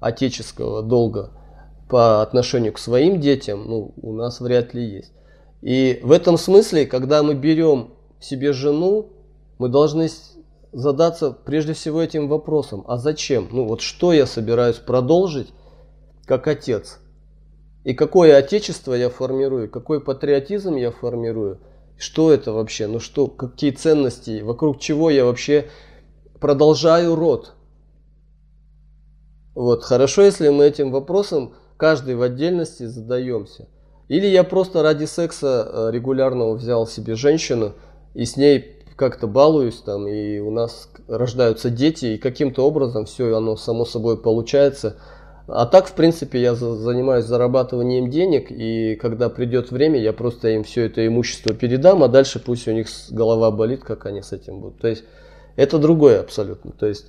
[0.00, 1.30] отеческого долга
[1.88, 5.12] по отношению к своим детям, ну, у нас вряд ли есть.
[5.60, 9.08] И в этом смысле, когда мы берем себе жену,
[9.58, 10.08] мы должны
[10.72, 13.48] задаться прежде всего этим вопросом, а зачем?
[13.50, 15.48] Ну вот что я собираюсь продолжить
[16.26, 16.98] как отец?
[17.82, 21.60] И какое отечество я формирую, какой патриотизм я формирую?
[21.96, 22.86] Что это вообще?
[22.86, 25.68] Ну что, какие ценности, вокруг чего я вообще
[26.40, 27.54] продолжаю род?
[29.54, 33.68] Вот, хорошо, если мы этим вопросом каждый в отдельности задаемся.
[34.08, 37.74] Или я просто ради секса э, регулярного взял себе женщину
[38.14, 43.34] и с ней как-то балуюсь там, и у нас рождаются дети, и каким-то образом все
[43.34, 44.96] оно само собой получается.
[45.48, 50.64] А так, в принципе, я занимаюсь зарабатыванием денег, и когда придет время, я просто им
[50.64, 54.60] все это имущество передам, а дальше пусть у них голова болит, как они с этим
[54.60, 54.80] будут.
[54.80, 55.04] То есть
[55.56, 56.70] это другое абсолютно.
[56.72, 57.06] То есть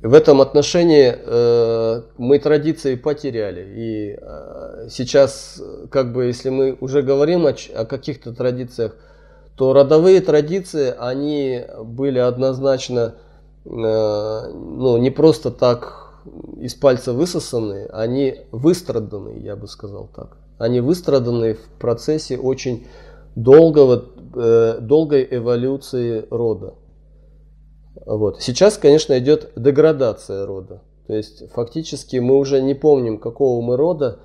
[0.00, 3.66] в этом отношении э, мы традиции потеряли.
[3.76, 5.60] И э, сейчас,
[5.90, 8.96] как бы, если мы уже говорим о, о каких-то традициях,
[9.58, 13.16] то родовые традиции, они были однозначно
[13.64, 16.22] э, ну, не просто так
[16.58, 20.36] из пальца высосаны, они выстраданы, я бы сказал так.
[20.58, 22.86] Они выстраданы в процессе очень
[23.34, 24.04] долгого,
[24.36, 26.74] э, долгой эволюции рода.
[28.06, 28.40] Вот.
[28.40, 30.82] Сейчас, конечно, идет деградация рода.
[31.08, 34.20] То есть фактически мы уже не помним, какого мы рода,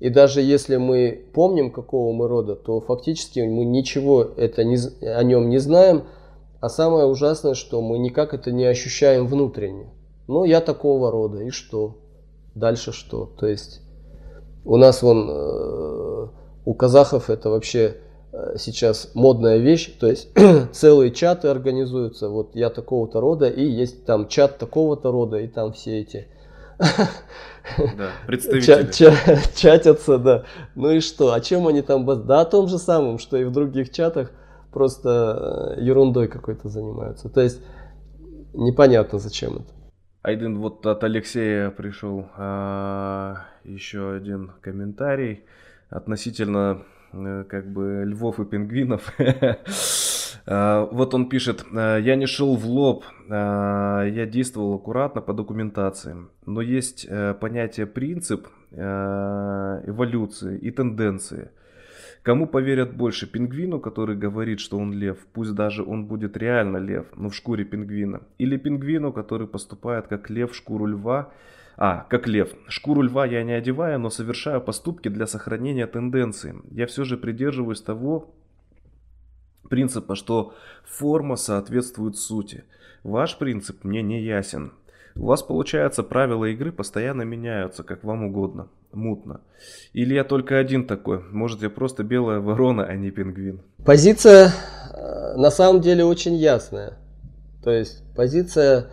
[0.00, 5.22] и даже если мы помним, какого мы рода, то фактически мы ничего это не, о
[5.22, 6.04] нем не знаем,
[6.60, 9.90] а самое ужасное, что мы никак это не ощущаем внутренне.
[10.26, 11.98] Ну, я такого рода, и что?
[12.54, 13.30] Дальше что?
[13.38, 13.80] То есть
[14.64, 16.26] у нас вон, э,
[16.64, 17.96] у казахов это вообще
[18.32, 20.28] Э, сейчас модная вещь, то есть
[20.72, 25.72] целые чаты организуются, вот я такого-то рода, и есть там чат такого-то рода, и там
[25.72, 26.28] все эти
[27.96, 28.90] да, представители.
[28.90, 30.44] Ча ча чатятся, да.
[30.74, 31.32] Ну и что?
[31.32, 32.04] О чем они там?
[32.26, 34.32] Да о том же самом, что и в других чатах,
[34.72, 37.28] просто э, ерундой какой-то занимаются.
[37.28, 37.60] То есть
[38.54, 39.72] непонятно зачем это.
[40.22, 45.44] Айден, вот от Алексея пришел а, еще один комментарий
[45.88, 46.82] относительно
[47.12, 49.12] Э, как бы львов и пингвинов.
[50.46, 55.32] А, вот он пишет, «Э, я не шел в лоб, а, я действовал аккуратно по
[55.32, 61.50] документации, но есть э, понятие принцип эволюции и тенденции.
[62.22, 67.06] Кому поверят больше, пингвину, который говорит, что он лев, пусть даже он будет реально лев,
[67.16, 71.32] но в шкуре пингвина, или пингвину, который поступает как лев в шкуру льва,
[71.76, 72.50] а, как лев.
[72.68, 76.54] Шкуру льва я не одеваю, но совершаю поступки для сохранения тенденции.
[76.70, 78.34] Я все же придерживаюсь того
[79.70, 80.52] принципа, что
[80.84, 82.64] форма соответствует сути.
[83.02, 84.72] Ваш принцип мне не ясен.
[85.16, 88.68] У вас, получается, правила игры постоянно меняются, как вам угодно.
[88.92, 89.40] Мутно.
[89.94, 91.22] Или я только один такой?
[91.30, 93.62] Может, я просто белая ворона, а не пингвин?
[93.86, 94.50] Позиция
[94.92, 96.98] э, на самом деле очень ясная.
[97.62, 98.90] То есть позиция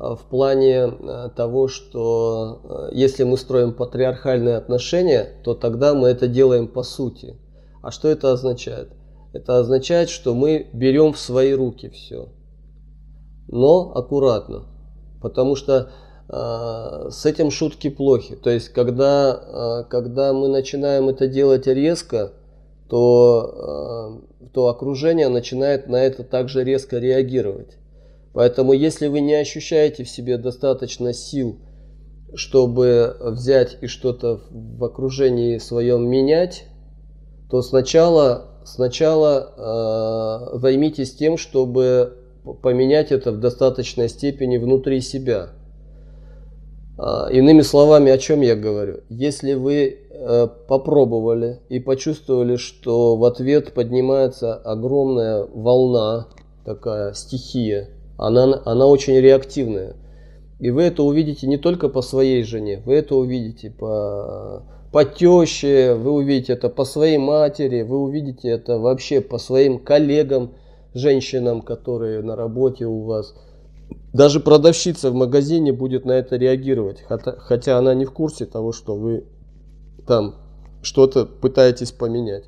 [0.00, 6.26] Э, в плане э, того, что если мы строим патриархальные отношения, то тогда мы это
[6.26, 7.36] делаем по сути.
[7.82, 8.92] А что это означает?
[9.32, 12.28] Это означает, что мы берем в свои руки все.
[13.48, 14.64] Но аккуратно.
[15.20, 15.90] Потому что
[16.28, 18.36] э, с этим шутки плохи.
[18.36, 22.32] То есть, когда, э, когда мы начинаем это делать резко,
[22.88, 27.76] то, э, то окружение начинает на это также резко реагировать.
[28.32, 31.58] Поэтому если вы не ощущаете в себе достаточно сил,
[32.34, 36.64] чтобы взять и что-то в окружении своем менять,
[37.50, 42.16] то сначала, сначала э, займитесь тем, чтобы
[42.62, 45.50] поменять это в достаточной степени внутри себя.
[46.98, 49.00] А, иными словами, о чем я говорю?
[49.08, 56.28] Если вы э, попробовали и почувствовали, что в ответ поднимается огромная волна,
[56.64, 57.88] такая стихия,
[58.18, 59.96] она, она очень реактивная.
[60.58, 65.94] И вы это увидите не только по своей жене, вы это увидите по, по теще,
[65.94, 70.52] вы увидите это по своей матери, вы увидите это вообще по своим коллегам,
[70.94, 73.34] женщинам, которые на работе у вас.
[74.12, 78.96] Даже продавщица в магазине будет на это реагировать, хотя, она не в курсе того, что
[78.96, 79.24] вы
[80.06, 80.34] там
[80.82, 82.44] что-то пытаетесь поменять.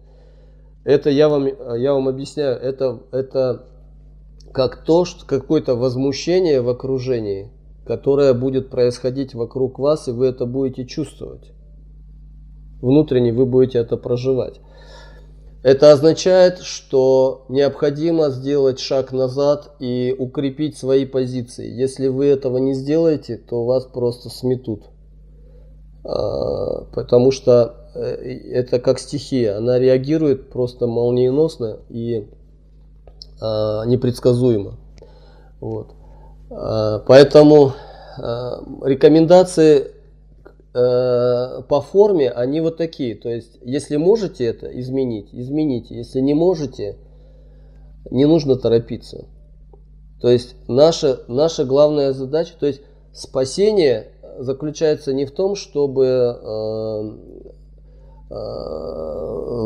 [0.85, 1.47] Это я вам,
[1.77, 3.66] я вам объясняю, это, это
[4.52, 7.52] как то, что какое-то возмущение в окружении,
[7.86, 11.52] которое будет происходить вокруг вас, и вы это будете чувствовать.
[12.83, 14.61] Внутренне вы будете это проживать.
[15.63, 21.71] Это означает, что необходимо сделать шаг назад и укрепить свои позиции.
[21.71, 24.83] Если вы этого не сделаете, то вас просто сметут.
[26.05, 32.29] А, потому что э, это как стихия, она реагирует просто молниеносно и
[33.41, 34.75] а, непредсказуемо.
[35.61, 35.93] Вот.
[36.51, 37.75] А, поэтому
[38.83, 39.91] рекомендации
[40.73, 43.15] по форме они вот такие.
[43.15, 45.97] То есть, если можете это изменить, измените.
[45.97, 46.99] Если не можете,
[48.11, 49.27] не нужно торопиться.
[50.20, 52.81] То есть, наша, наша главная задача, то есть,
[53.12, 56.32] спасение заключается не в том, чтобы э,
[58.31, 58.35] э,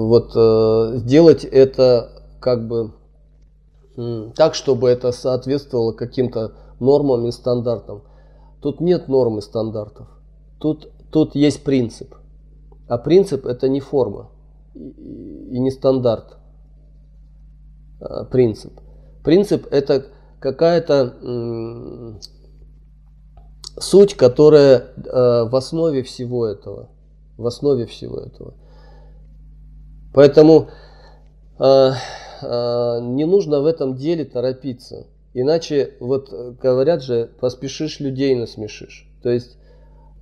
[0.07, 2.11] вот э, сделать это
[2.41, 2.95] как бы
[3.97, 8.03] э, так, чтобы это соответствовало каким-то нормам и стандартам.
[8.61, 10.09] Тут нет норм и стандартов.
[10.59, 12.15] Тут Тут есть принцип.
[12.89, 14.31] А принцип это не форма
[14.75, 16.37] и не стандарт.
[18.01, 18.73] А принцип.
[19.25, 20.07] Принцип это
[20.41, 22.19] какая-то
[23.79, 24.85] суть, которая э,
[25.49, 26.91] в основе всего этого.
[27.37, 28.55] В основе всего этого.
[30.15, 30.69] Поэтому
[31.59, 31.91] э,
[32.41, 35.09] э, не нужно в этом деле торопиться.
[35.35, 39.11] Иначе, вот говорят же, поспешишь людей насмешишь.
[39.23, 39.66] То есть Э,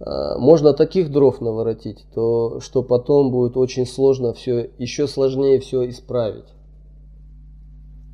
[0.07, 6.45] можно таких дров наворотить, то что потом будет очень сложно все, еще сложнее все исправить.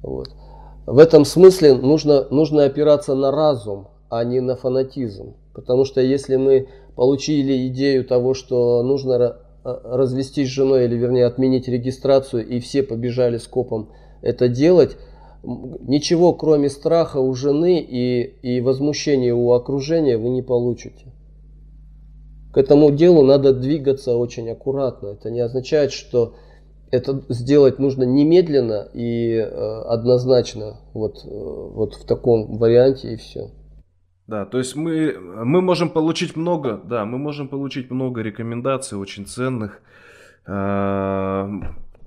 [0.02, 0.28] Вот.
[0.86, 5.34] В этом смысле нужно, нужно опираться на разум, а не на фанатизм.
[5.54, 9.12] Потому что если мы получили идею того, что нужно
[9.64, 13.90] э, развестись с женой, или вернее отменить регистрацию, и все побежали скопом
[14.22, 14.96] это делать,
[15.42, 21.10] ничего кроме страха у жены и, и возмущения у окружения вы не получите.
[22.52, 25.09] К этому делу надо двигаться очень аккуратно.
[25.09, 26.35] Это не означает, что
[26.90, 33.51] это сделать нужно немедленно и э, однозначно, вот, э, вот в таком варианте и все.
[34.27, 39.27] Да, то есть мы, мы можем получить много, да, мы можем получить много рекомендаций очень
[39.27, 39.81] ценных.
[40.47, 41.48] Э,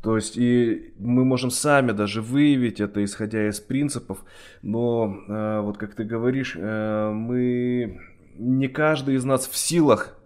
[0.02, 4.26] то есть и мы можем сами даже выявить это, исходя из принципов,
[4.62, 8.02] но э, вот как ты говоришь, э, мы
[8.36, 10.18] не каждый из нас в силах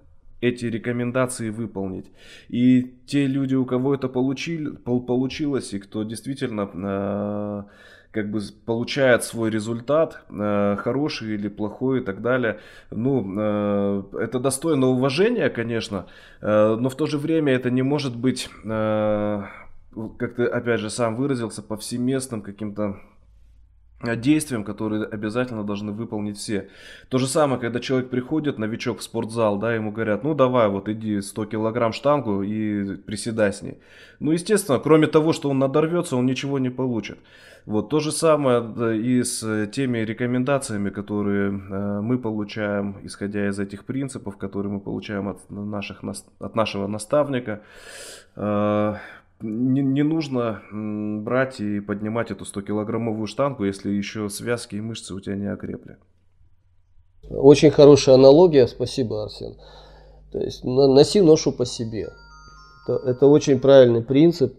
[0.41, 2.11] эти рекомендации выполнить.
[2.49, 7.64] И те люди, у кого это получили, получилось, и кто действительно э,
[8.11, 12.59] как бы получает свой результат, э, хороший или плохой и так далее,
[12.91, 16.05] ну, э, это достойно уважения, конечно,
[16.41, 21.64] но в то же время это не может быть, как ты опять же сам выразился,
[21.64, 22.99] повсеместным каким-то
[24.02, 26.69] действиям, которые обязательно должны выполнить все.
[27.10, 30.88] То же самое, когда человек приходит, новичок в спортзал, да, ему говорят, ну давай, вот
[30.88, 33.80] иди 100 килограмм штангу и приседай с ней.
[34.19, 37.18] Ну, естественно, кроме того, что он надорвется, он ничего не получит.
[37.65, 38.64] Вот то же самое
[38.98, 45.28] и с теми рекомендациями, которые э, мы получаем, исходя из этих принципов, которые мы получаем
[45.28, 46.02] от, наших,
[46.40, 47.61] от нашего наставника.
[49.41, 55.19] Не, не нужно брать и поднимать эту 100-килограммовую штангу, если еще связки и мышцы у
[55.19, 55.97] тебя не окрепли.
[57.30, 59.57] Очень хорошая аналогия, спасибо, Арсен.
[60.31, 62.09] То есть носи ношу по себе.
[62.84, 64.55] Это, это очень правильный принцип.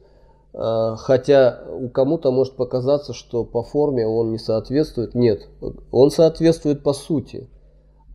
[0.55, 5.15] А, хотя у кому-то может показаться, что по форме он не соответствует.
[5.15, 5.49] Нет,
[5.91, 7.49] он соответствует по сути.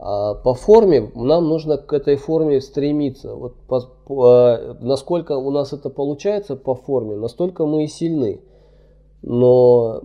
[0.05, 3.35] А по форме нам нужно к этой форме стремиться.
[3.35, 8.41] Вот по, по, насколько у нас это получается по форме, настолько мы и сильны.
[9.21, 10.01] Но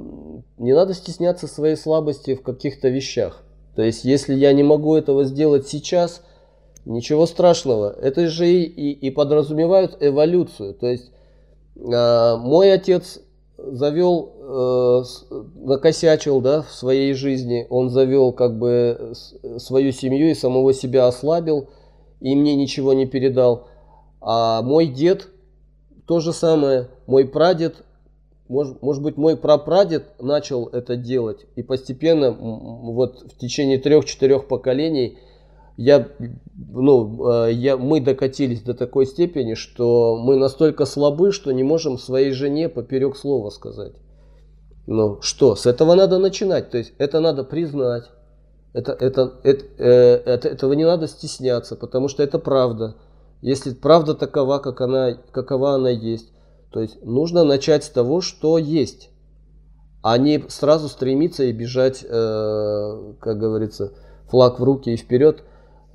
[0.56, 3.42] не надо стесняться своей слабости в каких-то вещах.
[3.74, 6.22] То есть, если я не могу этого сделать сейчас,
[6.84, 7.90] ничего страшного.
[7.90, 10.74] Это же и, и, и подразумевает эволюцию.
[10.74, 11.10] То есть,
[11.74, 13.18] э, мой отец
[13.58, 15.02] завел, э,
[15.56, 19.12] накосячил да, в своей жизни, он завел как бы
[19.58, 21.68] свою семью и самого себя ослабил,
[22.20, 23.66] и мне ничего не передал.
[24.20, 25.28] А мой дед
[26.06, 27.84] то же самое, мой прадед,
[28.48, 35.18] может, может быть мой прапрадед начал это делать, и постепенно вот в течение трех-четырех поколений
[35.78, 36.08] я,
[36.56, 41.98] ну, э, я, мы докатились до такой степени, что мы настолько слабы, что не можем
[41.98, 43.94] своей жене поперек слова сказать.
[44.88, 48.10] Ну что, с этого надо начинать, то есть это надо признать,
[48.72, 52.96] это, это, это, э, это, этого не надо стесняться, потому что это правда.
[53.40, 56.32] Если правда такова, как она, какова она есть,
[56.72, 59.10] то есть нужно начать с того, что есть,
[60.02, 63.92] а не сразу стремиться и бежать, э, как говорится,
[64.28, 65.44] флаг в руки и вперед.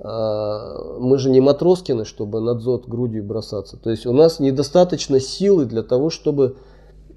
[0.00, 3.76] Э, мы же не Матроскины, чтобы над зод грудью бросаться.
[3.76, 6.56] То есть у нас недостаточно силы для того, чтобы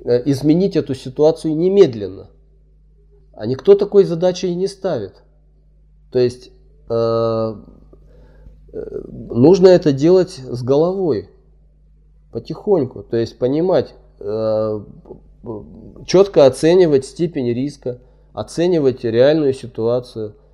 [0.04, 2.30] э, изменить эту ситуацию немедленно.
[3.34, 5.24] А никто такой задачи и не ставит.
[6.12, 6.52] То есть
[6.90, 7.56] э,
[8.72, 11.30] нужно это делать с головой,
[12.32, 13.04] потихоньку.
[13.04, 14.86] То есть понимать, четко
[16.48, 17.99] оценивать степень риска,
[18.34, 20.36] оценивать реальную ситуацию–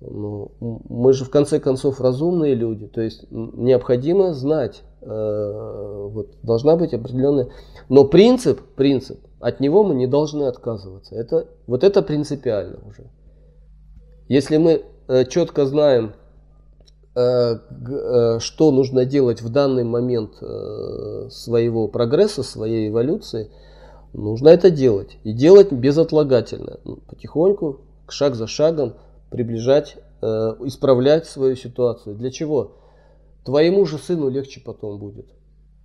[0.00, 6.76] ну, мы же в конце концов разумные люди, то есть необходимо знать, э, вот, должна
[6.76, 7.48] быть определенная,
[7.88, 11.14] но принцип, принцип, от него мы не должны отказываться.
[11.14, 13.10] Это, вот это принципиально уже.
[14.28, 16.12] Если мы э, четко знаем,
[17.14, 23.50] э, э, что нужно делать в данный момент э, своего прогресса, своей эволюции,
[24.12, 25.18] нужно это делать.
[25.24, 28.94] И делать безотлагательно, потихоньку, шаг за шагом,
[29.30, 30.26] приближать, э,
[30.64, 32.16] исправлять свою ситуацию.
[32.16, 32.76] Для чего?
[33.44, 35.26] Твоему же сыну легче потом будет.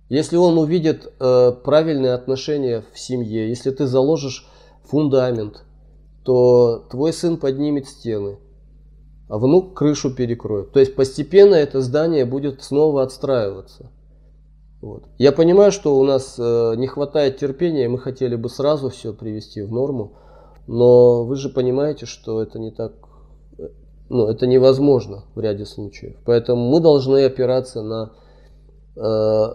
[0.08, 4.46] Если он увидит э, правильные отношения в семье, если ты заложишь
[4.84, 5.64] фундамент,
[6.24, 8.38] то твой сын поднимет стены,
[9.28, 10.72] а внук крышу перекроет.
[10.72, 13.90] То есть постепенно это здание будет снова отстраиваться.
[14.82, 15.04] Вот.
[15.16, 19.62] Я понимаю, что у нас э, не хватает терпения, мы хотели бы сразу все привести
[19.62, 20.18] в норму,
[20.66, 22.92] но вы же понимаете, что это не так
[24.12, 26.16] ну, это невозможно в ряде случаев.
[26.26, 28.12] Поэтому мы должны опираться на...
[28.94, 29.54] Э,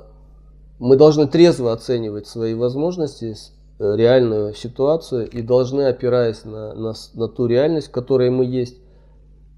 [0.80, 3.36] мы должны трезво оценивать свои возможности,
[3.78, 8.78] э, реальную ситуацию и должны, опираясь на, на, на ту реальность, в которой мы есть,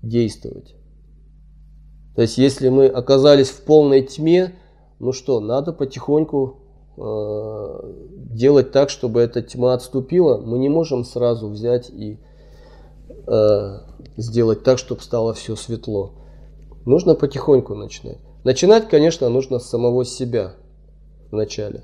[0.01, 0.75] действовать.
[2.17, 4.55] То есть, если мы оказались в полной тьме,
[4.99, 6.57] ну что, надо потихоньку
[6.97, 7.93] э,
[8.33, 10.39] делать так, чтобы эта тьма отступила.
[10.39, 12.19] Мы не можем сразу взять и
[13.29, 13.79] э,
[14.17, 16.13] сделать так, чтобы стало все светло.
[16.85, 18.19] Нужно потихоньку начинать.
[18.43, 20.53] Начинать, конечно, нужно с самого себя
[21.31, 21.83] вначале.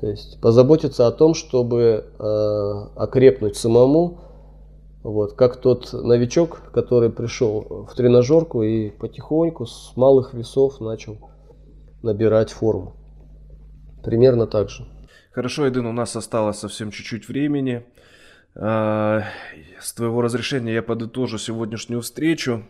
[0.00, 4.20] То есть позаботиться о том, чтобы э, окрепнуть самому,
[5.02, 11.16] вот, как тот новичок, который пришел в тренажерку и потихоньку с малых весов начал
[12.02, 12.94] набирать форму.
[14.04, 14.86] Примерно так же.
[15.32, 17.84] Хорошо, Эдин, у нас осталось совсем чуть-чуть времени.
[18.60, 19.22] А,
[19.80, 22.64] с твоего разрешения я подытожу сегодняшнюю встречу.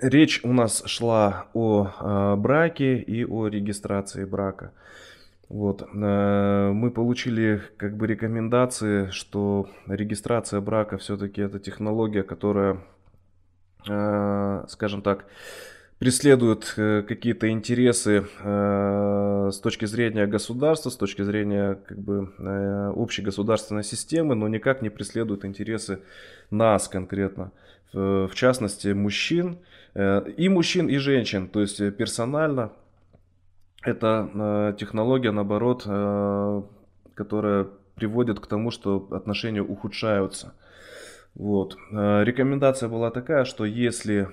[0.00, 4.72] Речь у нас шла о а, браке и о регистрации брака.
[5.48, 5.88] Вот.
[5.94, 12.78] А, мы получили как бы рекомендации, что регистрация брака все-таки это технология, которая,
[14.68, 15.26] скажем так,
[15.98, 22.90] преследуют э, какие-то интересы э, с точки зрения государства, с точки зрения как бы э,
[22.94, 26.00] общей государственной системы, но никак не преследуют интересы
[26.50, 27.50] нас конкретно,
[27.92, 29.58] в частности мужчин,
[29.94, 32.70] и мужчин, и женщин, то есть персонально.
[33.82, 35.82] Это технология, наоборот,
[37.14, 40.52] которая приводит к тому, что отношения ухудшаются.
[41.34, 41.76] Вот.
[41.90, 44.28] Рекомендация была такая, что если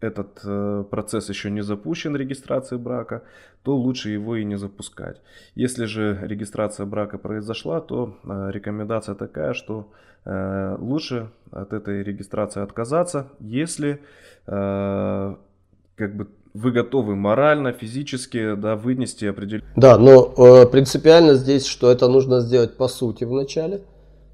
[0.00, 3.22] этот э, процесс еще не запущен, регистрации брака,
[3.62, 5.20] то лучше его и не запускать.
[5.54, 9.88] Если же регистрация брака произошла, то э, рекомендация такая, что
[10.24, 14.00] э, лучше от этой регистрации отказаться, если
[14.46, 19.70] как бы вы готовы морально, физически, да, вынести определенные...
[19.76, 23.82] Да, но принципиально здесь, что это нужно сделать по сути вначале,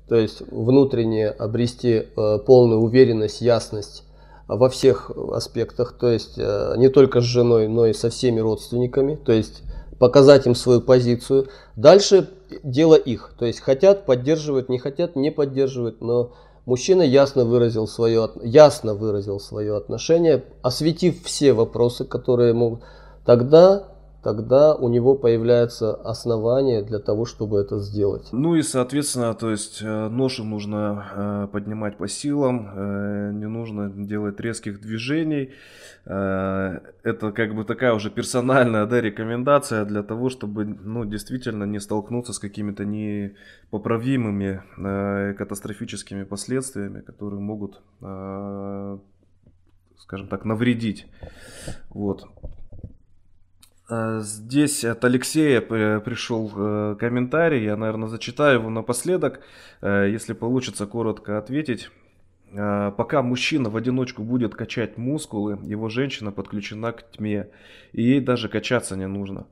[0.09, 2.05] то есть внутренне обрести
[2.47, 4.06] полную уверенность, ясность
[4.49, 9.17] во всех аспектах, то есть э, не только с женой, но и со всеми родственниками,
[9.17, 9.63] то есть
[9.99, 11.49] показать им свою позицию.
[11.75, 12.29] Дальше
[12.63, 18.31] дело их, то есть хотят поддерживать, не хотят не поддерживать, но мужчина ясно выразил свое,
[18.43, 22.83] ясно выразил свое отношение, осветив все вопросы, которые могут.
[23.25, 23.89] Тогда,
[24.27, 28.29] тогда у него появляется основание для того, чтобы это сделать.
[28.33, 33.89] Ну и, соответственно, то есть э, ношу нужно э, поднимать по силам, э, не нужно
[33.89, 35.53] делать резких движений.
[36.05, 42.33] Это как бы такая уже персональная да, рекомендация для того, чтобы ну, действительно не столкнуться
[42.33, 44.63] с какими-то непоправимыми
[45.35, 47.83] катастрофическими последствиями, которые могут,
[49.99, 51.07] скажем так, навредить.
[51.91, 52.29] Вот.
[53.89, 59.41] Э, здесь от Алексея пришел э, комментарий, я, наверное, зачитаю его напоследок,
[59.81, 61.91] э, если получится коротко ответить.
[62.53, 67.49] Пока мужчина в одиночку будет качать мускулы, его женщина подключена к тьме,
[67.93, 69.49] и ей даже качаться не нужно.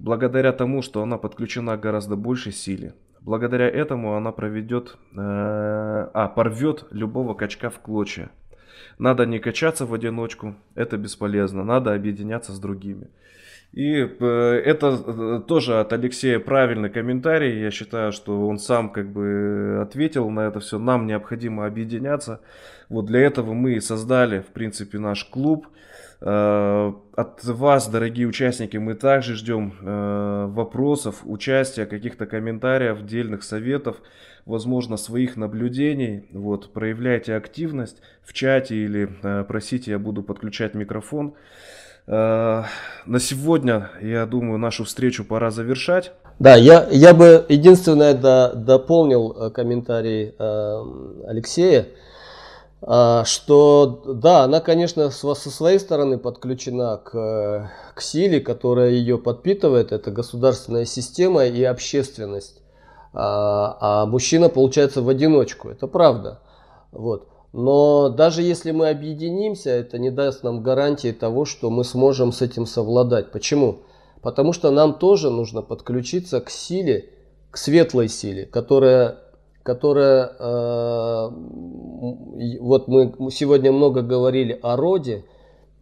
[0.00, 2.94] Благодаря тому, что она подключена к гораздо большей силе.
[3.20, 8.30] Благодаря этому она проведет, а, порвет любого качка в клочья.
[8.98, 13.08] Надо не качаться в одиночку, это бесполезно, надо объединяться с другими.
[13.72, 17.62] И э, это э, тоже от Алексея правильный комментарий.
[17.62, 20.78] Я считаю, что он сам как бы ответил на это все.
[20.78, 22.40] Нам необходимо объединяться.
[22.90, 25.68] Вот для этого мы и создали, в принципе, наш клуб.
[26.20, 29.72] Э, от вас, дорогие участники, мы также ждем
[30.54, 33.96] вопросов, участия, каких-то комментариев, дельных советов,
[34.44, 36.26] возможно, своих наблюдений.
[36.32, 39.08] Вот, проявляйте активность в чате или
[39.44, 41.34] просите, я буду подключать микрофон.
[42.12, 42.64] Э,
[43.06, 46.12] на сегодня, я думаю, нашу встречу пора завершать.
[46.38, 50.84] Да, я, я бы единственное до, дополнил э, комментарий э,
[51.26, 51.88] Алексея,
[52.82, 59.90] э, что да, она, конечно, со своей стороны подключена к, к силе, которая ее подпитывает,
[59.92, 62.60] это государственная система и общественность.
[63.14, 66.40] А, а мужчина получается в одиночку, это правда.
[66.92, 67.31] Вот.
[67.52, 72.40] Но даже если мы объединимся, это не даст нам гарантии того, что мы сможем с
[72.40, 73.30] этим совладать.
[73.30, 73.80] Почему?
[74.22, 77.10] Потому что нам тоже нужно подключиться к силе,
[77.50, 79.18] к светлой силе, которая,
[79.62, 81.30] которая э,
[82.60, 85.24] вот мы сегодня много говорили о роде,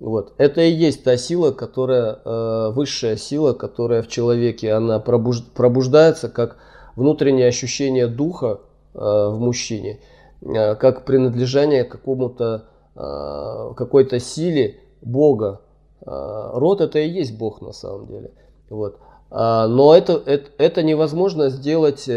[0.00, 0.32] вот.
[0.38, 6.56] Это и есть та сила, которая, э, высшая сила, которая в человеке, она пробуждается как
[6.96, 8.60] внутреннее ощущение духа
[8.94, 10.00] э, в мужчине.
[10.42, 12.64] Э, как принадлежание какому-то
[12.96, 15.60] э, какой-то силе Бога.
[16.00, 18.32] Э, род это и есть Бог на самом деле.
[18.70, 18.98] Вот.
[19.32, 22.08] А, но это, это, это невозможно сделать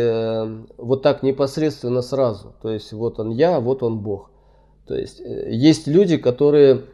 [0.78, 2.56] вот так непосредственно сразу.
[2.62, 4.32] То есть вот он я, вот он Бог.
[4.88, 6.86] То есть есть люди, которые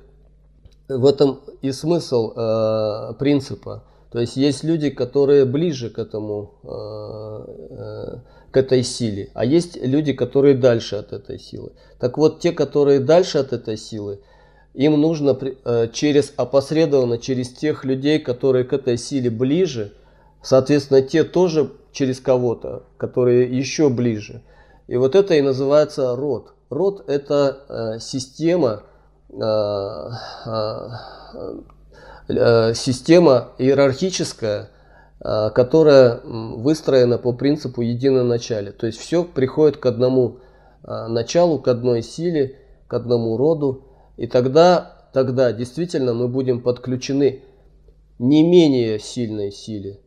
[0.90, 2.34] в этом и смысл
[3.18, 3.84] принципа.
[4.12, 8.18] То есть есть люди, которые ближе к этому э,
[8.52, 11.74] к этой силе, а есть люди, которые дальше от этой силы.
[12.00, 14.20] Так вот, те, которые дальше от этой силы,
[14.74, 19.94] им нужно э, через опосредованно, через тех людей, которые к этой силе ближе,
[20.42, 24.42] соответственно, те тоже через кого-то, которые еще ближе.
[24.88, 26.54] И вот это и называется род.
[26.70, 28.84] Род это э, система,
[29.30, 29.38] э,
[32.30, 34.70] система иерархическая,
[35.22, 38.72] а, которая выстроена по принципу единоначалия.
[38.72, 40.38] То есть все приходит к одному
[40.84, 42.56] а, началу, к одной силе,
[42.88, 43.84] к одному роду.
[44.16, 47.44] И тогда, тогда действительно мы будем подключены
[48.18, 50.00] не менее сильной силе,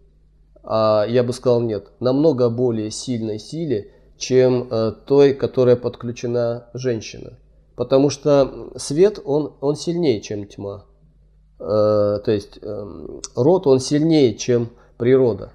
[0.62, 7.38] а я бы сказал нет, намного более сильной силе, чем э, той, которая подключена женщина.
[7.74, 10.84] Потому что свет, он, он сильнее, чем тьма.
[11.62, 13.06] Э, то есть э,
[13.36, 15.52] род, он сильнее, чем природа.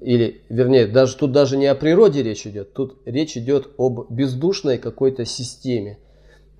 [0.00, 4.78] Или, вернее, даже тут даже не о природе речь идет, тут речь идет об бездушной
[4.78, 5.98] какой-то системе,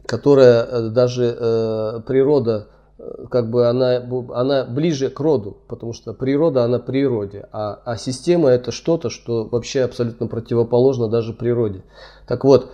[0.04, 2.68] которая э, даже э, природа,
[2.98, 4.02] э, как бы она,
[4.34, 9.44] она ближе к роду, потому что природа, она природе, а, а система это что-то, что
[9.44, 11.84] вообще абсолютно противоположно даже природе.
[12.26, 12.72] Так вот,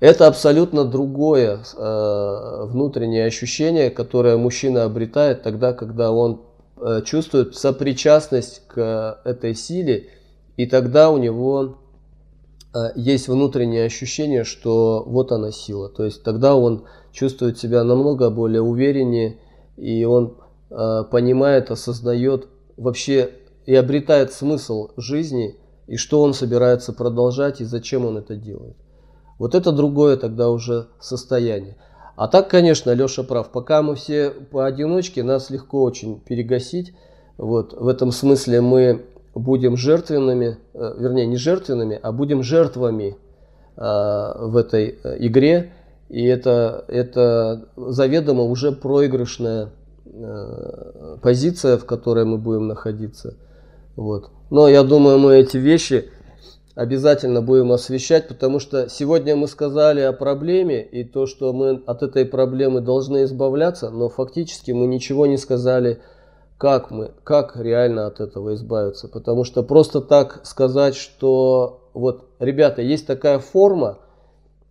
[0.00, 6.42] это абсолютно другое э, внутреннее ощущение, которое мужчина обретает тогда, когда он
[6.80, 10.10] Э, чувствует сопричастность к этой силе,
[10.56, 11.78] и тогда у него
[12.72, 15.88] э, есть внутреннее ощущение, что вот она сила.
[15.88, 19.38] То есть тогда он чувствует себя намного более увереннее,
[19.76, 20.36] и он
[20.70, 22.46] э, понимает, осознает
[22.76, 23.30] вообще
[23.66, 25.56] и обретает смысл жизни,
[25.88, 28.76] и что он собирается продолжать, и зачем он это делает.
[29.38, 31.76] Вот это другое тогда уже состояние.
[32.16, 33.50] А так, конечно, Леша прав.
[33.50, 36.92] Пока мы все поодиночке, нас легко очень перегасить.
[37.36, 39.04] Вот, в этом смысле мы
[39.36, 43.16] будем жертвенными, э, вернее, не жертвенными, а будем жертвами
[43.76, 45.72] э, в этой э, игре.
[46.08, 49.70] И это, это заведомо уже проигрышная
[51.20, 53.34] позиция, в которой мы будем находиться.
[53.94, 54.30] Вот.
[54.50, 56.10] Но я думаю, мы эти вещи
[56.78, 62.04] обязательно будем освещать, потому что сегодня мы сказали о проблеме и то, что мы от
[62.04, 66.00] этой проблемы должны избавляться, но фактически мы ничего не сказали,
[66.56, 69.08] как мы, как реально от этого избавиться.
[69.08, 73.98] Потому что просто так сказать, что вот, ребята, есть такая форма,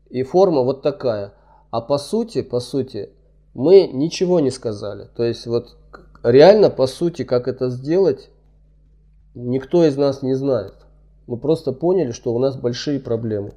[0.10, 1.34] и форма вот такая.
[1.72, 3.10] А по сути, по сути,
[3.54, 5.10] мы ничего не сказали.
[5.14, 5.76] То есть вот
[6.24, 8.30] реально, по сути, как это сделать,
[9.36, 10.87] никто из нас не знает.
[11.28, 13.54] Мы просто поняли, что у нас большие проблемы.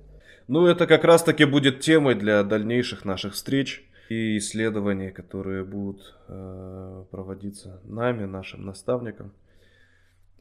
[0.49, 7.05] Ну, это как раз-таки будет темой для дальнейших наших встреч и исследований, которые будут э,
[7.13, 9.33] проводиться нами, нашим наставником.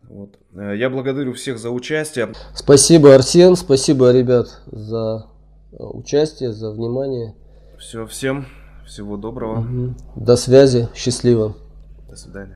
[0.02, 0.40] Вот.
[0.56, 2.30] Э, я благодарю всех за участие.
[2.56, 5.28] Спасибо, Арсен, спасибо, ребят, за
[5.72, 7.36] э, участие, за внимание.
[7.78, 8.48] Все, всем
[8.88, 9.60] всего доброго.
[9.60, 9.94] Угу.
[10.16, 11.56] До связи, счастливо.
[12.10, 12.48] До свидания.